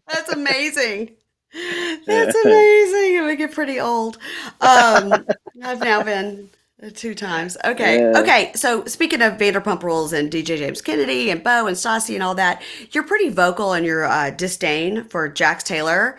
That's 0.08 0.32
amazing. 0.32 1.12
That's 2.08 2.36
amazing. 2.36 3.16
It 3.16 3.24
would 3.24 3.38
get 3.38 3.52
pretty 3.52 3.80
old. 3.80 4.18
Um, 4.62 5.26
I've 5.62 5.80
now 5.80 6.04
been 6.04 6.50
two 6.96 7.14
times. 7.16 7.58
Okay. 7.64 8.00
Yeah. 8.00 8.20
Okay. 8.20 8.52
So 8.56 8.86
speaking 8.86 9.22
of 9.22 9.34
Vanderpump 9.34 9.84
Rules 9.84 10.14
and 10.14 10.32
DJ 10.32 10.58
James 10.58 10.82
Kennedy 10.82 11.30
and 11.30 11.44
Beau 11.44 11.68
and 11.68 11.78
Stassi 11.78 12.14
and 12.16 12.24
all 12.24 12.36
that, 12.36 12.62
you're 12.92 13.04
pretty 13.04 13.30
vocal 13.30 13.74
in 13.74 13.84
your 13.84 14.06
uh, 14.06 14.32
disdain 14.32 15.04
for 15.06 15.30
Jax 15.30 15.64
Taylor. 15.64 16.18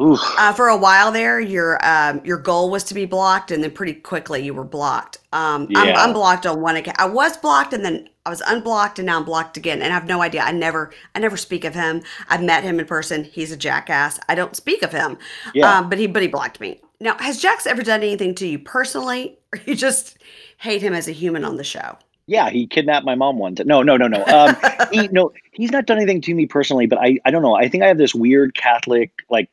Oof. 0.00 0.18
Uh, 0.38 0.52
for 0.54 0.68
a 0.68 0.76
while 0.76 1.12
there, 1.12 1.38
your 1.38 1.78
um, 1.86 2.20
your 2.24 2.38
goal 2.38 2.70
was 2.70 2.82
to 2.84 2.94
be 2.94 3.04
blocked, 3.04 3.50
and 3.50 3.62
then 3.62 3.70
pretty 3.70 3.92
quickly 3.92 4.42
you 4.42 4.54
were 4.54 4.64
blocked. 4.64 5.18
Um, 5.32 5.68
I'm 5.76 5.88
Yeah. 5.88 6.04
unblocked 6.08 6.46
on 6.46 6.60
one 6.60 6.76
account. 6.76 6.98
I 6.98 7.04
was 7.06 7.36
blocked, 7.36 7.72
and 7.74 7.84
then 7.84 8.08
I 8.24 8.30
was 8.30 8.40
unblocked, 8.46 8.98
and 8.98 9.06
now 9.06 9.18
I'm 9.18 9.24
blocked 9.24 9.56
again. 9.58 9.82
And 9.82 9.92
I 9.92 9.94
have 9.94 10.06
no 10.08 10.22
idea. 10.22 10.42
I 10.42 10.50
never, 10.50 10.92
I 11.14 11.18
never 11.20 11.36
speak 11.36 11.64
of 11.64 11.74
him. 11.74 12.02
I've 12.28 12.42
met 12.42 12.64
him 12.64 12.80
in 12.80 12.86
person. 12.86 13.22
He's 13.22 13.52
a 13.52 13.56
jackass. 13.56 14.18
I 14.28 14.34
don't 14.34 14.56
speak 14.56 14.82
of 14.82 14.92
him. 14.92 15.18
Yeah. 15.54 15.78
Um, 15.78 15.88
but 15.90 15.98
he, 15.98 16.06
but 16.06 16.22
he 16.22 16.28
blocked 16.28 16.58
me. 16.58 16.80
Now, 17.02 17.16
has 17.18 17.40
Jax 17.40 17.66
ever 17.66 17.82
done 17.82 18.00
anything 18.00 18.34
to 18.36 18.46
you 18.46 18.58
personally, 18.58 19.38
or 19.52 19.60
you 19.66 19.74
just 19.74 20.18
hate 20.58 20.80
him 20.80 20.94
as 20.94 21.08
a 21.08 21.12
human 21.12 21.44
on 21.44 21.56
the 21.56 21.64
show? 21.64 21.98
Yeah, 22.26 22.48
he 22.48 22.66
kidnapped 22.66 23.04
my 23.04 23.16
mom 23.16 23.38
once. 23.38 23.60
No, 23.64 23.82
no, 23.82 23.96
no, 23.96 24.06
no. 24.06 24.24
Um, 24.26 24.56
he 24.92 25.08
no, 25.12 25.32
he's 25.52 25.72
not 25.72 25.86
done 25.86 25.98
anything 25.98 26.20
to 26.22 26.34
me 26.34 26.46
personally, 26.46 26.86
but 26.86 26.98
I, 26.98 27.18
I 27.24 27.30
don't 27.30 27.42
know. 27.42 27.56
I 27.56 27.68
think 27.68 27.82
I 27.82 27.88
have 27.88 27.98
this 27.98 28.14
weird 28.14 28.54
Catholic, 28.54 29.10
like 29.28 29.50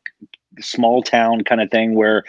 small 0.59 1.01
town 1.01 1.43
kind 1.43 1.59
of 1.59 1.71
thing 1.71 1.95
where 1.95 2.23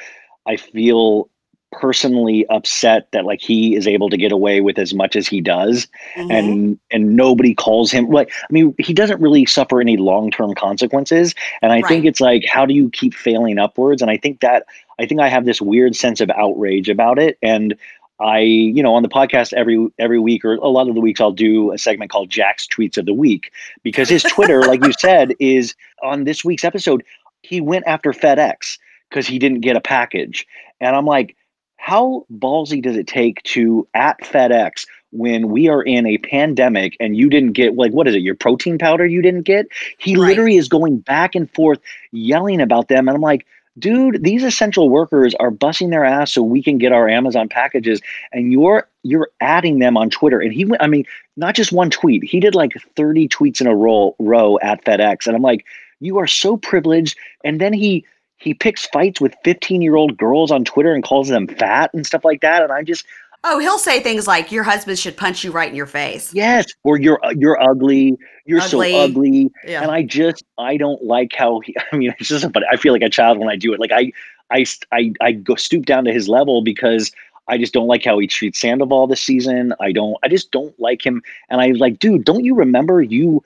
I 0.46 0.56
feel 0.56 1.28
personally 1.72 2.44
upset 2.48 3.06
that 3.12 3.24
like 3.24 3.40
he 3.40 3.76
is 3.76 3.86
able 3.86 4.10
to 4.10 4.16
get 4.16 4.32
away 4.32 4.60
with 4.60 4.78
as 4.78 4.92
much 4.92 5.14
as 5.14 5.28
he 5.28 5.40
does. 5.40 5.86
Mhm. 6.16 6.32
and 6.32 6.78
and 6.90 7.16
nobody 7.16 7.54
calls 7.54 7.92
him 7.92 8.08
like 8.10 8.30
i 8.32 8.52
mean 8.52 8.74
he 8.78 8.92
doesn't 8.92 9.20
really 9.20 9.46
suffer 9.46 9.80
any 9.80 9.96
long-term 9.96 10.54
consequences. 10.54 11.34
And 11.62 11.72
i 11.72 11.80
think 11.82 12.04
it's 12.04 12.20
like 12.20 12.44
how 12.46 12.66
do 12.66 12.74
you 12.74 12.90
keep 12.90 13.14
failing 13.14 13.58
upwards? 13.58 14.02
And 14.02 14.10
i 14.10 14.16
think 14.16 14.40
that 14.40 14.64
i 14.98 15.06
think 15.06 15.20
i 15.20 15.28
have 15.28 15.44
this 15.44 15.60
weird 15.60 15.94
sense 15.94 16.20
of 16.20 16.30
outrage 16.30 16.88
about 16.88 17.18
it. 17.18 17.38
And 17.42 17.76
i 18.18 18.40
you 18.40 18.82
know 18.82 18.94
on 18.94 19.02
the 19.02 19.08
podcast 19.08 19.52
every 19.52 19.86
every 19.98 20.18
week 20.18 20.44
or 20.44 20.54
a 20.54 20.68
lot 20.68 20.88
of 20.88 20.94
the 20.94 21.00
weeks 21.00 21.20
i'll 21.20 21.32
do 21.32 21.72
a 21.72 21.78
segment 21.78 22.10
called 22.10 22.28
Jax 22.30 22.66
tweets 22.66 22.98
of 22.98 23.06
the 23.06 23.14
week. 23.14 23.52
Because 23.82 24.08
his 24.08 24.24
twitter 24.24 24.60
like 24.72 24.84
you 24.84 24.92
said 24.98 25.34
is 25.38 25.74
on 26.02 26.24
this 26.24 26.44
week's 26.44 26.64
episode 26.64 27.04
he 27.42 27.60
went 27.60 27.86
after 27.86 28.12
fedex 28.12 28.78
because 29.08 29.26
he 29.26 29.38
didn't 29.38 29.60
get 29.60 29.76
a 29.76 29.80
package. 29.80 30.46
And 30.80 30.96
i'm 30.96 31.06
like 31.06 31.36
how 31.80 32.26
ballsy 32.38 32.82
does 32.82 32.96
it 32.96 33.06
take 33.06 33.42
to 33.42 33.88
at 33.94 34.20
fedex 34.20 34.86
when 35.12 35.48
we 35.48 35.66
are 35.68 35.82
in 35.82 36.06
a 36.06 36.18
pandemic 36.18 36.94
and 37.00 37.16
you 37.16 37.30
didn't 37.30 37.52
get 37.52 37.74
like 37.74 37.90
what 37.92 38.06
is 38.06 38.14
it 38.14 38.20
your 38.22 38.34
protein 38.34 38.76
powder 38.78 39.06
you 39.06 39.22
didn't 39.22 39.42
get? 39.42 39.66
He 39.98 40.14
Right. 40.14 40.28
literally 40.28 40.56
is 40.56 40.68
going 40.68 40.98
back 40.98 41.34
and 41.34 41.50
forth 41.50 41.80
yelling 42.12 42.60
about 42.60 42.88
them 42.88 43.08
and 43.08 43.14
i'm 43.16 43.22
like 43.22 43.46
dude 43.78 44.22
these 44.22 44.44
essential 44.44 44.90
workers 44.90 45.34
are 45.36 45.50
busting 45.50 45.90
their 45.90 46.04
ass 46.04 46.32
so 46.32 46.42
we 46.42 46.62
can 46.62 46.76
get 46.76 46.92
our 46.92 47.08
amazon 47.08 47.48
packages 47.48 48.00
and 48.32 48.52
you're 48.52 48.86
you're 49.02 49.30
adding 49.40 49.78
them 49.78 49.96
on 49.96 50.10
twitter. 50.10 50.38
And 50.38 50.52
he 50.52 50.66
went 50.66 50.82
i 50.82 50.86
mean 50.86 51.04
not 51.36 51.54
just 51.54 51.72
one 51.72 51.88
tweet. 51.90 52.22
He 52.22 52.38
did 52.40 52.54
like 52.54 52.72
30 52.94 53.26
tweets 53.28 53.60
in 53.60 53.66
a 53.66 53.74
row 53.74 54.14
row 54.18 54.58
at 54.60 54.84
fedex 54.84 55.26
and 55.26 55.34
i'm 55.34 55.42
like 55.42 55.64
you 56.00 56.18
are 56.18 56.26
so 56.26 56.56
privileged. 56.56 57.16
And 57.44 57.60
then 57.60 57.72
he 57.72 58.04
he 58.40 58.54
picks 58.54 58.86
fights 58.86 59.20
with 59.20 59.34
15 59.44 59.82
year 59.82 59.96
old 59.96 60.16
girls 60.16 60.50
on 60.50 60.64
twitter 60.64 60.92
and 60.92 61.04
calls 61.04 61.28
them 61.28 61.46
fat 61.46 61.90
and 61.94 62.06
stuff 62.06 62.24
like 62.24 62.40
that 62.40 62.62
and 62.62 62.72
I'm 62.72 62.84
just 62.86 63.04
Oh, 63.42 63.58
he'll 63.58 63.78
say 63.78 64.00
things 64.02 64.26
like 64.26 64.52
your 64.52 64.64
husband 64.64 64.98
should 64.98 65.16
punch 65.16 65.44
you 65.44 65.50
right 65.50 65.70
in 65.70 65.74
your 65.74 65.86
face. 65.86 66.34
Yes, 66.34 66.66
or 66.84 66.98
you're 67.00 67.18
uh, 67.24 67.32
you're 67.34 67.58
ugly. 67.62 68.18
You're 68.44 68.60
Ugly. 68.60 68.92
so 68.92 68.98
ugly, 68.98 69.50
Yeah. 69.64 69.80
and 69.80 69.90
I 69.90 70.02
just 70.02 70.44
I 70.58 70.76
don't 70.76 71.02
like 71.04 71.32
how 71.34 71.60
he. 71.60 71.74
I 71.92 71.96
mean, 71.96 72.14
it's 72.20 72.28
just 72.28 72.52
but 72.52 72.64
I 72.70 72.76
feel 72.76 72.92
like 72.92 73.00
a 73.00 73.08
child 73.08 73.38
when 73.38 73.48
I 73.48 73.56
do 73.56 73.72
it. 73.72 73.80
Like 73.80 73.92
I 73.92 74.12
I 74.50 74.66
I 74.92 75.14
I 75.22 75.32
go 75.32 75.54
stoop 75.54 75.86
down 75.86 76.04
to 76.04 76.12
his 76.12 76.28
level 76.28 76.60
because 76.60 77.12
I 77.48 77.56
just 77.56 77.72
don't 77.72 77.86
like 77.86 78.04
how 78.04 78.18
he 78.18 78.26
treats 78.26 78.60
Sandoval 78.60 79.06
this 79.06 79.22
season. 79.22 79.72
I 79.80 79.92
don't. 79.92 80.18
I 80.22 80.28
just 80.28 80.50
don't 80.50 80.78
like 80.78 81.04
him. 81.06 81.22
And 81.48 81.62
I 81.62 81.68
like, 81.70 81.98
dude, 81.98 82.24
don't 82.26 82.44
you 82.44 82.54
remember 82.54 83.00
you? 83.00 83.42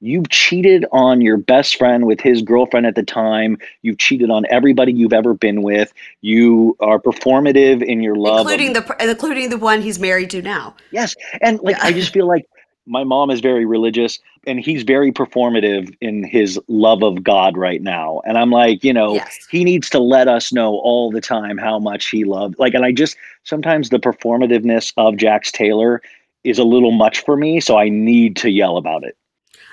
You 0.00 0.22
cheated 0.30 0.84
on 0.92 1.20
your 1.20 1.36
best 1.36 1.76
friend 1.76 2.06
with 2.06 2.20
his 2.20 2.40
girlfriend 2.42 2.86
at 2.86 2.94
the 2.94 3.02
time. 3.02 3.58
You've 3.82 3.98
cheated 3.98 4.30
on 4.30 4.44
everybody 4.48 4.92
you've 4.92 5.12
ever 5.12 5.34
been 5.34 5.62
with. 5.62 5.92
You 6.20 6.76
are 6.80 7.00
performative 7.00 7.82
in 7.82 8.00
your 8.00 8.14
love, 8.14 8.46
of 8.46 8.52
including 8.52 8.72
the 8.74 8.96
including 9.10 9.50
the 9.50 9.58
one 9.58 9.82
he's 9.82 9.98
married 9.98 10.30
to 10.30 10.42
now. 10.42 10.76
Yes. 10.92 11.16
And 11.40 11.58
like 11.60 11.76
Yeah. 11.76 11.86
I 11.86 11.92
just 11.92 12.12
feel 12.12 12.28
like 12.28 12.46
my 12.86 13.02
mom 13.04 13.30
is 13.30 13.40
very 13.40 13.66
religious 13.66 14.18
and 14.46 14.60
he's 14.60 14.82
very 14.82 15.12
performative 15.12 15.94
in 16.00 16.24
his 16.24 16.58
love 16.68 17.02
of 17.02 17.22
God 17.22 17.56
right 17.56 17.82
now. 17.82 18.22
And 18.24 18.38
I'm 18.38 18.50
like, 18.50 18.84
you 18.84 18.92
know, 18.92 19.14
Yes. 19.14 19.36
he 19.50 19.64
needs 19.64 19.90
to 19.90 19.98
let 19.98 20.28
us 20.28 20.52
know 20.52 20.76
all 20.78 21.10
the 21.10 21.20
time 21.20 21.58
how 21.58 21.80
much 21.80 22.08
he 22.08 22.24
loved. 22.24 22.56
Like 22.58 22.74
and 22.74 22.84
I 22.84 22.92
just 22.92 23.16
sometimes 23.42 23.88
the 23.90 23.98
performativeness 23.98 24.92
of 24.96 25.16
Jax 25.16 25.50
Taylor 25.50 26.00
is 26.44 26.58
a 26.60 26.64
little 26.64 26.92
much 26.92 27.24
for 27.24 27.36
me, 27.36 27.58
so 27.58 27.76
I 27.76 27.88
need 27.88 28.36
to 28.36 28.48
yell 28.48 28.76
about 28.76 29.02
it. 29.02 29.16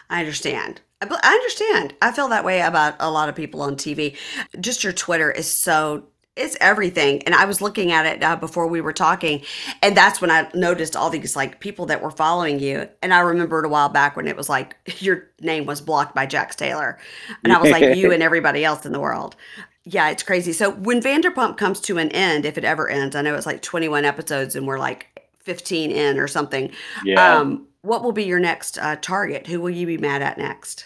I 0.09 0.19
understand. 0.19 0.81
I 1.01 1.07
I 1.23 1.33
understand. 1.33 1.95
I 2.01 2.11
feel 2.11 2.27
that 2.29 2.45
way 2.45 2.61
about 2.61 2.95
a 2.99 3.11
lot 3.11 3.29
of 3.29 3.35
people 3.35 3.61
on 3.61 3.75
TV. 3.75 4.15
Just 4.59 4.83
your 4.83 4.93
Twitter 4.93 5.31
is 5.31 5.51
so 5.51 6.05
it's 6.35 6.57
everything. 6.59 7.23
And 7.23 7.33
I 7.33 7.45
was 7.45 7.61
looking 7.61 7.91
at 7.91 8.05
it 8.05 8.21
uh, 8.21 8.35
before 8.35 8.67
we 8.67 8.81
were 8.81 8.93
talking, 8.93 9.41
and 9.81 9.95
that's 9.95 10.19
when 10.19 10.31
I 10.31 10.49
noticed 10.53 10.95
all 10.95 11.09
these 11.09 11.35
like 11.35 11.59
people 11.59 11.85
that 11.87 12.01
were 12.01 12.11
following 12.11 12.59
you. 12.59 12.89
And 13.01 13.13
I 13.13 13.19
remembered 13.19 13.65
a 13.65 13.69
while 13.69 13.89
back 13.89 14.15
when 14.15 14.27
it 14.27 14.35
was 14.35 14.49
like 14.49 14.75
your 14.99 15.29
name 15.39 15.65
was 15.65 15.81
blocked 15.81 16.15
by 16.15 16.25
Jax 16.25 16.55
Taylor, 16.55 16.97
and 17.43 17.53
I 17.53 17.61
was 17.61 17.71
like 17.71 17.95
you 17.95 18.11
and 18.11 18.23
everybody 18.23 18.65
else 18.65 18.85
in 18.85 18.91
the 18.91 18.99
world. 18.99 19.35
Yeah, 19.87 20.09
it's 20.09 20.23
crazy. 20.23 20.51
So 20.51 20.71
when 20.71 20.99
Vanderpump 20.99 21.57
comes 21.57 21.79
to 21.81 21.99
an 21.99 22.09
end, 22.09 22.45
if 22.45 22.57
it 22.57 22.65
ever 22.65 22.89
ends, 22.89 23.15
I 23.15 23.21
know 23.21 23.35
it's 23.35 23.45
like 23.45 23.61
21 23.61 24.03
episodes 24.03 24.55
and 24.55 24.65
we're 24.65 24.79
like 24.79 25.27
15 25.43 25.91
in 25.91 26.17
or 26.17 26.27
something. 26.27 26.71
Yeah. 27.03 27.37
Um, 27.37 27.67
what 27.85 28.03
will 28.03 28.11
be 28.11 28.23
your 28.23 28.39
next 28.39 28.77
uh, 28.77 28.95
target? 28.97 29.47
Who 29.47 29.61
will 29.61 29.69
you 29.69 29.85
be 29.85 29.97
mad 29.97 30.21
at 30.21 30.37
next? 30.37 30.85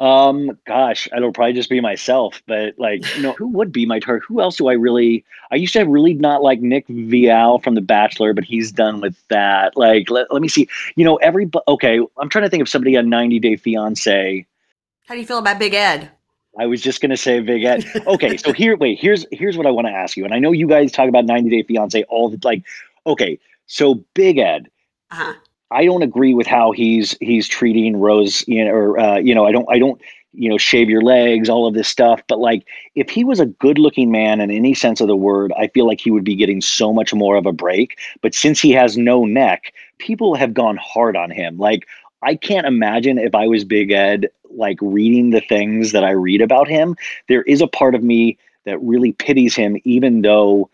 Um, 0.00 0.58
gosh, 0.66 1.08
it'll 1.14 1.32
probably 1.32 1.52
just 1.52 1.68
be 1.68 1.80
myself, 1.80 2.42
but 2.46 2.74
like, 2.78 3.04
you 3.16 3.22
know, 3.22 3.32
who 3.38 3.48
would 3.48 3.70
be 3.70 3.84
my 3.84 4.00
target? 4.00 4.24
Who 4.26 4.40
else 4.40 4.56
do 4.56 4.68
I 4.68 4.72
really? 4.72 5.24
I 5.50 5.56
used 5.56 5.74
to 5.74 5.82
really 5.82 6.14
not 6.14 6.42
like 6.42 6.60
Nick 6.60 6.88
Viall 6.88 7.62
from 7.62 7.74
The 7.74 7.82
Bachelor, 7.82 8.32
but 8.32 8.44
he's 8.44 8.72
done 8.72 9.00
with 9.00 9.16
that. 9.28 9.76
Like, 9.76 10.10
let, 10.10 10.32
let 10.32 10.40
me 10.40 10.48
see. 10.48 10.68
You 10.96 11.04
know, 11.04 11.16
every 11.16 11.50
okay, 11.68 12.00
I'm 12.18 12.28
trying 12.30 12.44
to 12.44 12.50
think 12.50 12.62
of 12.62 12.68
somebody 12.68 12.96
on 12.96 13.10
90 13.10 13.38
Day 13.40 13.56
Fiance. 13.56 14.46
How 15.06 15.14
do 15.14 15.20
you 15.20 15.26
feel 15.26 15.38
about 15.38 15.58
Big 15.58 15.74
Ed? 15.74 16.10
I 16.58 16.66
was 16.66 16.80
just 16.80 17.00
gonna 17.00 17.16
say 17.16 17.40
Big 17.40 17.64
Ed. 17.64 17.84
Okay, 18.06 18.36
so 18.36 18.52
here, 18.52 18.76
wait, 18.76 18.98
here's 18.98 19.26
here's 19.30 19.56
what 19.56 19.66
I 19.66 19.70
want 19.70 19.86
to 19.86 19.92
ask 19.92 20.16
you, 20.16 20.24
and 20.24 20.34
I 20.34 20.38
know 20.38 20.52
you 20.52 20.66
guys 20.66 20.90
talk 20.90 21.08
about 21.08 21.26
90 21.26 21.50
Day 21.50 21.62
Fiance 21.62 22.02
all 22.04 22.30
the 22.30 22.38
like. 22.42 22.64
Okay, 23.06 23.38
so 23.66 24.02
Big 24.14 24.38
Ed, 24.38 24.68
Uh-huh. 25.10 25.34
I 25.70 25.84
don't 25.84 26.02
agree 26.02 26.34
with 26.34 26.46
how 26.46 26.72
he's 26.72 27.16
he's 27.20 27.48
treating 27.48 27.96
Rose, 27.98 28.44
you 28.48 28.64
know, 28.64 28.70
or 28.72 28.98
uh, 28.98 29.18
you 29.18 29.34
know, 29.34 29.46
I 29.46 29.52
don't 29.52 29.66
I 29.70 29.78
don't 29.78 30.00
you 30.32 30.48
know 30.48 30.58
shave 30.58 30.88
your 30.88 31.02
legs, 31.02 31.48
all 31.48 31.66
of 31.66 31.74
this 31.74 31.88
stuff. 31.88 32.22
But 32.28 32.38
like, 32.40 32.66
if 32.94 33.08
he 33.10 33.24
was 33.24 33.40
a 33.40 33.46
good-looking 33.46 34.10
man 34.10 34.40
in 34.40 34.50
any 34.50 34.74
sense 34.74 35.00
of 35.00 35.06
the 35.08 35.16
word, 35.16 35.52
I 35.56 35.68
feel 35.68 35.86
like 35.86 36.00
he 36.00 36.10
would 36.10 36.24
be 36.24 36.34
getting 36.36 36.60
so 36.60 36.92
much 36.92 37.14
more 37.14 37.36
of 37.36 37.46
a 37.46 37.52
break. 37.52 37.98
But 38.20 38.34
since 38.34 38.60
he 38.60 38.72
has 38.72 38.96
no 38.96 39.24
neck, 39.24 39.72
people 39.98 40.34
have 40.34 40.54
gone 40.54 40.76
hard 40.76 41.16
on 41.16 41.30
him. 41.30 41.58
Like, 41.58 41.86
I 42.22 42.34
can't 42.34 42.66
imagine 42.66 43.18
if 43.18 43.34
I 43.34 43.46
was 43.46 43.64
Big 43.64 43.92
Ed, 43.92 44.28
like 44.50 44.78
reading 44.80 45.30
the 45.30 45.40
things 45.40 45.92
that 45.92 46.04
I 46.04 46.10
read 46.10 46.42
about 46.42 46.68
him. 46.68 46.96
There 47.28 47.42
is 47.42 47.60
a 47.60 47.68
part 47.68 47.94
of 47.94 48.02
me 48.02 48.38
that 48.64 48.80
really 48.82 49.12
pities 49.12 49.54
him, 49.54 49.76
even 49.84 50.22
though. 50.22 50.68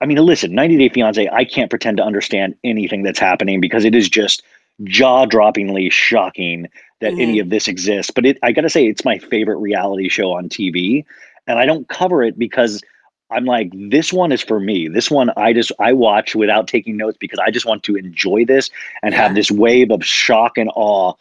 I 0.00 0.06
mean, 0.06 0.16
listen, 0.18 0.54
90 0.54 0.78
Day 0.78 0.88
Fiance, 0.88 1.28
I 1.30 1.44
can't 1.44 1.68
pretend 1.70 1.96
to 1.98 2.02
understand 2.04 2.54
anything 2.64 3.02
that's 3.02 3.18
happening 3.18 3.60
because 3.60 3.84
it 3.84 3.94
is 3.94 4.08
just 4.08 4.42
jaw 4.84 5.26
droppingly 5.26 5.92
shocking 5.92 6.66
that 7.00 7.12
any 7.18 7.38
of 7.38 7.50
this 7.50 7.68
exists. 7.68 8.10
But 8.10 8.24
it, 8.26 8.38
I 8.42 8.52
got 8.52 8.62
to 8.62 8.70
say, 8.70 8.86
it's 8.86 9.04
my 9.04 9.18
favorite 9.18 9.58
reality 9.58 10.08
show 10.08 10.32
on 10.32 10.48
TV. 10.48 11.04
And 11.46 11.58
I 11.58 11.66
don't 11.66 11.88
cover 11.88 12.22
it 12.22 12.38
because 12.38 12.82
I'm 13.30 13.44
like, 13.44 13.70
this 13.74 14.12
one 14.12 14.32
is 14.32 14.42
for 14.42 14.58
me. 14.58 14.88
This 14.88 15.10
one 15.10 15.30
I 15.36 15.52
just 15.52 15.70
I 15.78 15.92
watch 15.92 16.34
without 16.34 16.66
taking 16.66 16.96
notes 16.96 17.16
because 17.20 17.38
I 17.38 17.50
just 17.50 17.66
want 17.66 17.82
to 17.84 17.96
enjoy 17.96 18.44
this 18.44 18.70
and 19.02 19.12
Yeah. 19.12 19.22
have 19.22 19.34
this 19.34 19.50
wave 19.50 19.90
of 19.90 20.04
shock 20.04 20.56
and 20.58 20.70
awe. 20.74 21.12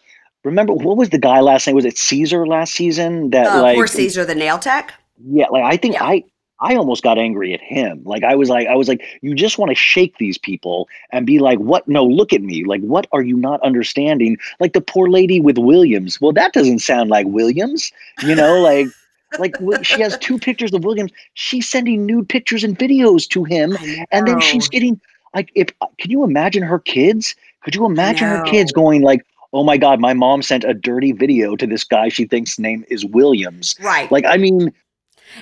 Remember 0.44 0.74
what 0.74 0.96
was 0.98 1.10
the 1.10 1.18
guy 1.18 1.42
last 1.42 1.68
night? 1.68 1.76
Was 1.76 1.86
it 1.86 1.98
Caesar 1.98 2.48
last 2.48 2.74
season? 2.74 3.30
That 3.32 3.48
Uh, 3.48 3.62
like 3.62 3.76
poor 3.76 3.88
Caesar, 3.88 4.24
the 4.26 4.36
nail 4.36 4.58
tech. 4.58 4.94
yeah, 5.30 5.48
like 5.50 5.64
I 5.64 5.76
think 5.78 5.96
Yeah. 5.96 6.04
I 6.06 6.24
I 6.62 6.76
almost 6.76 7.04
got 7.04 7.18
angry 7.18 7.54
at 7.54 7.62
him. 7.62 8.02
Like 8.04 8.24
I 8.24 8.36
was 8.36 8.50
like 8.50 8.68
I 8.68 8.76
was 8.76 8.88
like 8.88 9.02
you 9.22 9.34
just 9.34 9.58
want 9.58 9.70
to 9.70 9.76
shake 9.76 10.18
these 10.18 10.38
people 10.38 10.88
and 11.12 11.26
be 11.26 11.40
like 11.40 11.60
what 11.60 11.88
no 11.88 12.06
look 12.06 12.34
at 12.34 12.42
me. 12.42 12.64
Like 12.66 12.82
what 12.82 13.08
are 13.12 13.22
you 13.22 13.38
not 13.38 13.62
understanding? 13.62 14.38
Like 14.60 14.74
the 14.74 14.82
poor 14.82 15.10
lady 15.10 15.40
with 15.40 15.58
Williams. 15.58 16.20
Well, 16.20 16.34
that 16.34 16.54
doesn't 16.54 16.80
sound 16.80 17.10
like 17.10 17.28
Williams, 17.28 17.92
you 18.24 18.36
know, 18.36 18.60
like 18.60 18.88
like 19.38 19.56
she 19.84 20.02
has 20.02 20.18
two 20.18 20.40
pictures 20.40 20.74
of 20.74 20.84
Williams. 20.84 21.12
She's 21.34 21.70
sending 21.70 22.06
nude 22.06 22.28
pictures 22.28 22.64
and 22.64 22.78
videos 22.78 23.28
to 23.30 23.44
him 23.44 23.78
and 24.12 24.28
then 24.28 24.40
she's 24.42 24.68
getting 24.68 25.00
like 25.34 25.52
if 25.56 25.70
uh, 25.82 25.88
can 25.98 26.12
you 26.12 26.24
imagine 26.24 26.64
her 26.64 26.80
kids? 26.80 27.36
Could 27.62 27.76
you 27.76 27.86
imagine 27.86 28.28
her 28.28 28.44
kids 28.44 28.72
going 28.72 29.02
like 29.02 29.26
Oh 29.52 29.64
my 29.64 29.78
God! 29.78 30.00
My 30.00 30.14
mom 30.14 30.44
sent 30.44 30.64
a 30.64 30.76
dirty 30.76 31.12
video 31.12 31.56
to 31.56 31.66
this 31.66 31.84
guy 31.84 32.10
she 32.10 32.26
thinks 32.26 32.60
name 32.60 32.86
is 32.88 33.04
Williams. 33.04 33.76
right. 33.82 34.12
Like, 34.12 34.24
I 34.24 34.38
mean, 34.38 34.72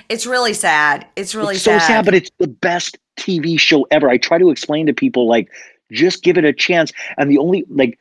it's 0.08 0.26
really 0.26 0.54
sad. 0.54 1.06
It's 1.16 1.34
really 1.34 1.54
it's 1.54 1.64
so 1.64 1.78
sad, 1.78 2.04
but 2.04 2.14
it's 2.14 2.30
the 2.38 2.48
best 2.48 2.98
TV 3.18 3.58
show 3.58 3.86
ever. 3.90 4.08
I 4.08 4.18
try 4.18 4.38
to 4.38 4.50
explain 4.50 4.86
to 4.86 4.92
people 4.92 5.28
like, 5.28 5.50
just 5.92 6.22
give 6.22 6.38
it 6.38 6.44
a 6.44 6.52
chance. 6.52 6.92
And 7.16 7.30
the 7.30 7.38
only 7.38 7.64
like, 7.68 7.98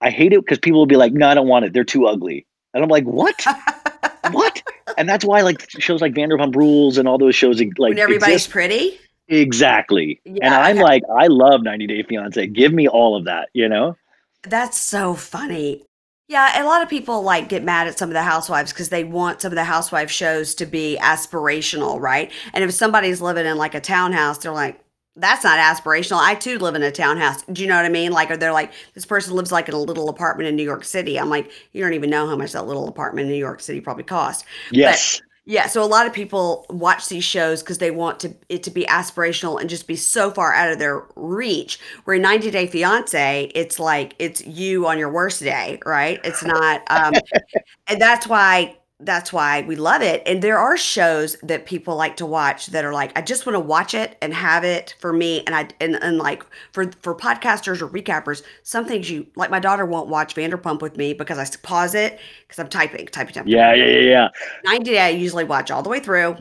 I 0.00 0.10
hate 0.10 0.32
it 0.32 0.40
because 0.40 0.58
people 0.58 0.78
will 0.78 0.86
be 0.86 0.96
like, 0.96 1.12
"No, 1.12 1.28
I 1.28 1.34
don't 1.34 1.48
want 1.48 1.64
it. 1.64 1.72
They're 1.72 1.84
too 1.84 2.06
ugly." 2.06 2.46
And 2.74 2.82
I'm 2.82 2.90
like, 2.90 3.04
"What? 3.04 3.42
what?" 4.30 4.62
And 4.98 5.08
that's 5.08 5.24
why 5.24 5.40
like 5.40 5.68
shows 5.70 6.00
like 6.00 6.12
Vanderpump 6.12 6.54
Rules 6.54 6.98
and 6.98 7.08
all 7.08 7.18
those 7.18 7.34
shows 7.34 7.60
like 7.60 7.90
when 7.90 7.98
everybody's 7.98 8.34
exist. 8.34 8.50
pretty. 8.50 8.98
exactly. 9.28 10.20
Yeah, 10.24 10.44
and 10.44 10.54
I'm 10.54 10.76
like, 10.76 11.02
I 11.14 11.28
love 11.28 11.62
90 11.62 11.86
Day 11.86 12.02
Fiance. 12.02 12.46
Give 12.48 12.72
me 12.72 12.88
all 12.88 13.16
of 13.16 13.24
that. 13.24 13.48
You 13.54 13.68
know? 13.68 13.96
That's 14.42 14.78
so 14.78 15.14
funny. 15.14 15.84
Yeah, 16.28 16.60
a 16.60 16.64
lot 16.64 16.82
of 16.82 16.88
people 16.88 17.22
like 17.22 17.48
get 17.48 17.62
mad 17.62 17.86
at 17.86 17.98
some 17.98 18.08
of 18.08 18.14
the 18.14 18.22
housewives 18.22 18.72
because 18.72 18.88
they 18.88 19.04
want 19.04 19.40
some 19.40 19.52
of 19.52 19.56
the 19.56 19.64
housewife 19.64 20.10
shows 20.10 20.56
to 20.56 20.66
be 20.66 20.98
aspirational, 21.00 22.00
right? 22.00 22.32
And 22.52 22.64
if 22.64 22.72
somebody's 22.72 23.20
living 23.20 23.46
in 23.46 23.56
like 23.56 23.74
a 23.74 23.80
townhouse, 23.80 24.38
they're 24.38 24.50
like, 24.52 24.80
that's 25.14 25.44
not 25.44 25.58
aspirational. 25.58 26.18
I 26.18 26.34
too 26.34 26.58
live 26.58 26.74
in 26.74 26.82
a 26.82 26.90
townhouse. 26.90 27.42
Do 27.42 27.62
you 27.62 27.68
know 27.68 27.76
what 27.76 27.84
I 27.84 27.90
mean? 27.90 28.10
Like, 28.10 28.30
or 28.30 28.36
they're 28.36 28.52
like, 28.52 28.72
this 28.94 29.06
person 29.06 29.34
lives 29.34 29.52
like 29.52 29.68
in 29.68 29.74
a 29.74 29.78
little 29.78 30.08
apartment 30.08 30.48
in 30.48 30.56
New 30.56 30.64
York 30.64 30.84
City. 30.84 31.18
I'm 31.18 31.30
like, 31.30 31.50
you 31.72 31.82
don't 31.82 31.94
even 31.94 32.10
know 32.10 32.26
how 32.26 32.36
much 32.36 32.52
that 32.52 32.66
little 32.66 32.88
apartment 32.88 33.26
in 33.26 33.32
New 33.32 33.38
York 33.38 33.60
City 33.60 33.80
probably 33.80 34.04
cost. 34.04 34.44
Yes. 34.72 35.22
Yeah, 35.48 35.68
so 35.68 35.80
a 35.80 35.86
lot 35.86 36.08
of 36.08 36.12
people 36.12 36.66
watch 36.70 37.08
these 37.08 37.22
shows 37.22 37.62
because 37.62 37.78
they 37.78 37.92
want 37.92 38.18
to 38.20 38.34
it 38.48 38.64
to 38.64 38.70
be 38.72 38.84
aspirational 38.86 39.60
and 39.60 39.70
just 39.70 39.86
be 39.86 39.94
so 39.94 40.32
far 40.32 40.52
out 40.52 40.72
of 40.72 40.80
their 40.80 41.04
reach. 41.14 41.78
Where 42.04 42.16
in 42.16 42.22
90 42.22 42.50
Day 42.50 42.66
Fiance, 42.66 43.52
it's 43.54 43.78
like 43.78 44.16
it's 44.18 44.44
you 44.44 44.88
on 44.88 44.98
your 44.98 45.08
worst 45.08 45.40
day, 45.40 45.78
right? 45.86 46.18
It's 46.24 46.42
not, 46.42 46.82
um, 46.90 47.14
and 47.86 48.00
that's 48.00 48.26
why 48.26 48.76
that's 49.00 49.30
why 49.30 49.60
we 49.62 49.76
love 49.76 50.00
it. 50.00 50.22
And 50.24 50.40
there 50.40 50.58
are 50.58 50.76
shows 50.76 51.36
that 51.42 51.66
people 51.66 51.96
like 51.96 52.16
to 52.16 52.24
watch 52.24 52.68
that 52.68 52.84
are 52.84 52.94
like, 52.94 53.16
I 53.16 53.20
just 53.20 53.44
want 53.44 53.54
to 53.54 53.60
watch 53.60 53.92
it 53.92 54.16
and 54.22 54.32
have 54.32 54.64
it 54.64 54.94
for 55.00 55.12
me. 55.12 55.42
And 55.46 55.54
I 55.54 55.68
and, 55.80 55.96
and 55.96 56.16
like 56.18 56.44
for 56.72 56.90
for 57.02 57.14
podcasters 57.14 57.82
or 57.82 57.88
recappers, 57.88 58.42
some 58.62 58.86
things 58.86 59.10
you 59.10 59.26
like. 59.36 59.50
My 59.50 59.60
daughter 59.60 59.84
won't 59.84 60.08
watch 60.08 60.34
Vanderpump 60.34 60.80
with 60.80 60.96
me 60.96 61.12
because 61.12 61.38
I 61.38 61.46
pause 61.62 61.94
it 61.94 62.18
because 62.46 62.58
I'm 62.58 62.68
typing, 62.68 63.06
typing, 63.06 63.34
typing. 63.34 63.52
yeah, 63.52 63.74
yeah, 63.74 63.84
yeah, 63.84 64.00
yeah. 64.00 64.28
90 64.64 64.84
day, 64.90 64.98
I 64.98 65.08
usually 65.10 65.44
watch 65.44 65.70
all 65.70 65.82
the 65.82 65.90
way 65.90 66.00
through 66.00 66.36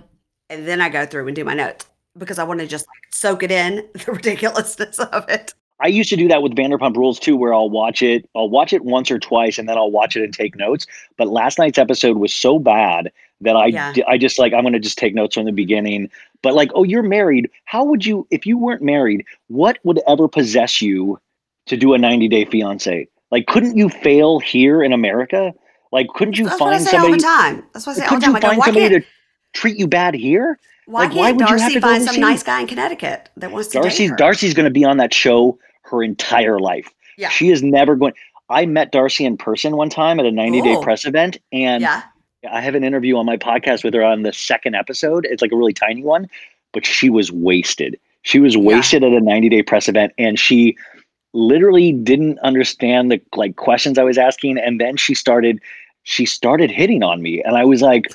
and 0.49 0.65
then 0.65 0.79
I 0.79 0.89
go 0.89 1.05
through 1.05 1.27
and 1.27 1.35
do 1.35 1.43
my 1.43 1.53
notes 1.53 1.85
because 2.17 2.39
I 2.39 2.43
want 2.45 2.61
to 2.61 2.67
just 2.67 2.87
like 2.87 3.13
soak 3.13 3.43
it 3.43 3.51
in 3.51 3.87
the 3.93 4.11
ridiculousness 4.13 4.99
of 4.99 5.27
it. 5.29 5.53
I 5.81 5.87
used 5.87 6.09
to 6.09 6.15
do 6.15 6.27
that 6.29 6.41
with 6.41 6.55
Vanderpump 6.55 6.95
Rules 6.95 7.19
too, 7.19 7.35
where 7.35 7.53
I'll 7.53 7.69
watch 7.69 8.01
it, 8.01 8.29
I'll 8.35 8.49
watch 8.49 8.71
it 8.71 8.85
once 8.85 9.11
or 9.11 9.19
twice, 9.19 9.57
and 9.57 9.67
then 9.67 9.77
I'll 9.77 9.91
watch 9.91 10.15
it 10.15 10.23
and 10.23 10.33
take 10.33 10.55
notes. 10.55 10.87
But 11.17 11.27
last 11.27 11.59
night's 11.59 11.77
episode 11.77 12.17
was 12.17 12.33
so 12.33 12.59
bad 12.59 13.11
that 13.41 13.55
I, 13.55 13.65
Yeah. 13.67 13.93
I 14.07 14.17
just 14.17 14.39
like 14.39 14.53
I'm 14.53 14.63
gonna 14.63 14.79
just 14.79 14.97
take 14.97 15.13
notes 15.13 15.35
from 15.35 15.45
the 15.45 15.51
beginning. 15.51 16.09
But 16.41 16.53
like, 16.53 16.71
oh, 16.75 16.83
you're 16.83 17.03
married. 17.03 17.49
How 17.65 17.83
would 17.83 18.05
you, 18.05 18.25
if 18.31 18.45
you 18.45 18.57
weren't 18.57 18.81
married, 18.81 19.25
what 19.47 19.79
would 19.83 19.99
ever 20.07 20.27
possess 20.27 20.81
you 20.81 21.19
to 21.65 21.75
do 21.75 21.93
a 21.93 21.97
90 21.97 22.27
day 22.29 22.45
fiance? 22.45 23.07
Like, 23.31 23.47
couldn't 23.47 23.75
you 23.75 23.89
fail 23.89 24.39
here 24.39 24.81
in 24.83 24.93
America? 24.93 25.53
Like, 25.91 26.07
couldn't 26.09 26.37
you 26.37 26.45
That's 26.45 26.59
what 26.59 26.73
I 26.73 26.77
find 26.77 26.87
say 26.87 26.97
all 26.97 27.03
somebody? 27.03 27.21
the 27.21 27.27
time. 27.27 27.63
That's 27.73 27.87
what 27.87 27.97
I 27.97 27.99
say 27.99 28.05
all 28.05 28.19
the 28.19 28.25
time. 28.25 28.41
find 28.41 28.57
why 28.57 28.65
somebody 28.65 28.89
can't, 28.89 29.03
to 29.03 29.09
treat 29.53 29.77
you 29.77 29.87
bad 29.87 30.13
here? 30.13 30.59
Why 30.85 31.01
like, 31.05 31.11
can't 31.13 31.37
would 31.37 31.49
you 31.49 31.57
have 31.57 31.71
Darcey 31.71 31.73
to 31.73 31.81
find 31.81 32.03
some 32.03 32.19
nice 32.19 32.43
guy 32.43 32.61
in 32.61 32.67
Connecticut 32.67 33.29
that 33.37 33.51
wants 33.51 33.69
to 33.69 33.81
date 33.81 33.87
Darcey's 33.87 34.09
her? 34.11 34.15
Darcey's 34.15 34.53
going 34.53 34.65
to 34.65 34.71
be 34.71 34.83
on 34.85 34.97
that 34.97 35.13
show 35.13 35.57
her 35.83 36.03
entire 36.03 36.59
life. 36.59 36.89
Yeah. 37.17 37.29
She 37.29 37.49
is 37.49 37.63
never 37.63 37.95
going. 37.95 38.13
I 38.49 38.65
met 38.65 38.91
Darcey 38.91 39.25
in 39.25 39.37
person 39.37 39.75
one 39.75 39.89
time 39.89 40.19
at 40.19 40.25
a 40.25 40.31
90 40.31 40.61
day 40.61 40.75
Oh. 40.75 40.81
press 40.81 41.05
event, 41.05 41.37
and 41.51 41.81
yeah. 41.81 42.03
I 42.51 42.61
have 42.61 42.75
an 42.75 42.83
interview 42.83 43.17
on 43.17 43.25
my 43.25 43.37
podcast 43.37 43.83
with 43.83 43.93
her 43.95 44.03
on 44.03 44.21
the 44.21 44.33
second 44.33 44.75
episode. 44.75 45.25
It's 45.25 45.41
like 45.41 45.51
a 45.51 45.55
really 45.55 45.73
tiny 45.73 46.03
one, 46.03 46.29
but 46.71 46.85
she 46.85 47.09
was 47.09 47.31
wasted. 47.31 47.99
She 48.21 48.39
was 48.39 48.55
wasted 48.55 49.03
at 49.03 49.11
a 49.13 49.19
90 49.21 49.49
day 49.49 49.63
press 49.63 49.87
event, 49.87 50.13
and 50.17 50.37
she 50.37 50.77
literally 51.33 51.91
didn't 51.91 52.37
understand 52.39 53.11
the 53.11 53.19
like 53.35 53.55
questions 53.55 53.97
I 53.97 54.03
was 54.03 54.17
asking, 54.17 54.57
and 54.59 54.79
then 54.79 54.97
she 54.97 55.15
started 55.15 55.59
she 56.03 56.27
started 56.27 56.69
hitting 56.69 57.01
on 57.01 57.21
me, 57.23 57.41
and 57.41 57.57
I 57.57 57.65
was 57.65 57.81
like. 57.81 58.05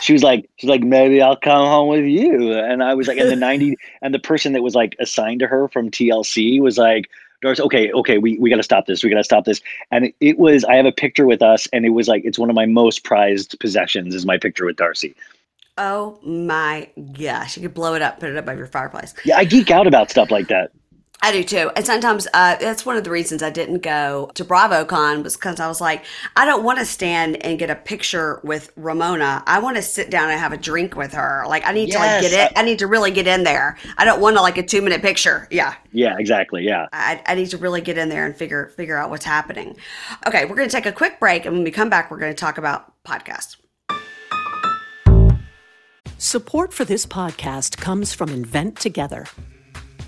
She 0.00 0.12
was 0.12 0.22
like, 0.22 0.48
she's 0.56 0.70
like, 0.70 0.82
maybe 0.82 1.20
I'll 1.20 1.36
come 1.36 1.66
home 1.66 1.88
with 1.88 2.04
you. 2.04 2.52
And 2.52 2.82
I 2.82 2.94
was 2.94 3.08
like, 3.08 3.18
and 3.18 3.30
the 3.30 3.36
90, 3.50 3.76
and 4.00 4.14
the 4.14 4.18
person 4.18 4.52
that 4.52 4.62
was 4.62 4.74
like 4.74 4.96
assigned 4.98 5.40
to 5.40 5.46
her 5.46 5.68
from 5.68 5.90
TLC 5.90 6.60
was 6.60 6.78
like, 6.78 7.08
Doris, 7.42 7.60
okay, 7.60 7.90
okay, 7.92 8.18
we, 8.18 8.38
we 8.38 8.50
got 8.50 8.56
to 8.56 8.62
stop 8.62 8.86
this. 8.86 9.02
We 9.02 9.10
got 9.10 9.16
to 9.16 9.24
stop 9.24 9.44
this. 9.44 9.60
And 9.90 10.06
it, 10.06 10.14
it 10.20 10.38
was, 10.38 10.64
I 10.64 10.76
have 10.76 10.86
a 10.86 10.92
picture 10.92 11.26
with 11.26 11.42
us, 11.42 11.66
and 11.72 11.84
it 11.84 11.90
was 11.90 12.06
like, 12.06 12.24
it's 12.24 12.38
one 12.38 12.48
of 12.48 12.54
my 12.54 12.66
most 12.66 13.02
prized 13.02 13.58
possessions 13.58 14.14
is 14.14 14.24
my 14.24 14.38
picture 14.38 14.64
with 14.64 14.76
Darcey. 14.76 15.14
Oh 15.76 16.18
my 16.22 16.88
gosh. 17.18 17.56
You 17.56 17.62
could 17.62 17.74
blow 17.74 17.94
it 17.94 18.02
up, 18.02 18.20
put 18.20 18.30
it 18.30 18.36
up 18.36 18.44
by 18.44 18.54
your 18.54 18.66
fireplace. 18.66 19.14
Yeah, 19.24 19.38
I 19.38 19.44
geek 19.44 19.70
out 19.70 19.86
about 19.86 20.10
stuff 20.10 20.30
like 20.30 20.48
that. 20.48 20.70
I 21.24 21.30
do 21.30 21.44
too. 21.44 21.70
And 21.76 21.86
sometimes 21.86 22.26
uh, 22.34 22.56
that's 22.56 22.84
one 22.84 22.96
of 22.96 23.04
the 23.04 23.10
reasons 23.10 23.44
I 23.44 23.50
didn't 23.50 23.78
go 23.78 24.28
to 24.34 24.44
BravoCon 24.44 25.22
was 25.22 25.36
because 25.36 25.60
I 25.60 25.68
was 25.68 25.80
like, 25.80 26.04
I 26.34 26.44
don't 26.44 26.64
want 26.64 26.80
to 26.80 26.84
stand 26.84 27.36
and 27.44 27.60
get 27.60 27.70
a 27.70 27.76
picture 27.76 28.40
with 28.42 28.72
Ramona. 28.74 29.44
I 29.46 29.60
want 29.60 29.76
to 29.76 29.82
sit 29.82 30.10
down 30.10 30.30
and 30.30 30.40
have 30.40 30.52
a 30.52 30.56
drink 30.56 30.96
with 30.96 31.12
her. 31.12 31.44
Like 31.46 31.64
I 31.64 31.72
need 31.72 31.92
to 31.92 31.98
like 31.98 32.22
get 32.22 32.32
Yes. 32.32 32.50
it. 32.50 32.58
I 32.58 32.62
need 32.64 32.80
to 32.80 32.88
really 32.88 33.12
get 33.12 33.28
in 33.28 33.44
there. 33.44 33.78
I 33.98 34.04
don't 34.04 34.20
want 34.20 34.34
to 34.36 34.42
like 34.42 34.58
a 34.58 34.64
two 34.64 34.82
minute 34.82 35.00
picture. 35.00 35.46
Yeah. 35.50 35.74
Yeah, 35.92 36.16
exactly. 36.18 36.64
Yeah. 36.64 36.88
I, 36.92 37.22
I 37.24 37.36
need 37.36 37.50
to 37.50 37.56
really 37.56 37.82
get 37.82 37.98
in 37.98 38.08
there 38.08 38.26
and 38.26 38.34
figure 38.36 38.72
figure 38.76 38.96
out 38.96 39.08
what's 39.08 39.24
happening. 39.24 39.76
Okay, 40.26 40.44
we're 40.44 40.56
going 40.56 40.68
to 40.68 40.74
take 40.74 40.86
a 40.86 40.92
quick 40.92 41.20
break, 41.20 41.46
and 41.46 41.54
when 41.54 41.62
we 41.64 41.70
come 41.70 41.88
back, 41.88 42.10
we're 42.10 42.18
going 42.18 42.32
to 42.34 42.40
talk 42.40 42.58
about 42.58 42.92
podcasts. 43.04 43.56
Support 46.18 46.72
for 46.72 46.84
this 46.84 47.06
podcast 47.06 47.76
comes 47.78 48.12
from 48.12 48.30
Invent 48.30 48.76
Together. 48.78 49.26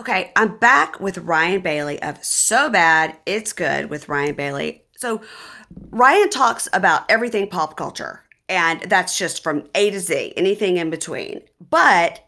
Okay, 0.00 0.32
I'm 0.34 0.56
back 0.58 0.98
with 0.98 1.18
Ryan 1.18 1.60
Bailey 1.60 2.02
of 2.02 2.22
So 2.24 2.68
Bad 2.68 3.16
It's 3.26 3.52
Good 3.52 3.90
with 3.90 4.08
Ryan 4.08 4.34
Bailey. 4.34 4.82
So, 4.96 5.20
Ryan 5.90 6.30
talks 6.30 6.68
about 6.72 7.08
everything 7.08 7.48
pop 7.48 7.76
culture, 7.76 8.24
and 8.48 8.80
that's 8.82 9.16
just 9.16 9.42
from 9.44 9.68
A 9.76 9.90
to 9.90 10.00
Z, 10.00 10.32
anything 10.36 10.78
in 10.78 10.90
between. 10.90 11.42
But 11.70 12.24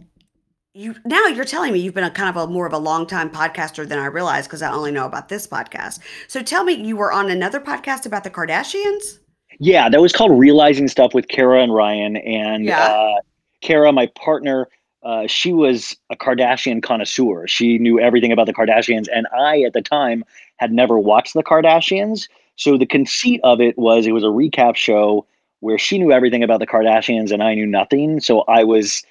you 0.74 0.94
now 1.04 1.26
you're 1.26 1.44
telling 1.44 1.72
me 1.72 1.80
you've 1.80 1.94
been 1.94 2.04
a 2.04 2.10
kind 2.10 2.28
of 2.28 2.36
a 2.36 2.46
more 2.52 2.66
of 2.66 2.72
a 2.72 2.78
long 2.78 3.04
time 3.06 3.30
podcaster 3.30 3.88
than 3.88 3.98
I 3.98 4.06
realized 4.06 4.48
because 4.48 4.62
I 4.62 4.70
only 4.70 4.92
know 4.92 5.06
about 5.06 5.28
this 5.28 5.46
podcast. 5.46 6.00
So 6.28 6.42
tell 6.42 6.62
me, 6.62 6.74
you 6.74 6.96
were 6.96 7.12
on 7.12 7.30
another 7.30 7.60
podcast 7.60 8.06
about 8.06 8.22
the 8.22 8.30
Kardashians? 8.30 9.18
Yeah, 9.58 9.88
that 9.88 10.00
was 10.00 10.12
called 10.12 10.38
Realizing 10.38 10.86
Stuff 10.86 11.14
with 11.14 11.26
Kara 11.28 11.62
and 11.62 11.74
Ryan. 11.74 12.16
And 12.18 12.64
Yeah. 12.64 12.86
uh, 12.86 13.20
Kara, 13.62 13.90
my 13.90 14.06
partner, 14.14 14.68
uh, 15.06 15.28
she 15.28 15.52
was 15.52 15.96
a 16.10 16.16
Kardashian 16.16 16.82
connoisseur. 16.82 17.46
She 17.46 17.78
knew 17.78 18.00
everything 18.00 18.32
about 18.32 18.46
the 18.46 18.52
Kardashians. 18.52 19.06
And 19.14 19.28
I, 19.32 19.62
at 19.62 19.72
the 19.72 19.80
time, 19.80 20.24
had 20.56 20.72
never 20.72 20.98
watched 20.98 21.34
the 21.34 21.44
Kardashians. 21.44 22.26
So 22.56 22.76
the 22.76 22.86
conceit 22.86 23.40
of 23.44 23.60
it 23.60 23.78
was 23.78 24.08
it 24.08 24.12
was 24.12 24.24
a 24.24 24.26
recap 24.26 24.74
show 24.74 25.24
where 25.60 25.78
she 25.78 25.98
knew 25.98 26.10
everything 26.10 26.42
about 26.42 26.58
the 26.58 26.66
Kardashians 26.66 27.30
and 27.30 27.40
I 27.40 27.54
knew 27.54 27.66
nothing. 27.66 28.18
So 28.18 28.40
I 28.48 28.64
was, 28.64 29.04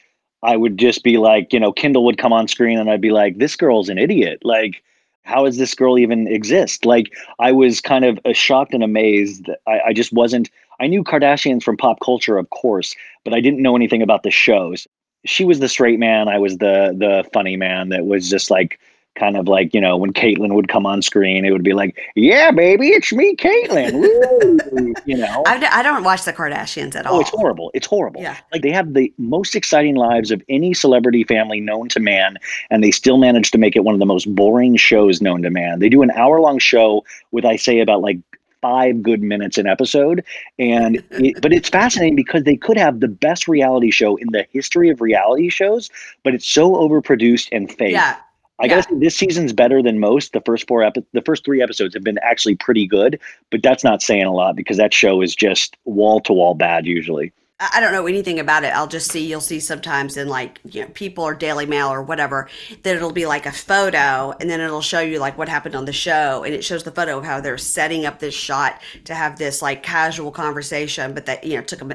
I 0.43 0.57
would 0.57 0.77
just 0.77 1.01
be 1.01 1.17
like, 1.17 1.53
you 1.53 1.61
know, 1.61 1.71
Kendall 1.71 2.03
would 2.03 2.17
come 2.17 2.33
on 2.33 2.49
screen 2.49 2.77
and 2.77 2.89
I'd 2.89 2.99
be 2.99 3.11
like, 3.11 3.37
this 3.37 3.55
girl's 3.55 3.87
an 3.87 3.97
idiot. 3.97 4.39
Like, 4.43 4.83
how 5.23 5.45
does 5.45 5.57
this 5.57 5.73
girl 5.73 5.97
even 5.97 6.27
exist? 6.27 6.85
Like, 6.85 7.05
I 7.39 7.53
was 7.53 7.79
kind 7.79 8.03
of 8.03 8.19
shocked 8.35 8.73
and 8.73 8.83
amazed. 8.83 9.49
I, 9.65 9.79
I 9.87 9.93
just 9.93 10.11
wasn't. 10.11 10.49
I 10.81 10.87
knew 10.87 11.05
Kardashians 11.05 11.63
from 11.63 11.77
pop 11.77 12.01
culture, 12.01 12.37
of 12.37 12.49
course, 12.49 12.93
but 13.23 13.33
I 13.33 13.39
didn't 13.39 13.61
know 13.61 13.77
anything 13.77 14.01
about 14.01 14.23
the 14.23 14.29
shows. 14.29 14.87
She 15.25 15.45
was 15.45 15.59
the 15.59 15.69
straight 15.69 15.99
man. 15.99 16.27
I 16.27 16.39
was 16.39 16.57
the 16.57 16.95
the 16.97 17.27
funny 17.33 17.57
man 17.57 17.89
that 17.89 18.05
was 18.05 18.29
just 18.29 18.49
like 18.51 18.79
kind 19.15 19.37
of 19.37 19.47
like 19.47 19.73
you 19.73 19.81
know 19.81 19.97
when 19.97 20.13
Caitlyn 20.13 20.53
would 20.53 20.67
come 20.67 20.85
on 20.85 21.01
screen, 21.01 21.45
it 21.45 21.51
would 21.51 21.63
be 21.63 21.73
like, 21.73 21.97
"Yeah, 22.15 22.51
baby, 22.51 22.89
it's 22.89 23.11
me, 23.11 23.35
Caitlyn." 23.35 24.93
You 25.05 25.17
know. 25.17 25.43
I 25.45 25.83
don't 25.83 26.03
watch 26.03 26.23
the 26.23 26.33
Kardashians 26.33 26.95
at 26.95 27.05
all. 27.05 27.17
Oh, 27.17 27.19
it's 27.19 27.29
horrible. 27.29 27.69
It's 27.75 27.85
horrible. 27.85 28.21
Yeah. 28.21 28.37
Like 28.51 28.63
they 28.63 28.71
have 28.71 28.93
the 28.93 29.13
most 29.17 29.55
exciting 29.55 29.95
lives 29.95 30.31
of 30.31 30.41
any 30.49 30.73
celebrity 30.73 31.23
family 31.23 31.59
known 31.59 31.89
to 31.89 31.99
man, 31.99 32.37
and 32.71 32.83
they 32.83 32.91
still 32.91 33.17
manage 33.17 33.51
to 33.51 33.57
make 33.59 33.75
it 33.75 33.83
one 33.83 33.93
of 33.93 33.99
the 33.99 34.05
most 34.05 34.33
boring 34.33 34.77
shows 34.77 35.21
known 35.21 35.43
to 35.43 35.51
man. 35.51 35.79
They 35.79 35.89
do 35.89 36.01
an 36.01 36.11
hour 36.11 36.39
long 36.41 36.57
show 36.57 37.05
with, 37.31 37.45
I 37.45 37.55
say, 37.55 37.79
about 37.79 38.01
like 38.01 38.17
five 38.65 39.03
good 39.03 39.21
minutes 39.21 39.59
an 39.59 39.67
episode. 39.67 40.23
And 40.57 40.95
it, 41.11 41.39
but 41.41 41.53
it's 41.53 41.69
fascinating 41.69 42.15
because 42.15 42.43
they 42.43 42.55
could 42.55 42.77
have 42.77 42.99
the 42.99 43.07
best 43.07 43.47
reality 43.47 43.91
show 43.91 44.15
in 44.15 44.31
the 44.31 44.47
history 44.51 44.89
of 44.89 45.01
reality 45.01 45.49
shows, 45.49 45.91
but 46.23 46.33
it's 46.33 46.49
so 46.49 46.73
overproduced 46.73 47.49
and 47.51 47.71
fake. 47.71 47.91
Yeah. 47.91 48.17
I 48.57 48.67
gotta 48.69 48.83
say, 48.83 48.97
this 48.99 49.17
season's 49.17 49.51
better 49.51 49.83
than 49.83 49.99
most. 49.99 50.31
The 50.31 50.41
first 50.41 50.65
four 50.65 50.81
epi- 50.81 51.05
the 51.11 51.21
first 51.21 51.43
three 51.43 51.61
episodes 51.61 51.93
have 51.93 52.05
been 52.05 52.17
actually 52.23 52.55
pretty 52.55 52.87
good, 52.87 53.19
but 53.51 53.61
that's 53.61 53.83
not 53.83 54.01
saying 54.01 54.23
a 54.23 54.31
lot 54.31 54.55
because 54.55 54.77
that 54.77 54.93
show 54.93 55.21
is 55.21 55.35
just 55.35 55.75
wall 55.83 56.21
to 56.21 56.31
wall 56.31 56.55
bad 56.55 56.85
usually. 56.85 57.33
I 57.57 57.79
don't 57.79 57.93
know 57.93 58.05
anything 58.05 58.39
about 58.39 58.65
it. 58.65 58.75
I'll 58.75 58.87
just 58.87 59.09
see, 59.09 59.25
you'll 59.25 59.39
see 59.39 59.61
sometimes 59.61 60.17
in 60.17 60.27
like, 60.27 60.59
you 60.65 60.81
know, 60.81 60.89
People 60.93 61.23
or 61.23 61.33
Daily 61.33 61.65
Mail 61.65 61.87
or 61.87 62.01
whatever, 62.03 62.49
that 62.83 62.95
it'll 62.97 63.13
be 63.13 63.25
like 63.25 63.45
a 63.45 63.51
photo 63.51 64.35
and 64.41 64.49
then 64.49 64.59
it'll 64.59 64.81
show 64.81 64.99
you 64.99 65.19
like 65.19 65.37
what 65.37 65.47
happened 65.47 65.73
on 65.73 65.85
the 65.85 65.93
show. 65.93 66.43
And 66.43 66.53
it 66.53 66.65
shows 66.65 66.83
the 66.83 66.91
photo 66.91 67.17
of 67.17 67.23
how 67.23 67.39
they're 67.39 67.57
setting 67.57 68.05
up 68.05 68.19
this 68.19 68.33
shot 68.33 68.81
to 69.05 69.15
have 69.15 69.37
this 69.37 69.61
like 69.61 69.83
casual 69.83 70.31
conversation, 70.31 71.13
but 71.13 71.27
that, 71.27 71.45
you 71.45 71.55
know, 71.55 71.63
took 71.63 71.79
them 71.79 71.93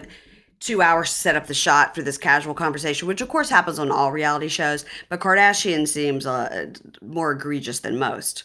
two 0.61 0.81
hours 0.81 1.11
to 1.11 1.15
set 1.15 1.37
up 1.37 1.47
the 1.47 1.53
shot 1.53 1.95
for 1.95 2.01
this 2.01 2.17
casual 2.17 2.55
conversation, 2.55 3.07
which 3.07 3.21
of 3.21 3.29
course 3.29 3.51
happens 3.51 3.79
on 3.79 3.91
all 3.91 4.13
reality 4.13 4.49
shows. 4.49 4.87
But 5.11 5.21
Kardashian 5.21 5.87
seems 5.87 6.25
uh, 6.25 6.73
more 7.03 7.33
egregious 7.33 7.81
than 7.81 7.99
most. 7.99 8.45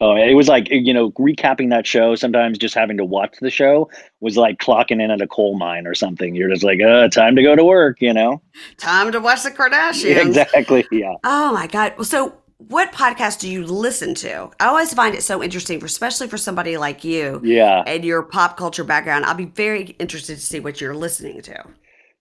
Oh, 0.00 0.14
it 0.14 0.34
was 0.34 0.48
like 0.48 0.68
you 0.70 0.92
know 0.92 1.10
recapping 1.12 1.70
that 1.70 1.86
show. 1.86 2.14
Sometimes 2.14 2.58
just 2.58 2.74
having 2.74 2.96
to 2.98 3.04
watch 3.04 3.36
the 3.40 3.50
show 3.50 3.88
was 4.20 4.36
like 4.36 4.58
clocking 4.58 5.02
in 5.02 5.10
at 5.10 5.20
a 5.20 5.26
coal 5.26 5.56
mine 5.58 5.86
or 5.86 5.94
something. 5.94 6.34
You're 6.34 6.50
just 6.50 6.64
like, 6.64 6.80
uh, 6.82 7.08
time 7.08 7.36
to 7.36 7.42
go 7.42 7.56
to 7.56 7.64
work, 7.64 8.00
you 8.00 8.12
know? 8.12 8.40
Time 8.78 9.10
to 9.12 9.20
watch 9.20 9.42
the 9.42 9.50
Kardashians. 9.52 10.26
exactly. 10.26 10.86
Yeah. 10.90 11.14
Oh 11.24 11.52
my 11.52 11.66
God. 11.66 11.94
So 12.04 12.34
what 12.58 12.90
podcast 12.92 13.40
do 13.40 13.48
you 13.50 13.64
listen 13.66 14.14
to? 14.16 14.50
I 14.60 14.66
always 14.66 14.92
find 14.94 15.14
it 15.14 15.22
so 15.22 15.42
interesting, 15.42 15.78
for, 15.78 15.86
especially 15.86 16.26
for 16.28 16.38
somebody 16.38 16.76
like 16.78 17.04
you 17.04 17.40
Yeah. 17.44 17.82
and 17.86 18.04
your 18.04 18.22
pop 18.22 18.56
culture 18.56 18.84
background. 18.84 19.26
I'll 19.26 19.34
be 19.34 19.44
very 19.44 19.94
interested 19.98 20.36
to 20.36 20.40
see 20.40 20.60
what 20.60 20.80
you're 20.80 20.94
listening 20.96 21.42
to. 21.42 21.64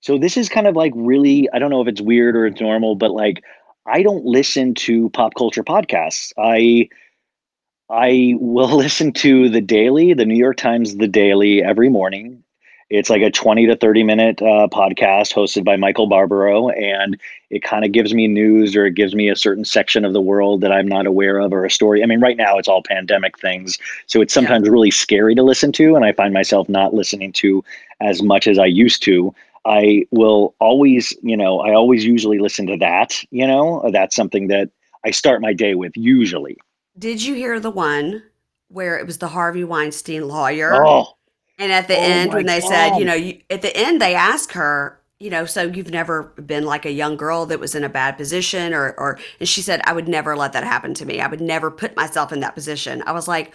So 0.02 0.18
this 0.18 0.36
is 0.38 0.50
kind 0.50 0.68
of 0.68 0.76
like 0.76 0.92
really, 0.96 1.48
I 1.54 1.60
don't 1.60 1.70
know 1.72 1.82
if 1.82 1.88
it's 1.88 2.02
weird 2.02 2.36
or 2.36 2.46
it's 2.46 2.60
normal, 2.62 2.96
but 2.96 3.12
like 3.12 3.42
I 3.88 4.04
don't 4.04 4.26
listen 4.26 4.74
to 4.76 5.10
pop 5.12 5.34
culture 5.36 5.64
podcasts. 5.64 6.32
I 6.38 6.90
I 7.90 8.36
will 8.40 8.76
listen 8.78 9.12
to 9.14 9.50
the 9.50 9.62
Daily, 9.62 10.14
the 10.14 10.26
New 10.26 10.38
York 10.38 10.58
Times, 10.58 10.98
the 10.98 11.08
Daily 11.08 11.64
every 11.64 11.90
morning. 11.90 12.44
It's 12.92 13.10
like 13.10 13.24
a 13.24 13.32
20 13.32 13.66
to 13.66 13.76
30 13.76 14.04
minute 14.04 14.42
uh, 14.44 14.68
podcast 14.72 15.34
hosted 15.34 15.64
by 15.64 15.76
Michael 15.76 16.06
Barbaro, 16.06 16.70
and 16.70 17.20
it 17.50 17.64
kind 17.64 17.84
of 17.84 17.92
gives 17.92 18.14
me 18.14 18.28
news 18.28 18.76
or 18.76 18.86
it 18.86 18.94
gives 18.94 19.16
me 19.16 19.28
a 19.28 19.36
certain 19.36 19.66
section 19.66 20.06
of 20.06 20.14
the 20.14 20.22
world 20.22 20.62
that 20.62 20.72
I'm 20.72 20.88
not 20.88 21.08
aware 21.08 21.40
of 21.40 21.52
or 21.52 21.66
a 21.66 21.72
story. 21.72 22.04
I 22.04 22.06
mean, 22.06 22.20
right 22.20 22.38
now 22.38 22.60
it's 22.60 22.68
all 22.68 22.84
pandemic 22.84 23.40
things, 23.40 23.80
so 24.06 24.22
it's 24.22 24.34
sometimes 24.34 24.70
really 24.70 24.92
scary 24.92 25.34
to 25.34 25.42
listen 25.42 25.72
to, 25.74 25.96
and 25.96 26.06
I 26.06 26.12
find 26.12 26.32
myself 26.32 26.70
not 26.70 26.94
listening 26.94 27.34
to 27.34 27.64
as 28.02 28.22
much 28.22 28.48
as 28.48 28.60
I 28.60 28.68
used 28.68 29.02
to. 29.04 29.34
I 29.66 30.06
will 30.12 30.54
always, 30.60 31.12
you 31.24 31.36
know, 31.36 31.62
I 31.62 31.74
always 31.74 32.06
usually 32.06 32.38
listen 32.38 32.68
to 32.68 32.78
that, 32.78 33.20
you 33.32 33.48
know, 33.48 33.90
that's 33.92 34.16
something 34.16 34.48
that 34.50 34.70
I 35.04 35.10
start 35.10 35.42
my 35.42 35.54
day 35.54 35.74
with 35.74 35.98
usually. 35.98 36.58
Did 36.98 37.24
you 37.24 37.36
hear 37.36 37.60
the 37.60 37.72
one 37.72 38.24
where 38.70 38.98
it 38.98 39.06
was 39.06 39.18
the 39.18 39.28
Harvey 39.28 39.64
Weinstein 39.64 40.28
lawyer? 40.28 40.74
Oh, 40.86 41.18
And 41.60 41.72
at 41.72 41.88
the 41.88 41.96
Oh 41.96 42.02
end, 42.02 42.34
when 42.34 42.46
they 42.46 42.62
said, 42.62 42.98
you 42.98 43.06
know, 43.06 43.14
you, 43.14 43.42
at 43.50 43.62
the 43.62 43.76
end, 43.76 44.02
they 44.02 44.16
asked 44.16 44.54
her, 44.54 45.00
you 45.20 45.30
know, 45.30 45.46
so 45.46 45.64
you've 45.64 45.92
never 45.92 46.24
been 46.46 46.66
like 46.66 46.86
a 46.86 46.92
young 46.92 47.16
girl 47.18 47.46
that 47.48 47.60
was 47.60 47.76
in 47.76 47.84
a 47.84 47.90
bad 47.90 48.18
position, 48.18 48.74
or, 48.74 48.92
or, 48.98 49.20
and 49.40 49.48
she 49.48 49.62
said, 49.62 49.82
I 49.86 49.94
would 49.94 50.08
never 50.08 50.36
let 50.36 50.54
that 50.54 50.64
happen 50.64 50.94
to 50.96 51.06
me. 51.06 51.22
I 51.22 51.28
would 51.28 51.42
never 51.42 51.72
put 51.72 51.96
myself 51.96 52.32
in 52.32 52.42
that 52.42 52.54
position. 52.56 53.04
I 53.06 53.12
was 53.14 53.28
like, 53.28 53.54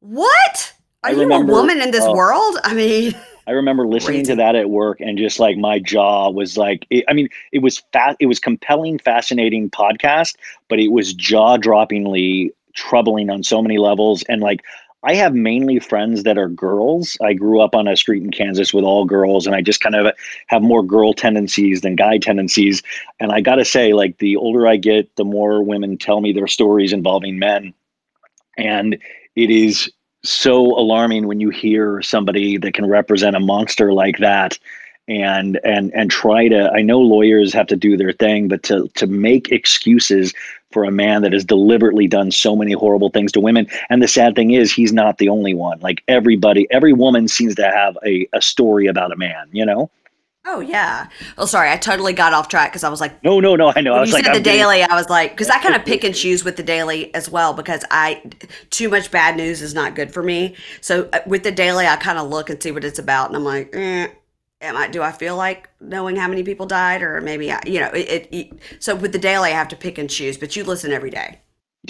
what? 0.00 0.72
Are 1.02 1.10
I 1.10 1.12
you 1.12 1.20
remember- 1.20 1.52
a 1.52 1.54
woman 1.54 1.80
in 1.80 1.90
this 1.90 2.04
oh. 2.04 2.14
world? 2.14 2.58
I 2.64 2.74
mean, 2.74 3.14
I 3.46 3.52
remember 3.52 3.86
listening 3.86 4.20
Crazy. 4.20 4.32
to 4.32 4.36
that 4.36 4.56
at 4.56 4.70
work 4.70 5.00
and 5.00 5.16
just 5.16 5.38
like 5.38 5.56
my 5.56 5.78
jaw 5.78 6.30
was 6.30 6.56
like, 6.56 6.86
it, 6.90 7.04
I 7.08 7.12
mean, 7.12 7.28
it 7.52 7.60
was 7.60 7.78
fat, 7.92 8.16
it 8.18 8.26
was 8.26 8.40
compelling, 8.40 8.98
fascinating 8.98 9.70
podcast, 9.70 10.36
but 10.68 10.80
it 10.80 10.88
was 10.88 11.14
jaw 11.14 11.56
droppingly 11.56 12.50
troubling 12.76 13.30
on 13.30 13.42
so 13.42 13.60
many 13.60 13.78
levels. 13.78 14.22
And 14.28 14.40
like, 14.40 14.62
I 15.02 15.14
have 15.14 15.34
mainly 15.34 15.78
friends 15.78 16.22
that 16.22 16.38
are 16.38 16.48
girls. 16.48 17.16
I 17.22 17.32
grew 17.32 17.60
up 17.60 17.74
on 17.74 17.86
a 17.86 17.96
street 17.96 18.22
in 18.22 18.30
Kansas 18.30 18.72
with 18.72 18.84
all 18.84 19.04
girls, 19.04 19.46
and 19.46 19.54
I 19.54 19.60
just 19.60 19.80
kind 19.80 19.94
of 19.94 20.12
have 20.48 20.62
more 20.62 20.82
girl 20.82 21.12
tendencies 21.12 21.80
than 21.80 21.96
guy 21.96 22.18
tendencies. 22.18 22.82
And 23.20 23.30
I 23.30 23.40
got 23.40 23.56
to 23.56 23.64
say, 23.64 23.92
like, 23.92 24.18
the 24.18 24.36
older 24.36 24.66
I 24.66 24.76
get, 24.76 25.14
the 25.16 25.24
more 25.24 25.62
women 25.62 25.96
tell 25.96 26.20
me 26.20 26.32
their 26.32 26.48
stories 26.48 26.92
involving 26.92 27.38
men. 27.38 27.72
And 28.56 28.94
it 29.36 29.50
is 29.50 29.90
so 30.24 30.56
alarming 30.76 31.28
when 31.28 31.40
you 31.40 31.50
hear 31.50 32.02
somebody 32.02 32.56
that 32.58 32.74
can 32.74 32.86
represent 32.86 33.36
a 33.36 33.40
monster 33.40 33.92
like 33.92 34.18
that 34.18 34.58
and 35.08 35.60
and 35.64 35.92
and 35.94 36.10
try 36.10 36.48
to 36.48 36.70
I 36.72 36.82
know 36.82 37.00
lawyers 37.00 37.52
have 37.52 37.66
to 37.68 37.76
do 37.76 37.96
their 37.96 38.12
thing 38.12 38.48
but 38.48 38.62
to 38.64 38.88
to 38.94 39.06
make 39.06 39.52
excuses 39.52 40.34
for 40.72 40.84
a 40.84 40.90
man 40.90 41.22
that 41.22 41.32
has 41.32 41.44
deliberately 41.44 42.06
done 42.06 42.30
so 42.30 42.56
many 42.56 42.72
horrible 42.72 43.10
things 43.10 43.32
to 43.32 43.40
women 43.40 43.66
and 43.88 44.02
the 44.02 44.08
sad 44.08 44.34
thing 44.34 44.50
is 44.50 44.72
he's 44.72 44.92
not 44.92 45.18
the 45.18 45.28
only 45.28 45.54
one 45.54 45.78
like 45.80 46.02
everybody 46.08 46.66
every 46.70 46.92
woman 46.92 47.28
seems 47.28 47.54
to 47.54 47.64
have 47.64 47.96
a, 48.04 48.28
a 48.32 48.42
story 48.42 48.86
about 48.86 49.12
a 49.12 49.16
man 49.16 49.48
you 49.52 49.64
know 49.64 49.90
oh 50.46 50.60
yeah. 50.60 51.08
Oh, 51.36 51.44
sorry, 51.44 51.70
I 51.70 51.76
totally 51.76 52.12
got 52.12 52.32
off 52.32 52.48
track 52.48 52.70
because 52.70 52.84
I 52.84 52.88
was 52.88 53.00
like, 53.00 53.22
no 53.22 53.40
no 53.40 53.56
no 53.56 53.72
I 53.74 53.80
know 53.80 53.94
I 53.94 54.00
was 54.00 54.10
you 54.10 54.14
like 54.14 54.24
said 54.24 54.32
the 54.32 54.38
I'm 54.38 54.42
daily, 54.42 54.82
I 54.82 54.94
was 54.94 55.10
like, 55.10 55.32
because 55.32 55.50
I 55.50 55.60
kind 55.60 55.74
of 55.74 55.84
pick 55.84 56.04
and 56.04 56.14
choose 56.22 56.44
with 56.44 56.56
the 56.56 56.62
daily 56.62 57.12
as 57.14 57.28
well 57.28 57.52
because 57.52 57.84
I 57.90 58.22
too 58.70 58.88
much 58.88 59.10
bad 59.10 59.36
news 59.36 59.60
is 59.60 59.74
not 59.74 59.94
good 59.94 60.12
for 60.12 60.22
me. 60.22 60.56
So 60.80 61.08
uh, 61.12 61.20
with 61.26 61.42
the 61.42 61.52
daily, 61.52 61.86
I 61.86 61.96
kind 61.96 62.18
of 62.18 62.28
look 62.28 62.48
and 62.48 62.62
see 62.62 62.70
what 62.70 62.84
it's 62.84 62.98
about, 62.98 63.28
and 63.28 63.36
I'm 63.36 63.44
like, 63.44 63.74
eh, 63.74 64.08
am 64.66 64.76
I? 64.76 64.88
Do 64.88 65.02
I 65.02 65.12
feel 65.12 65.36
like 65.36 65.68
knowing 65.80 66.16
how 66.16 66.28
many 66.28 66.42
people 66.42 66.66
died, 66.66 67.02
or 67.02 67.20
maybe 67.20 67.50
I, 67.50 67.60
you 67.66 67.80
know, 67.80 67.88
it, 67.88 68.28
it. 68.30 68.52
So 68.78 68.94
with 68.94 69.12
the 69.12 69.18
daily, 69.18 69.50
I 69.50 69.54
have 69.54 69.68
to 69.68 69.76
pick 69.76 69.98
and 69.98 70.10
choose. 70.10 70.36
But 70.36 70.54
you 70.54 70.64
listen 70.64 70.92
every 70.92 71.10
day. 71.10 71.40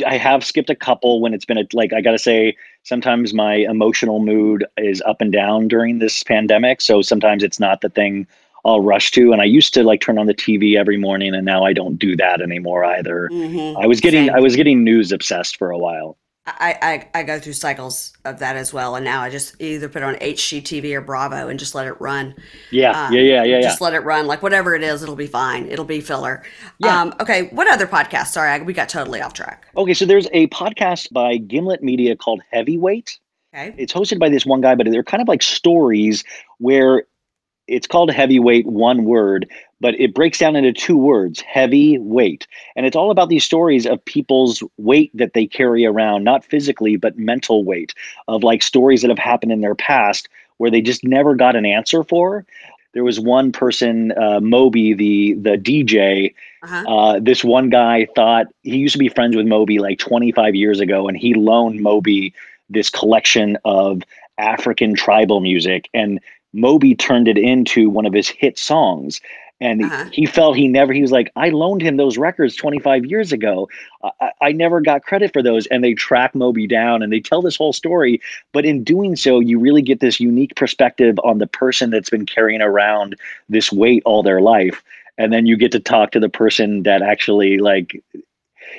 I 0.07 0.17
have 0.17 0.45
skipped 0.45 0.71
a 0.71 0.75
couple 0.75 1.21
when 1.21 1.33
it's 1.33 1.45
been 1.45 1.59
a, 1.59 1.67
like 1.73 1.93
I 1.93 2.01
got 2.01 2.11
to 2.11 2.19
say 2.19 2.57
sometimes 2.83 3.33
my 3.33 3.55
emotional 3.55 4.21
mood 4.21 4.67
is 4.77 5.03
up 5.07 5.21
and 5.21 5.33
down 5.33 5.69
during 5.69 6.01
this 6.01 6.23
pandemic 6.23 6.81
so 6.81 7.01
sometimes 7.03 7.43
it's 7.43 7.59
not 7.59 7.81
the 7.81 7.89
thing 7.89 8.27
I'll 8.65 8.81
rush 8.81 9.11
to 9.13 9.33
and 9.33 9.41
I 9.41 9.45
used 9.45 9.73
to 9.75 9.85
like 9.85 10.01
turn 10.01 10.19
on 10.19 10.27
the 10.27 10.35
TV 10.35 10.77
every 10.77 10.97
morning 10.99 11.35
and 11.35 11.47
now 11.47 11.65
I 11.65 11.73
don't 11.73 11.97
do 11.97 12.17
that 12.17 12.43
anymore 12.43 12.85
either. 12.85 13.29
Mm-hmm. 13.33 13.79
I 13.79 13.87
was 13.87 14.01
getting 14.01 14.27
Same. 14.27 14.37
I 14.37 14.41
was 14.41 14.57
getting 14.57 14.83
news 14.83 15.13
obsessed 15.13 15.57
for 15.57 15.71
a 15.71 15.79
while. 15.79 16.19
I, 16.47 17.09
I 17.15 17.21
I 17.21 17.23
go 17.25 17.41
through 17.41 17.55
cycles 17.55 18.13
of 18.25 18.39
that 18.39 18.57
as 18.57 18.73
well, 18.73 18.95
and 18.95 19.05
now 19.05 19.21
I 19.21 19.31
just 19.31 19.61
either 19.61 19.89
put 19.89 20.03
on 20.03 20.15
HGTV 20.17 20.95
or 20.95 21.01
Bravo 21.01 21.49
and 21.49 21.59
just 21.59 21.75
let 21.75 21.87
it 21.87 22.01
run. 22.01 22.35
Yeah, 22.71 23.07
Um, 23.07 23.13
yeah, 23.13 23.21
yeah, 23.21 23.43
yeah, 23.43 23.57
yeah. 23.57 23.63
Just 23.63 23.81
let 23.81 23.95
it 23.95 24.01
run. 24.01 24.27
Like 24.27 24.43
whatever 24.43 24.75
it 24.75 24.83
is, 24.83 25.03
it'll 25.03 25.17
be 25.17 25.27
fine. 25.27 25.67
It'll 25.67 25.85
be 25.85 26.01
filler. 26.01 26.45
Yeah. 26.79 27.01
Um, 27.03 27.15
okay. 27.21 27.49
What 27.49 27.69
other 27.69 27.87
podcast? 27.87 28.29
Sorry, 28.29 28.51
I, 28.51 28.59
we 28.61 28.73
got 28.73 28.89
totally 28.89 29.21
off 29.21 29.33
track. 29.33 29.67
Okay, 29.77 29.95
so 29.95 30.05
there's 30.05 30.29
a 30.33 30.47
podcast 30.49 31.13
by 31.13 31.37
Gimlet 31.37 31.83
Media 31.83 32.15
called 32.15 32.41
Heavyweight. 32.53 33.19
Okay. 33.55 33.75
It's 33.79 33.93
hosted 33.93 34.19
by 34.19 34.29
this 34.29 34.47
one 34.47 34.61
guy, 34.61 34.75
but 34.75 34.87
they're 34.91 35.03
kind 35.03 35.23
of 35.23 35.29
like 35.29 35.43
stories 35.43 36.23
where 36.59 37.05
it's 37.69 37.87
called 37.87 38.11
heavyweight, 38.11 38.67
one 38.67 39.05
word, 39.05 39.49
but 39.81 39.99
it 40.01 40.15
breaks 40.15 40.39
down 40.39 40.57
into 40.57 40.73
two 40.73 40.97
words 40.97 41.41
heavy 41.41 41.99
weight. 41.99 42.47
And 42.75 42.87
it's 42.87 42.97
all 42.97 43.11
about 43.11 43.29
these 43.29 43.45
stories 43.45 43.87
of 43.87 44.05
people's 44.05 44.63
weight 44.79 45.11
that 45.15 45.35
they 45.35 45.47
carry 45.47 45.85
around, 45.85 46.25
not 46.25 46.45
physically, 46.45 46.97
but 46.97 47.19
mental 47.19 47.65
weight, 47.65 47.95
of 48.29 48.43
like 48.43 48.63
stories 48.63 49.03
that 49.03 49.11
have 49.11 49.19
happened 49.19 49.53
in 49.53 49.61
their 49.61 49.75
past 49.75 50.29
where 50.59 50.71
they 50.71 50.81
just 50.81 51.05
never 51.05 51.35
got 51.35 51.57
an 51.57 51.67
answer 51.67 52.03
for. 52.03 52.47
There 52.95 53.05
was 53.05 53.21
one 53.21 53.53
person, 53.53 54.13
uh, 54.13 54.41
Moby, 54.41 54.95
the 54.95 55.35
the 55.35 55.59
DJ. 55.59 56.35
Uh-huh. 56.63 56.85
Uh, 56.89 57.21
this 57.21 57.45
one 57.45 57.69
guy 57.69 58.07
thought 58.15 58.47
he 58.63 58.79
used 58.79 58.93
to 58.93 58.99
be 58.99 59.11
friends 59.11 59.37
with 59.37 59.47
Moby 59.47 59.79
like 59.79 59.99
25 59.99 60.55
years 60.55 60.81
ago, 60.81 61.07
and 61.07 61.17
he 61.17 61.35
loaned 61.35 61.81
Moby 61.81 62.33
this 62.71 62.89
collection 62.89 63.59
of 63.67 64.01
African 64.39 64.95
tribal 64.95 65.41
music. 65.41 65.89
And 65.93 66.21
Moby 66.57 66.95
turned 66.95 67.29
it 67.29 67.39
into 67.39 67.91
one 67.91 68.07
of 68.07 68.13
his 68.13 68.29
hit 68.29 68.59
songs. 68.59 69.21
And 69.59 69.85
uh-huh. 69.85 70.11
he 70.13 70.27
felt 70.27 70.57
he 70.57 70.69
never, 70.69 70.93
he 70.93 71.01
was 71.01 71.13
like, 71.13 71.33
I 71.35 71.49
loaned 71.49 71.81
him 71.81 71.97
those 71.97 72.19
records 72.19 72.57
25 72.57 73.07
years 73.07 73.33
ago. 73.33 73.69
I, 74.21 74.33
I 74.43 74.53
never 74.53 74.83
got 74.83 75.05
credit 75.05 75.33
for 75.33 75.43
those. 75.43 75.67
And 75.69 75.83
they 75.83 75.95
track 75.95 76.35
Moby 76.35 76.67
down 76.67 77.03
and 77.03 77.11
they 77.11 77.21
tell 77.21 77.41
this 77.41 77.57
whole 77.57 77.73
story. 77.73 78.21
But 78.53 78.67
in 78.67 78.85
doing 78.85 79.17
so, 79.17 79.41
you 79.41 79.59
really 79.59 79.81
get 79.81 80.01
this 80.01 80.21
unique 80.21 80.57
perspective 80.57 81.19
on 81.25 81.39
the 81.39 81.47
person 81.47 81.91
that's 81.91 82.11
been 82.11 82.27
carrying 82.27 82.61
around 82.61 83.17
this 83.49 83.73
weight 83.73 84.03
all 84.05 84.23
their 84.23 84.43
life. 84.43 84.83
And 85.19 85.33
then 85.33 85.47
you 85.47 85.57
get 85.57 85.73
to 85.73 85.81
talk 85.81 86.11
to 86.11 86.21
the 86.21 86.29
person 86.29 86.83
that 86.83 87.01
actually 87.01 87.57
like 87.57 88.03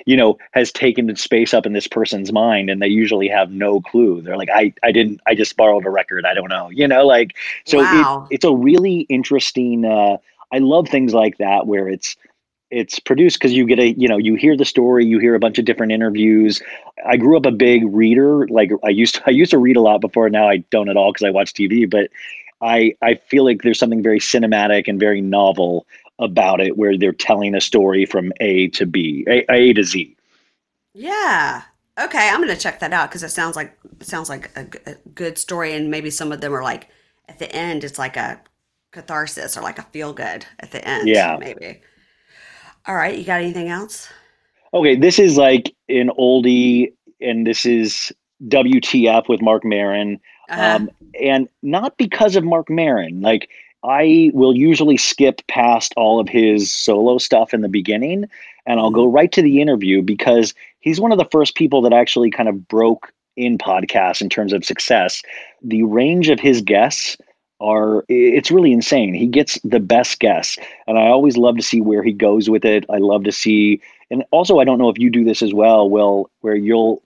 you 0.06 0.16
know 0.16 0.38
has 0.52 0.72
taken 0.72 1.08
the 1.08 1.16
space 1.16 1.54
up 1.54 1.66
in 1.66 1.74
this 1.74 1.88
person's 1.88 2.32
mind 2.32 2.70
and 2.70 2.82
they 2.82 2.88
usually 2.88 3.28
have 3.28 3.52
no 3.52 3.82
clue. 3.82 4.22
They're 4.22 4.38
like 4.38 4.50
i 4.54 4.74
i 4.84 4.92
didn't 4.92 5.22
i 5.28 5.36
just 5.36 5.58
borrowed 5.58 5.86
a 5.86 5.90
record. 5.90 6.26
I 6.26 6.34
don't 6.34 6.50
know 6.50 6.70
you 6.70 6.88
know 6.88 7.06
like 7.06 7.36
so 7.66 7.80
wow. 7.80 8.28
it, 8.30 8.36
it's 8.36 8.46
a 8.46 8.54
really 8.54 9.02
interesting 9.02 9.86
uh 9.86 10.18
i 10.52 10.60
love 10.60 10.88
things 10.88 11.14
like 11.14 11.38
that 11.38 11.68
where 11.68 11.88
it's 11.88 12.16
it's 12.70 13.00
produced 13.00 13.40
because 13.40 13.54
you 13.54 13.66
get 13.66 13.80
a 13.80 13.92
you 13.94 14.08
know 14.08 14.18
you 14.18 14.36
hear 14.36 14.58
the 14.58 14.66
story 14.66 15.06
you 15.06 15.20
hear 15.20 15.36
a 15.36 15.40
bunch 15.40 15.58
of 15.58 15.66
different 15.66 15.92
interviews. 15.92 16.62
I 17.06 17.16
grew 17.16 17.38
up 17.38 17.46
a 17.46 17.52
big 17.52 17.84
reader 17.86 18.48
like 18.48 18.72
i 18.84 18.90
used 18.90 19.16
to 19.16 19.24
i 19.28 19.32
used 19.32 19.52
to 19.52 19.58
read 19.58 19.78
a 19.78 19.82
lot 19.82 20.02
before 20.02 20.30
now 20.30 20.48
i 20.48 20.58
don't 20.70 20.90
at 20.90 20.98
all 20.98 21.12
because 21.12 21.26
i 21.26 21.30
watch 21.30 21.54
tv 21.54 21.90
but 21.90 22.10
i 22.62 22.96
i 23.02 23.16
feel 23.16 23.46
like 23.46 23.62
there's 23.62 23.80
something 23.80 24.04
very 24.04 24.20
cinematic 24.20 24.88
and 24.88 25.00
very 25.00 25.22
novel 25.22 25.86
about 26.20 26.62
it 26.62 26.78
where 26.78 26.98
they're 26.98 27.12
telling 27.12 27.56
a 27.56 27.62
story 27.62 28.06
from 28.06 28.32
A 28.40 28.68
to 28.70 28.86
B, 28.86 29.26
A, 29.28 29.46
a 29.52 29.74
to 29.74 29.84
Z. 29.84 30.16
Yeah. 30.94 31.64
Okay, 32.00 32.30
I'm 32.32 32.40
gonna 32.40 32.56
check 32.56 32.80
that 32.80 32.94
out 32.94 33.10
because 33.10 33.24
it 33.24 33.30
sounds 33.30 33.56
like 33.56 33.78
sounds 34.02 34.30
like 34.30 34.52
a, 34.56 34.68
a, 34.90 34.96
good 35.16 35.38
story, 35.38 35.74
and 35.74 35.90
maybe 35.90 36.12
some 36.12 36.32
of 36.32 36.42
them 36.42 36.54
are 36.54 36.62
like 36.62 36.90
at 37.28 37.40
the 37.40 37.52
end, 37.56 37.84
it's 37.84 37.98
like 37.98 38.18
a 38.18 38.40
catharsis 38.92 39.58
or 39.58 39.62
like 39.62 39.80
a 39.80 39.84
feel 39.84 40.14
good 40.14 40.46
at 40.60 40.72
the 40.72 40.88
end. 40.88 41.08
Yeah, 41.08 41.38
maybe. 41.40 41.82
All 42.86 42.96
right, 42.96 43.18
you 43.18 43.24
got 43.24 43.42
anything 43.42 43.70
else? 43.70 44.08
Okay, 44.74 44.96
this 44.96 45.18
is 45.18 45.38
like 45.38 45.76
an 45.90 46.10
oldie, 46.20 46.94
and 47.20 47.48
this 47.48 47.66
is 47.66 48.14
WTF 48.46 49.28
with 49.28 49.42
Marc 49.42 49.66
Maron, 49.66 50.20
uh-huh. 50.50 50.76
um, 50.76 50.90
and 51.20 51.50
not 51.64 51.98
because 51.98 52.36
of 52.36 52.44
Marc 52.44 52.70
Maron. 52.70 53.22
Like 53.22 53.50
I 53.84 54.32
will 54.34 54.56
usually 54.56 54.98
skip 54.98 55.46
past 55.48 55.94
all 55.96 56.20
of 56.20 56.28
his 56.28 56.74
solo 56.74 57.18
stuff 57.18 57.54
in 57.54 57.62
the 57.62 57.70
beginning 57.70 58.28
and 58.66 58.80
I'll 58.80 58.92
go 58.92 59.06
mm-hmm. 59.06 59.16
right 59.16 59.32
to 59.32 59.42
the 59.42 59.62
interview 59.62 60.02
because 60.02 60.54
he's 60.80 61.00
one 61.00 61.12
of 61.12 61.18
the 61.18 61.30
first 61.32 61.56
people 61.56 61.82
that 61.84 61.94
actually 61.94 62.32
kind 62.32 62.50
of 62.50 62.68
broke 62.68 63.12
in 63.36 63.58
podcasts 63.58 64.22
in 64.22 64.30
terms 64.30 64.52
of 64.52 64.66
success. 64.66 65.22
The 65.64 65.84
range 65.84 66.30
of 66.30 66.40
his 66.40 66.62
guests 66.62 67.18
are 67.60 68.04
it's 68.08 68.52
really 68.52 68.72
insane. 68.72 69.14
He 69.14 69.26
gets 69.26 69.60
the 69.64 69.80
best 69.80 70.20
guests 70.20 70.58
and 70.88 70.98
I 70.98 71.08
always 71.08 71.38
love 71.38 71.56
to 71.58 71.64
see 71.64 71.82
where 71.82 72.04
he 72.04 72.14
goes 72.14 72.50
with 72.50 72.66
it. 72.66 72.86
I 72.90 72.98
love 72.98 73.24
to 73.24 73.32
see 73.32 73.82
and 74.10 74.24
also 74.32 74.60
I 74.60 74.64
don't 74.64 74.80
know 74.80 74.90
if 74.90 75.00
you 75.00 75.10
do 75.10 75.24
this 75.24 75.42
as 75.42 75.54
well, 75.54 75.90
Will, 75.90 76.30
where 76.42 76.56
you'll 76.56 77.02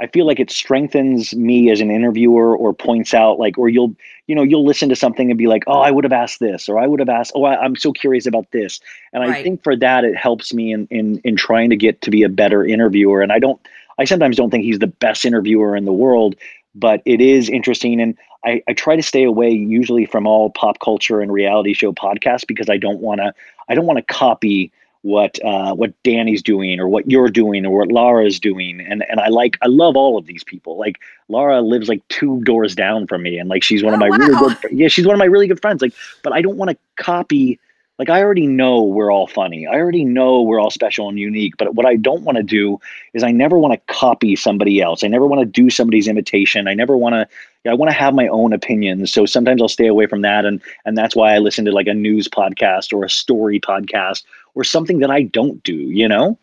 I 0.00 0.06
feel 0.08 0.26
like 0.26 0.40
it 0.40 0.50
strengthens 0.50 1.34
me 1.34 1.70
as 1.70 1.80
an 1.80 1.90
interviewer 1.90 2.56
or 2.56 2.74
points 2.74 3.14
out 3.14 3.38
like, 3.38 3.56
or 3.56 3.68
you'll, 3.68 3.94
you 4.26 4.34
know, 4.34 4.42
you'll 4.42 4.64
listen 4.64 4.88
to 4.88 4.96
something 4.96 5.30
and 5.30 5.38
be 5.38 5.46
like, 5.46 5.64
oh, 5.66 5.80
I 5.80 5.90
would 5.90 6.04
have 6.04 6.12
asked 6.12 6.40
this, 6.40 6.68
or 6.68 6.78
I 6.78 6.86
would 6.86 7.00
have 7.00 7.08
asked, 7.08 7.32
oh, 7.34 7.44
I, 7.44 7.64
am 7.64 7.76
so 7.76 7.92
curious 7.92 8.26
about 8.26 8.50
this. 8.52 8.80
And 9.12 9.22
right. 9.22 9.36
I 9.36 9.42
think 9.42 9.62
for 9.62 9.76
that, 9.76 10.04
it 10.04 10.16
helps 10.16 10.54
me 10.54 10.72
in, 10.72 10.86
in, 10.90 11.18
in 11.24 11.36
trying 11.36 11.70
to 11.70 11.76
get 11.76 12.00
to 12.02 12.10
be 12.10 12.22
a 12.22 12.28
better 12.28 12.64
interviewer. 12.64 13.20
And 13.20 13.32
I 13.32 13.38
don't, 13.38 13.60
I 13.98 14.04
sometimes 14.04 14.36
don't 14.36 14.50
think 14.50 14.64
he's 14.64 14.78
the 14.78 14.86
best 14.86 15.24
interviewer 15.24 15.76
in 15.76 15.84
the 15.84 15.92
world, 15.92 16.36
but 16.74 17.02
it 17.04 17.20
is 17.20 17.50
interesting. 17.50 18.00
And 18.00 18.16
I, 18.44 18.62
I 18.66 18.72
try 18.72 18.96
to 18.96 19.02
stay 19.02 19.24
away 19.24 19.50
usually 19.50 20.06
from 20.06 20.26
all 20.26 20.50
pop 20.50 20.80
culture 20.80 21.20
and 21.20 21.32
reality 21.32 21.74
show 21.74 21.92
podcasts 21.92 22.46
because 22.46 22.70
I 22.70 22.78
don't 22.78 23.00
want 23.00 23.20
to, 23.20 23.34
I 23.68 23.74
don't 23.74 23.86
want 23.86 23.98
to 23.98 24.14
copy 24.14 24.72
what 25.04 25.38
uh, 25.44 25.74
what 25.74 25.92
Danny's 26.02 26.42
doing 26.42 26.80
or 26.80 26.88
what 26.88 27.10
you're 27.10 27.28
doing 27.28 27.66
or 27.66 27.78
what 27.80 27.92
Laura's 27.92 28.40
doing. 28.40 28.80
And 28.80 29.04
and 29.10 29.20
I 29.20 29.28
like 29.28 29.58
I 29.60 29.66
love 29.66 29.96
all 29.96 30.16
of 30.16 30.24
these 30.24 30.42
people. 30.42 30.78
Like 30.78 30.98
Laura 31.28 31.60
lives 31.60 31.90
like 31.90 32.06
two 32.08 32.42
doors 32.42 32.74
down 32.74 33.06
from 33.06 33.22
me 33.22 33.38
and 33.38 33.50
like 33.50 33.62
she's 33.62 33.84
one 33.84 33.92
oh, 33.92 33.96
of 33.96 34.00
my 34.00 34.08
wow. 34.08 34.16
really 34.16 34.38
good 34.38 34.72
yeah, 34.72 34.88
she's 34.88 35.06
one 35.06 35.14
of 35.14 35.18
my 35.18 35.26
really 35.26 35.46
good 35.46 35.60
friends. 35.60 35.82
Like, 35.82 35.92
but 36.22 36.32
I 36.32 36.40
don't 36.40 36.56
want 36.56 36.70
to 36.70 36.78
copy 36.96 37.60
like 37.98 38.08
I 38.08 38.22
already 38.22 38.46
know 38.46 38.82
we're 38.82 39.12
all 39.12 39.26
funny. 39.26 39.66
I 39.66 39.74
already 39.74 40.04
know 40.04 40.42
we're 40.42 40.58
all 40.58 40.70
special 40.70 41.08
and 41.08 41.18
unique. 41.18 41.56
But 41.58 41.74
what 41.74 41.86
I 41.86 41.96
don't 41.96 42.22
want 42.22 42.36
to 42.36 42.42
do 42.42 42.80
is 43.12 43.22
I 43.22 43.30
never 43.30 43.58
want 43.58 43.74
to 43.74 43.94
copy 43.94 44.34
somebody 44.36 44.80
else. 44.80 45.04
I 45.04 45.08
never 45.08 45.26
want 45.26 45.42
to 45.42 45.46
do 45.46 45.70
somebody's 45.70 46.08
imitation. 46.08 46.66
I 46.66 46.74
never 46.74 46.96
want 46.96 47.12
to. 47.14 47.28
I 47.70 47.74
want 47.74 47.90
to 47.90 47.96
have 47.96 48.14
my 48.14 48.26
own 48.28 48.52
opinions. 48.52 49.10
So 49.12 49.24
sometimes 49.26 49.62
I'll 49.62 49.68
stay 49.68 49.86
away 49.86 50.06
from 50.06 50.22
that, 50.22 50.44
and 50.44 50.60
and 50.84 50.98
that's 50.98 51.14
why 51.14 51.34
I 51.34 51.38
listen 51.38 51.64
to 51.66 51.72
like 51.72 51.86
a 51.86 51.94
news 51.94 52.26
podcast 52.26 52.92
or 52.92 53.04
a 53.04 53.10
story 53.10 53.60
podcast 53.60 54.24
or 54.54 54.64
something 54.64 54.98
that 55.00 55.10
I 55.10 55.22
don't 55.22 55.62
do. 55.62 55.74
You 55.74 56.08
know. 56.08 56.38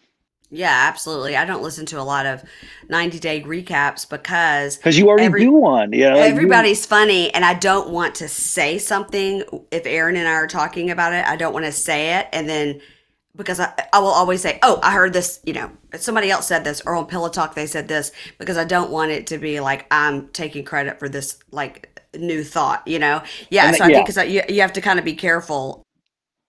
Yeah, 0.54 0.88
absolutely. 0.90 1.38
I 1.38 1.46
don't 1.46 1.64
listen 1.64 1.86
to 1.88 2.00
a 2.00 2.04
lot 2.04 2.26
of 2.26 2.44
90 2.90 3.20
day 3.20 3.42
recaps 3.42 4.08
because 4.08 4.76
because 4.76 4.98
you 4.98 5.08
already 5.08 5.26
every, 5.26 5.46
do 5.46 5.54
one. 5.54 5.94
Yeah, 5.94 6.16
everybody's 6.16 6.82
you... 6.82 6.88
funny, 6.88 7.34
and 7.34 7.46
I 7.46 7.54
don't 7.54 7.90
want 7.90 8.16
to 8.16 8.28
say 8.28 8.78
something 8.78 9.44
if 9.72 9.86
Aaron 9.86 10.18
and 10.18 10.28
I 10.28 10.34
are 10.34 10.48
talking 10.48 10.92
about 10.92 11.14
it. 11.14 11.26
I 11.26 11.38
don't 11.38 11.54
want 11.54 11.66
to 11.66 11.72
say 11.72 12.20
it, 12.20 12.28
and 12.34 12.50
then 12.50 12.82
because 13.38 13.62
I, 13.62 13.72
I 13.94 14.00
will 14.00 14.10
always 14.10 14.42
say, 14.42 14.60
"Oh, 14.62 14.82
I 14.84 14.92
heard 14.92 15.14
this." 15.14 15.40
You 15.46 15.54
know, 15.54 15.72
somebody 15.96 16.30
else 16.30 16.48
said 16.48 16.66
this, 16.66 16.82
or 16.86 16.96
on 16.96 17.06
Pillow 17.06 17.30
Talk 17.30 17.56
they 17.56 17.66
said 17.66 17.88
this, 17.88 18.12
because 18.38 18.58
I 18.58 18.66
don't 18.66 18.92
want 18.92 19.12
it 19.12 19.28
to 19.28 19.38
be 19.38 19.62
like 19.62 19.88
I'm 19.90 20.28
taking 20.30 20.66
credit 20.66 21.00
for 21.00 21.08
this 21.08 21.40
like 21.52 22.02
new 22.14 22.44
thought. 22.44 22.86
You 22.86 23.00
know, 23.00 23.24
yeah. 23.50 23.68
And 23.68 23.78
so 23.78 23.86
I 23.86 23.88
yeah. 23.88 23.96
think 23.96 24.08
because 24.08 24.30
you 24.30 24.42
you 24.50 24.60
have 24.60 24.74
to 24.74 24.82
kind 24.82 25.00
of 25.00 25.06
be 25.06 25.16
careful 25.16 25.86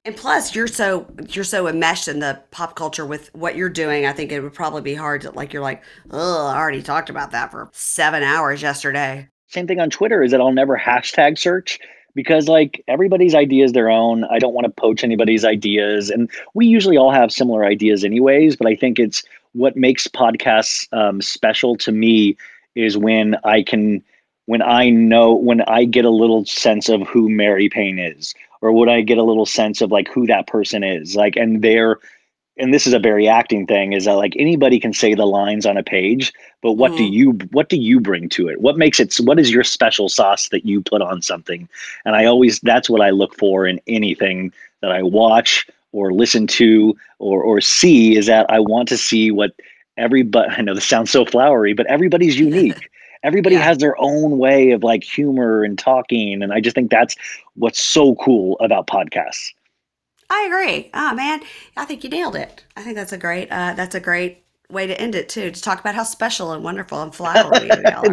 and 0.05 0.17
plus, 0.17 0.55
you're 0.55 0.67
so 0.67 1.07
you're 1.29 1.45
so 1.45 1.69
enmeshed 1.69 2.09
in 2.09 2.19
the 2.19 2.43
pop 2.51 2.75
culture 2.75 3.07
with 3.07 3.33
what 3.35 3.55
you're 3.57 3.69
doing. 3.69 4.05
I 4.05 4.13
think 4.13 4.33
it 4.33 4.41
would 4.41 4.55
probably 4.55 4.83
be 4.83 4.95
hard 4.95 5.21
to 5.23 5.31
like 5.31 5.53
you're 5.53 5.63
like, 5.63 5.83
oh, 6.11 6.47
I 6.49 6.57
already 6.57 6.83
talked 6.83 7.09
about 7.09 7.31
that 7.31 7.53
for 7.53 7.71
seven 7.73 8.23
hours 8.23 8.63
yesterday. 8.63 9.29
Same 9.49 9.67
thing 9.67 9.81
on 9.81 9.91
Twitter 9.91 10.23
is 10.23 10.33
that 10.33 10.41
I'll 10.41 10.53
never 10.53 10.77
hashtag 10.77 11.39
search 11.39 11.79
because 12.15 12.49
like 12.49 12.83
everybody's 12.89 13.35
idea 13.35 13.65
is 13.65 13.73
their 13.73 13.91
own. 13.91 14.25
I 14.25 14.41
don't 14.41 14.55
want 14.55 14.65
to 14.65 14.81
poach 14.81 15.05
anybody's 15.05 15.45
ideas, 15.45 16.11
and 16.11 16.29
we 16.55 16.67
usually 16.67 16.97
all 16.97 17.13
have 17.13 17.31
similar 17.31 17.65
ideas 17.65 18.03
anyways. 18.03 18.57
But 18.57 18.67
I 18.67 18.75
think 18.75 18.99
it's 18.99 19.23
what 19.53 19.77
makes 19.77 20.09
podcasts 20.09 20.89
um, 20.93 21.23
special 21.23 21.77
to 21.77 21.93
me 21.93 22.37
is 22.75 22.99
when 22.99 23.37
I 23.45 23.63
can 23.63 24.03
when 24.47 24.63
I 24.63 24.91
know 24.91 25.33
when 25.33 25.61
I 25.63 25.85
get 25.85 26.05
a 26.05 26.11
little 26.11 26.45
sense 26.45 26.89
of 26.89 27.03
who 27.03 27.29
Mary 27.29 27.69
Payne 27.69 28.01
is 28.01 28.35
or 28.63 28.73
would 28.73 28.89
I 28.89 29.03
get 29.03 29.19
a 29.19 29.25
little 29.25 29.45
sense 29.45 29.83
of 29.83 29.91
like 29.91 30.09
who 30.09 30.27
that 30.29 30.47
person 30.47 30.83
is? 30.83 31.15
Like, 31.17 31.37
and 31.37 31.61
they're, 31.61 31.99
and 32.57 32.73
this 32.73 32.87
is 32.87 32.95
a 32.95 32.99
very 32.99 33.29
acting 33.29 33.67
thing 33.67 33.93
is 33.93 34.05
that 34.05 34.15
like 34.15 34.35
anybody 34.39 34.79
can 34.79 34.93
say 34.93 35.15
the 35.15 35.27
lines 35.27 35.67
on 35.67 35.77
a 35.77 35.83
page, 35.83 36.33
but 36.63 36.75
what 36.75 36.93
mm. 36.93 36.99
do 36.99 37.05
you, 37.05 37.33
what 37.51 37.69
do 37.69 37.77
you 37.77 37.99
bring 37.99 38.29
to 38.31 38.49
it? 38.49 38.61
What 38.61 38.79
makes 38.79 39.01
it, 39.01 39.15
what 39.17 39.39
is 39.39 39.51
your 39.51 39.65
special 39.65 40.09
sauce 40.09 40.49
that 40.51 40.65
you 40.65 40.81
put 40.81 41.03
on 41.03 41.23
something? 41.23 41.69
And 42.05 42.15
I 42.15 42.25
always, 42.25 42.61
that's 42.61 42.89
what 42.89 43.01
I 43.01 43.11
look 43.11 43.37
for 43.37 43.67
in 43.67 43.81
anything 43.87 44.53
that 44.81 44.93
I 44.93 45.03
watch 45.03 45.67
or 45.91 46.13
listen 46.13 46.47
to 46.47 46.97
or, 47.19 47.43
or 47.43 47.61
see 47.61 48.17
is 48.17 48.27
that 48.27 48.47
I 48.49 48.61
want 48.61 48.89
to 48.89 48.97
see 48.97 49.31
what 49.31 49.53
everybody, 49.97 50.49
I 50.51 50.63
know 50.63 50.75
this 50.75 50.87
sounds 50.87 51.11
so 51.11 51.25
flowery, 51.25 51.73
but 51.73 51.87
everybody's 51.87 52.39
unique 52.39 52.91
everybody 53.23 53.55
yeah. 53.55 53.63
has 53.63 53.79
their 53.79 53.95
own 53.99 54.39
way 54.39 54.71
of 54.71 54.83
like 54.83 55.05
humor 55.05 55.65
and 55.65 55.79
talking 55.79 56.43
and 56.43 56.53
i 56.53 56.61
just 56.61 56.75
think 56.75 56.91
that's 56.91 57.17
what's 57.55 57.83
so 57.83 58.15
cool 58.17 58.57
about 58.61 58.87
podcasts. 58.87 59.53
I 60.31 60.45
agree. 60.47 60.91
Oh 60.95 61.15
man. 61.15 61.43
I 61.77 61.85
think 61.85 62.05
you 62.05 62.11
nailed 62.11 62.37
it. 62.37 62.65
I 62.77 62.83
think 62.83 62.97
that's 62.97 63.13
a 63.13 63.19
great 63.19 63.49
uh, 63.51 63.75
that's 63.75 63.95
a 63.95 64.01
great 64.01 64.43
way 64.71 64.87
to 64.87 64.99
end 64.99 65.15
it 65.15 65.29
too 65.29 65.51
to 65.51 65.63
talk 65.63 65.81
about 65.81 65.95
how 65.95 66.05
special 66.05 66.53
and 66.53 66.65
wonderful 66.65 67.03
and 67.03 67.15
flowery 67.15 67.69
we 67.69 67.85
are 67.85 68.05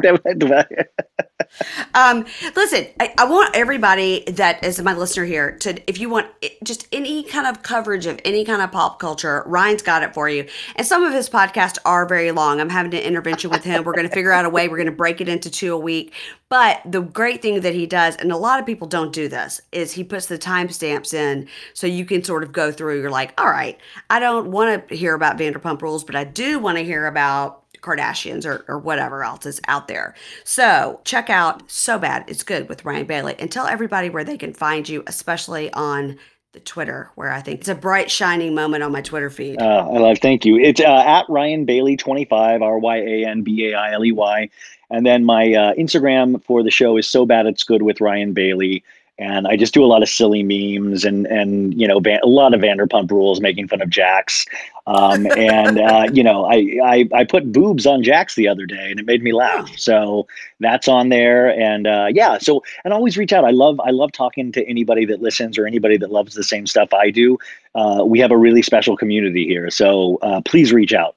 um, 1.94 2.26
listen, 2.56 2.88
I, 3.00 3.14
I, 3.18 3.26
want 3.26 3.56
everybody 3.56 4.24
that 4.28 4.64
is 4.64 4.82
my 4.82 4.94
listener 4.94 5.26
here 5.26 5.58
to, 5.60 5.90
if 5.90 6.00
you 6.00 6.10
want 6.10 6.28
just 6.64 6.88
any 6.92 7.24
kind 7.24 7.48
of 7.48 7.64
coverage 7.64 8.06
of 8.06 8.20
any 8.26 8.44
kind 8.44 8.62
of 8.62 8.72
pop 8.72 9.00
culture, 9.00 9.44
Ryan's 9.46 9.82
got 9.82 10.04
it 10.04 10.14
for 10.14 10.28
you. 10.30 10.48
And 10.76 10.86
some 10.86 11.04
of 11.04 11.14
his 11.14 11.30
podcasts 11.30 11.78
are 11.86 12.06
very 12.06 12.32
long. 12.32 12.60
I'm 12.60 12.70
having 12.70 12.94
an 12.94 13.02
intervention 13.02 13.50
with 13.52 13.64
him. 13.64 13.84
We're 13.84 13.94
going 13.94 14.08
to 14.08 14.14
figure 14.14 14.32
out 14.32 14.46
a 14.46 14.50
way. 14.50 14.68
We're 14.68 14.78
going 14.78 14.88
to 14.88 14.92
break 14.92 15.22
it 15.22 15.30
into 15.30 15.50
two 15.50 15.74
a 15.74 15.78
week. 15.78 16.14
But 16.50 16.82
the 16.86 17.02
great 17.02 17.42
thing 17.42 17.62
that 17.62 17.76
he 17.76 17.86
does, 17.86 18.16
and 18.16 18.32
a 18.32 18.38
lot 18.38 18.60
of 18.60 18.66
people 18.66 18.88
don't 18.88 19.14
do 19.14 19.28
this, 19.28 19.62
is 19.72 19.92
he 19.92 20.04
puts 20.04 20.26
the 20.26 20.38
timestamps 20.38 21.14
in 21.14 21.48
so 21.74 21.88
you 21.88 22.06
can 22.06 22.24
sort 22.24 22.44
of 22.44 22.52
go 22.52 22.72
through. 22.72 23.00
You're 23.00 23.12
like, 23.12 23.40
all 23.40 23.50
right, 23.50 23.78
I 24.10 24.20
don't 24.20 24.52
want 24.52 24.90
to 24.90 24.96
hear 24.96 25.14
about 25.14 25.38
Vanderpump 25.38 25.82
Rules, 25.82 26.04
but 26.04 26.16
I 26.16 26.24
do 26.24 26.60
want 26.60 26.78
to 26.78 26.84
hear 26.84 27.06
about 27.06 27.64
Kardashians 27.82 28.46
or, 28.46 28.66
or 28.68 28.78
whatever 28.80 29.24
else 29.24 29.46
is 29.46 29.62
out 29.68 29.88
there. 29.88 30.16
So 30.44 31.02
check 31.04 31.30
out 31.30 31.70
So 31.70 31.98
Bad 31.98 32.26
It's 32.28 32.44
Good 32.44 32.70
with 32.70 32.86
Ryan 32.86 33.06
Bailey 33.06 33.36
and 33.40 33.52
tell 33.52 33.68
everybody 33.68 34.10
where 34.10 34.24
they 34.24 34.38
can 34.38 34.54
find 34.54 34.88
you, 34.88 35.04
especially 35.08 35.72
on 35.74 36.18
the 36.52 36.60
Twitter, 36.60 37.12
where 37.16 37.30
I 37.30 37.42
think 37.42 37.60
it's 37.60 37.70
a 37.70 37.76
bright, 37.76 38.10
shining 38.10 38.56
moment 38.56 38.84
on 38.84 38.92
my 38.92 39.02
Twitter 39.02 39.30
feed. 39.30 39.62
Uh, 39.62 39.88
I 39.88 40.00
love, 40.00 40.18
thank 40.20 40.46
you. 40.46 40.58
It's 40.58 40.82
uh, 40.82 41.04
at 41.06 41.26
Ryan 41.30 41.66
Bailey 41.66 41.96
25, 41.96 42.62
R 42.62 42.80
Y 42.80 42.98
A 42.98 43.26
N 43.26 43.44
B 43.44 43.68
A 43.70 43.78
I 43.78 43.94
L 43.94 44.04
E 44.04 44.12
Y. 44.12 44.50
And 44.90 45.06
then 45.06 45.24
my 45.24 45.54
uh, 45.54 45.74
Instagram 45.76 46.44
for 46.44 46.64
the 46.64 46.72
show 46.72 46.98
is 46.98 47.08
So 47.08 47.26
Bad 47.26 47.46
It's 47.46 47.64
Good 47.64 47.84
with 47.84 48.02
Ryan 48.02 48.34
Bailey 48.34 48.84
and 49.20 49.48
I 49.48 49.58
just 49.58 49.74
do 49.74 49.84
a 49.84 49.88
lot 49.88 50.02
of 50.02 50.10
silly 50.10 50.44
memes 50.44 51.04
and 51.04 51.28
and 51.28 51.80
you 51.80 51.88
know 51.88 52.02
a 52.24 52.28
lot 52.28 52.54
of 52.54 52.62
Vanderpump 52.62 53.12
Rules, 53.12 53.42
making 53.42 53.68
fun 53.68 53.82
of 53.82 53.90
Jax, 53.90 54.46
um, 54.88 55.28
and 55.38 55.80
uh, 55.80 56.08
you 56.12 56.24
know 56.24 56.46
I, 56.46 56.80
I 56.84 57.10
I 57.14 57.24
put 57.26 57.52
boobs 57.52 57.86
on 57.86 58.02
Jax 58.02 58.36
the 58.36 58.48
other 58.48 58.66
day, 58.66 58.90
and 58.90 59.00
it 59.00 59.06
made 59.06 59.22
me 59.22 59.34
laugh. 59.34 59.78
So 59.78 60.26
that's 60.60 60.88
on 60.88 61.10
there, 61.10 61.50
and 61.60 61.86
uh, 61.86 62.08
yeah. 62.12 62.38
So 62.38 62.64
and 62.84 62.94
always 62.94 63.18
reach 63.18 63.34
out. 63.34 63.44
I 63.44 63.52
love 63.52 63.80
I 63.82 63.92
love 63.92 64.12
talking 64.14 64.52
to 64.54 64.68
anybody 64.68 65.06
that 65.06 65.22
listens 65.22 65.58
or 65.58 65.68
anybody 65.68 65.98
that 65.98 66.12
loves 66.12 66.34
the 66.34 66.44
same 66.44 66.66
stuff 66.66 66.94
I 66.94 67.12
do. 67.12 67.38
Uh, 67.76 68.04
we 68.06 68.20
have 68.20 68.32
a 68.32 68.38
really 68.38 68.62
special 68.62 68.96
community 68.96 69.46
here, 69.46 69.70
so 69.70 70.18
uh, 70.22 70.42
please 70.46 70.72
reach 70.72 70.94
out. 70.94 71.16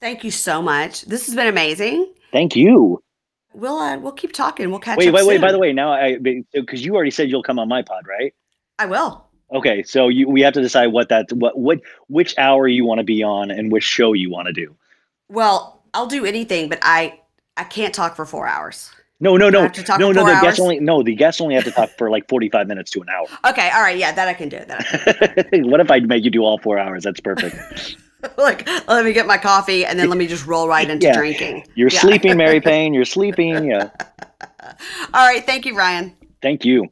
Thank 0.00 0.22
you 0.22 0.30
so 0.30 0.62
much. 0.62 1.02
This 1.02 1.26
has 1.26 1.34
been 1.34 1.46
amazing. 1.46 2.12
Thank 2.32 2.56
you 2.56 3.02
we'll 3.54 3.78
uh, 3.78 3.98
we'll 3.98 4.12
keep 4.12 4.32
talking. 4.32 4.70
We'll 4.70 4.80
catch 4.80 4.98
wait, 4.98 5.08
up. 5.08 5.14
Wait, 5.14 5.22
wait, 5.22 5.34
wait. 5.34 5.40
By 5.40 5.52
the 5.52 5.58
way, 5.58 5.72
now 5.72 5.92
I 5.92 6.18
because 6.52 6.84
you 6.84 6.94
already 6.94 7.10
said 7.10 7.30
you'll 7.30 7.42
come 7.42 7.58
on 7.58 7.68
my 7.68 7.82
pod, 7.82 8.06
right? 8.06 8.34
I 8.78 8.86
will. 8.86 9.24
Okay, 9.52 9.82
so 9.82 10.08
you 10.08 10.28
we 10.28 10.40
have 10.40 10.54
to 10.54 10.60
decide 10.60 10.88
what 10.88 11.08
that 11.08 11.32
what 11.32 11.58
what 11.58 11.80
which 12.08 12.36
hour 12.38 12.66
you 12.66 12.84
want 12.84 12.98
to 12.98 13.04
be 13.04 13.22
on 13.22 13.50
and 13.50 13.70
which 13.70 13.84
show 13.84 14.12
you 14.12 14.30
want 14.30 14.46
to 14.46 14.52
do. 14.52 14.74
Well, 15.28 15.82
I'll 15.94 16.06
do 16.06 16.24
anything, 16.24 16.68
but 16.68 16.78
I 16.82 17.20
I 17.56 17.64
can't 17.64 17.94
talk 17.94 18.16
for 18.16 18.26
four 18.26 18.46
hours. 18.46 18.90
No, 19.20 19.36
no, 19.36 19.48
no, 19.48 19.70
no, 19.98 20.10
no. 20.10 20.24
The 20.24 20.38
guests 20.42 20.60
only 20.60 20.80
no. 20.80 21.02
The 21.02 21.14
guests 21.14 21.40
only 21.40 21.54
have 21.54 21.64
to 21.64 21.70
talk 21.70 21.90
for 21.96 22.10
like 22.10 22.28
forty-five 22.28 22.66
minutes 22.66 22.90
to 22.92 23.00
an 23.00 23.08
hour. 23.08 23.26
Okay, 23.50 23.70
all 23.70 23.80
right, 23.80 23.96
yeah, 23.96 24.12
that 24.12 24.26
I 24.26 24.34
can 24.34 24.48
do. 24.48 24.58
That. 24.66 25.48
what 25.64 25.80
if 25.80 25.90
I 25.90 26.00
make 26.00 26.24
you 26.24 26.30
do 26.30 26.42
all 26.42 26.58
four 26.58 26.78
hours? 26.78 27.04
That's 27.04 27.20
perfect. 27.20 27.96
like, 28.38 28.68
let 28.88 29.04
me 29.04 29.12
get 29.12 29.26
my 29.26 29.38
coffee 29.38 29.84
and 29.84 29.98
then 29.98 30.08
let 30.08 30.18
me 30.18 30.26
just 30.26 30.46
roll 30.46 30.68
right 30.68 30.88
into 30.88 31.06
yeah. 31.06 31.16
drinking. 31.16 31.66
You're 31.74 31.88
yeah. 31.90 32.00
sleeping, 32.00 32.36
Mary 32.36 32.60
Payne. 32.62 32.94
You're 32.94 33.04
sleeping. 33.04 33.64
Yeah. 33.64 33.90
All 35.12 35.26
right. 35.26 35.44
Thank 35.44 35.66
you, 35.66 35.76
Ryan. 35.76 36.16
Thank 36.42 36.64
you. 36.64 36.88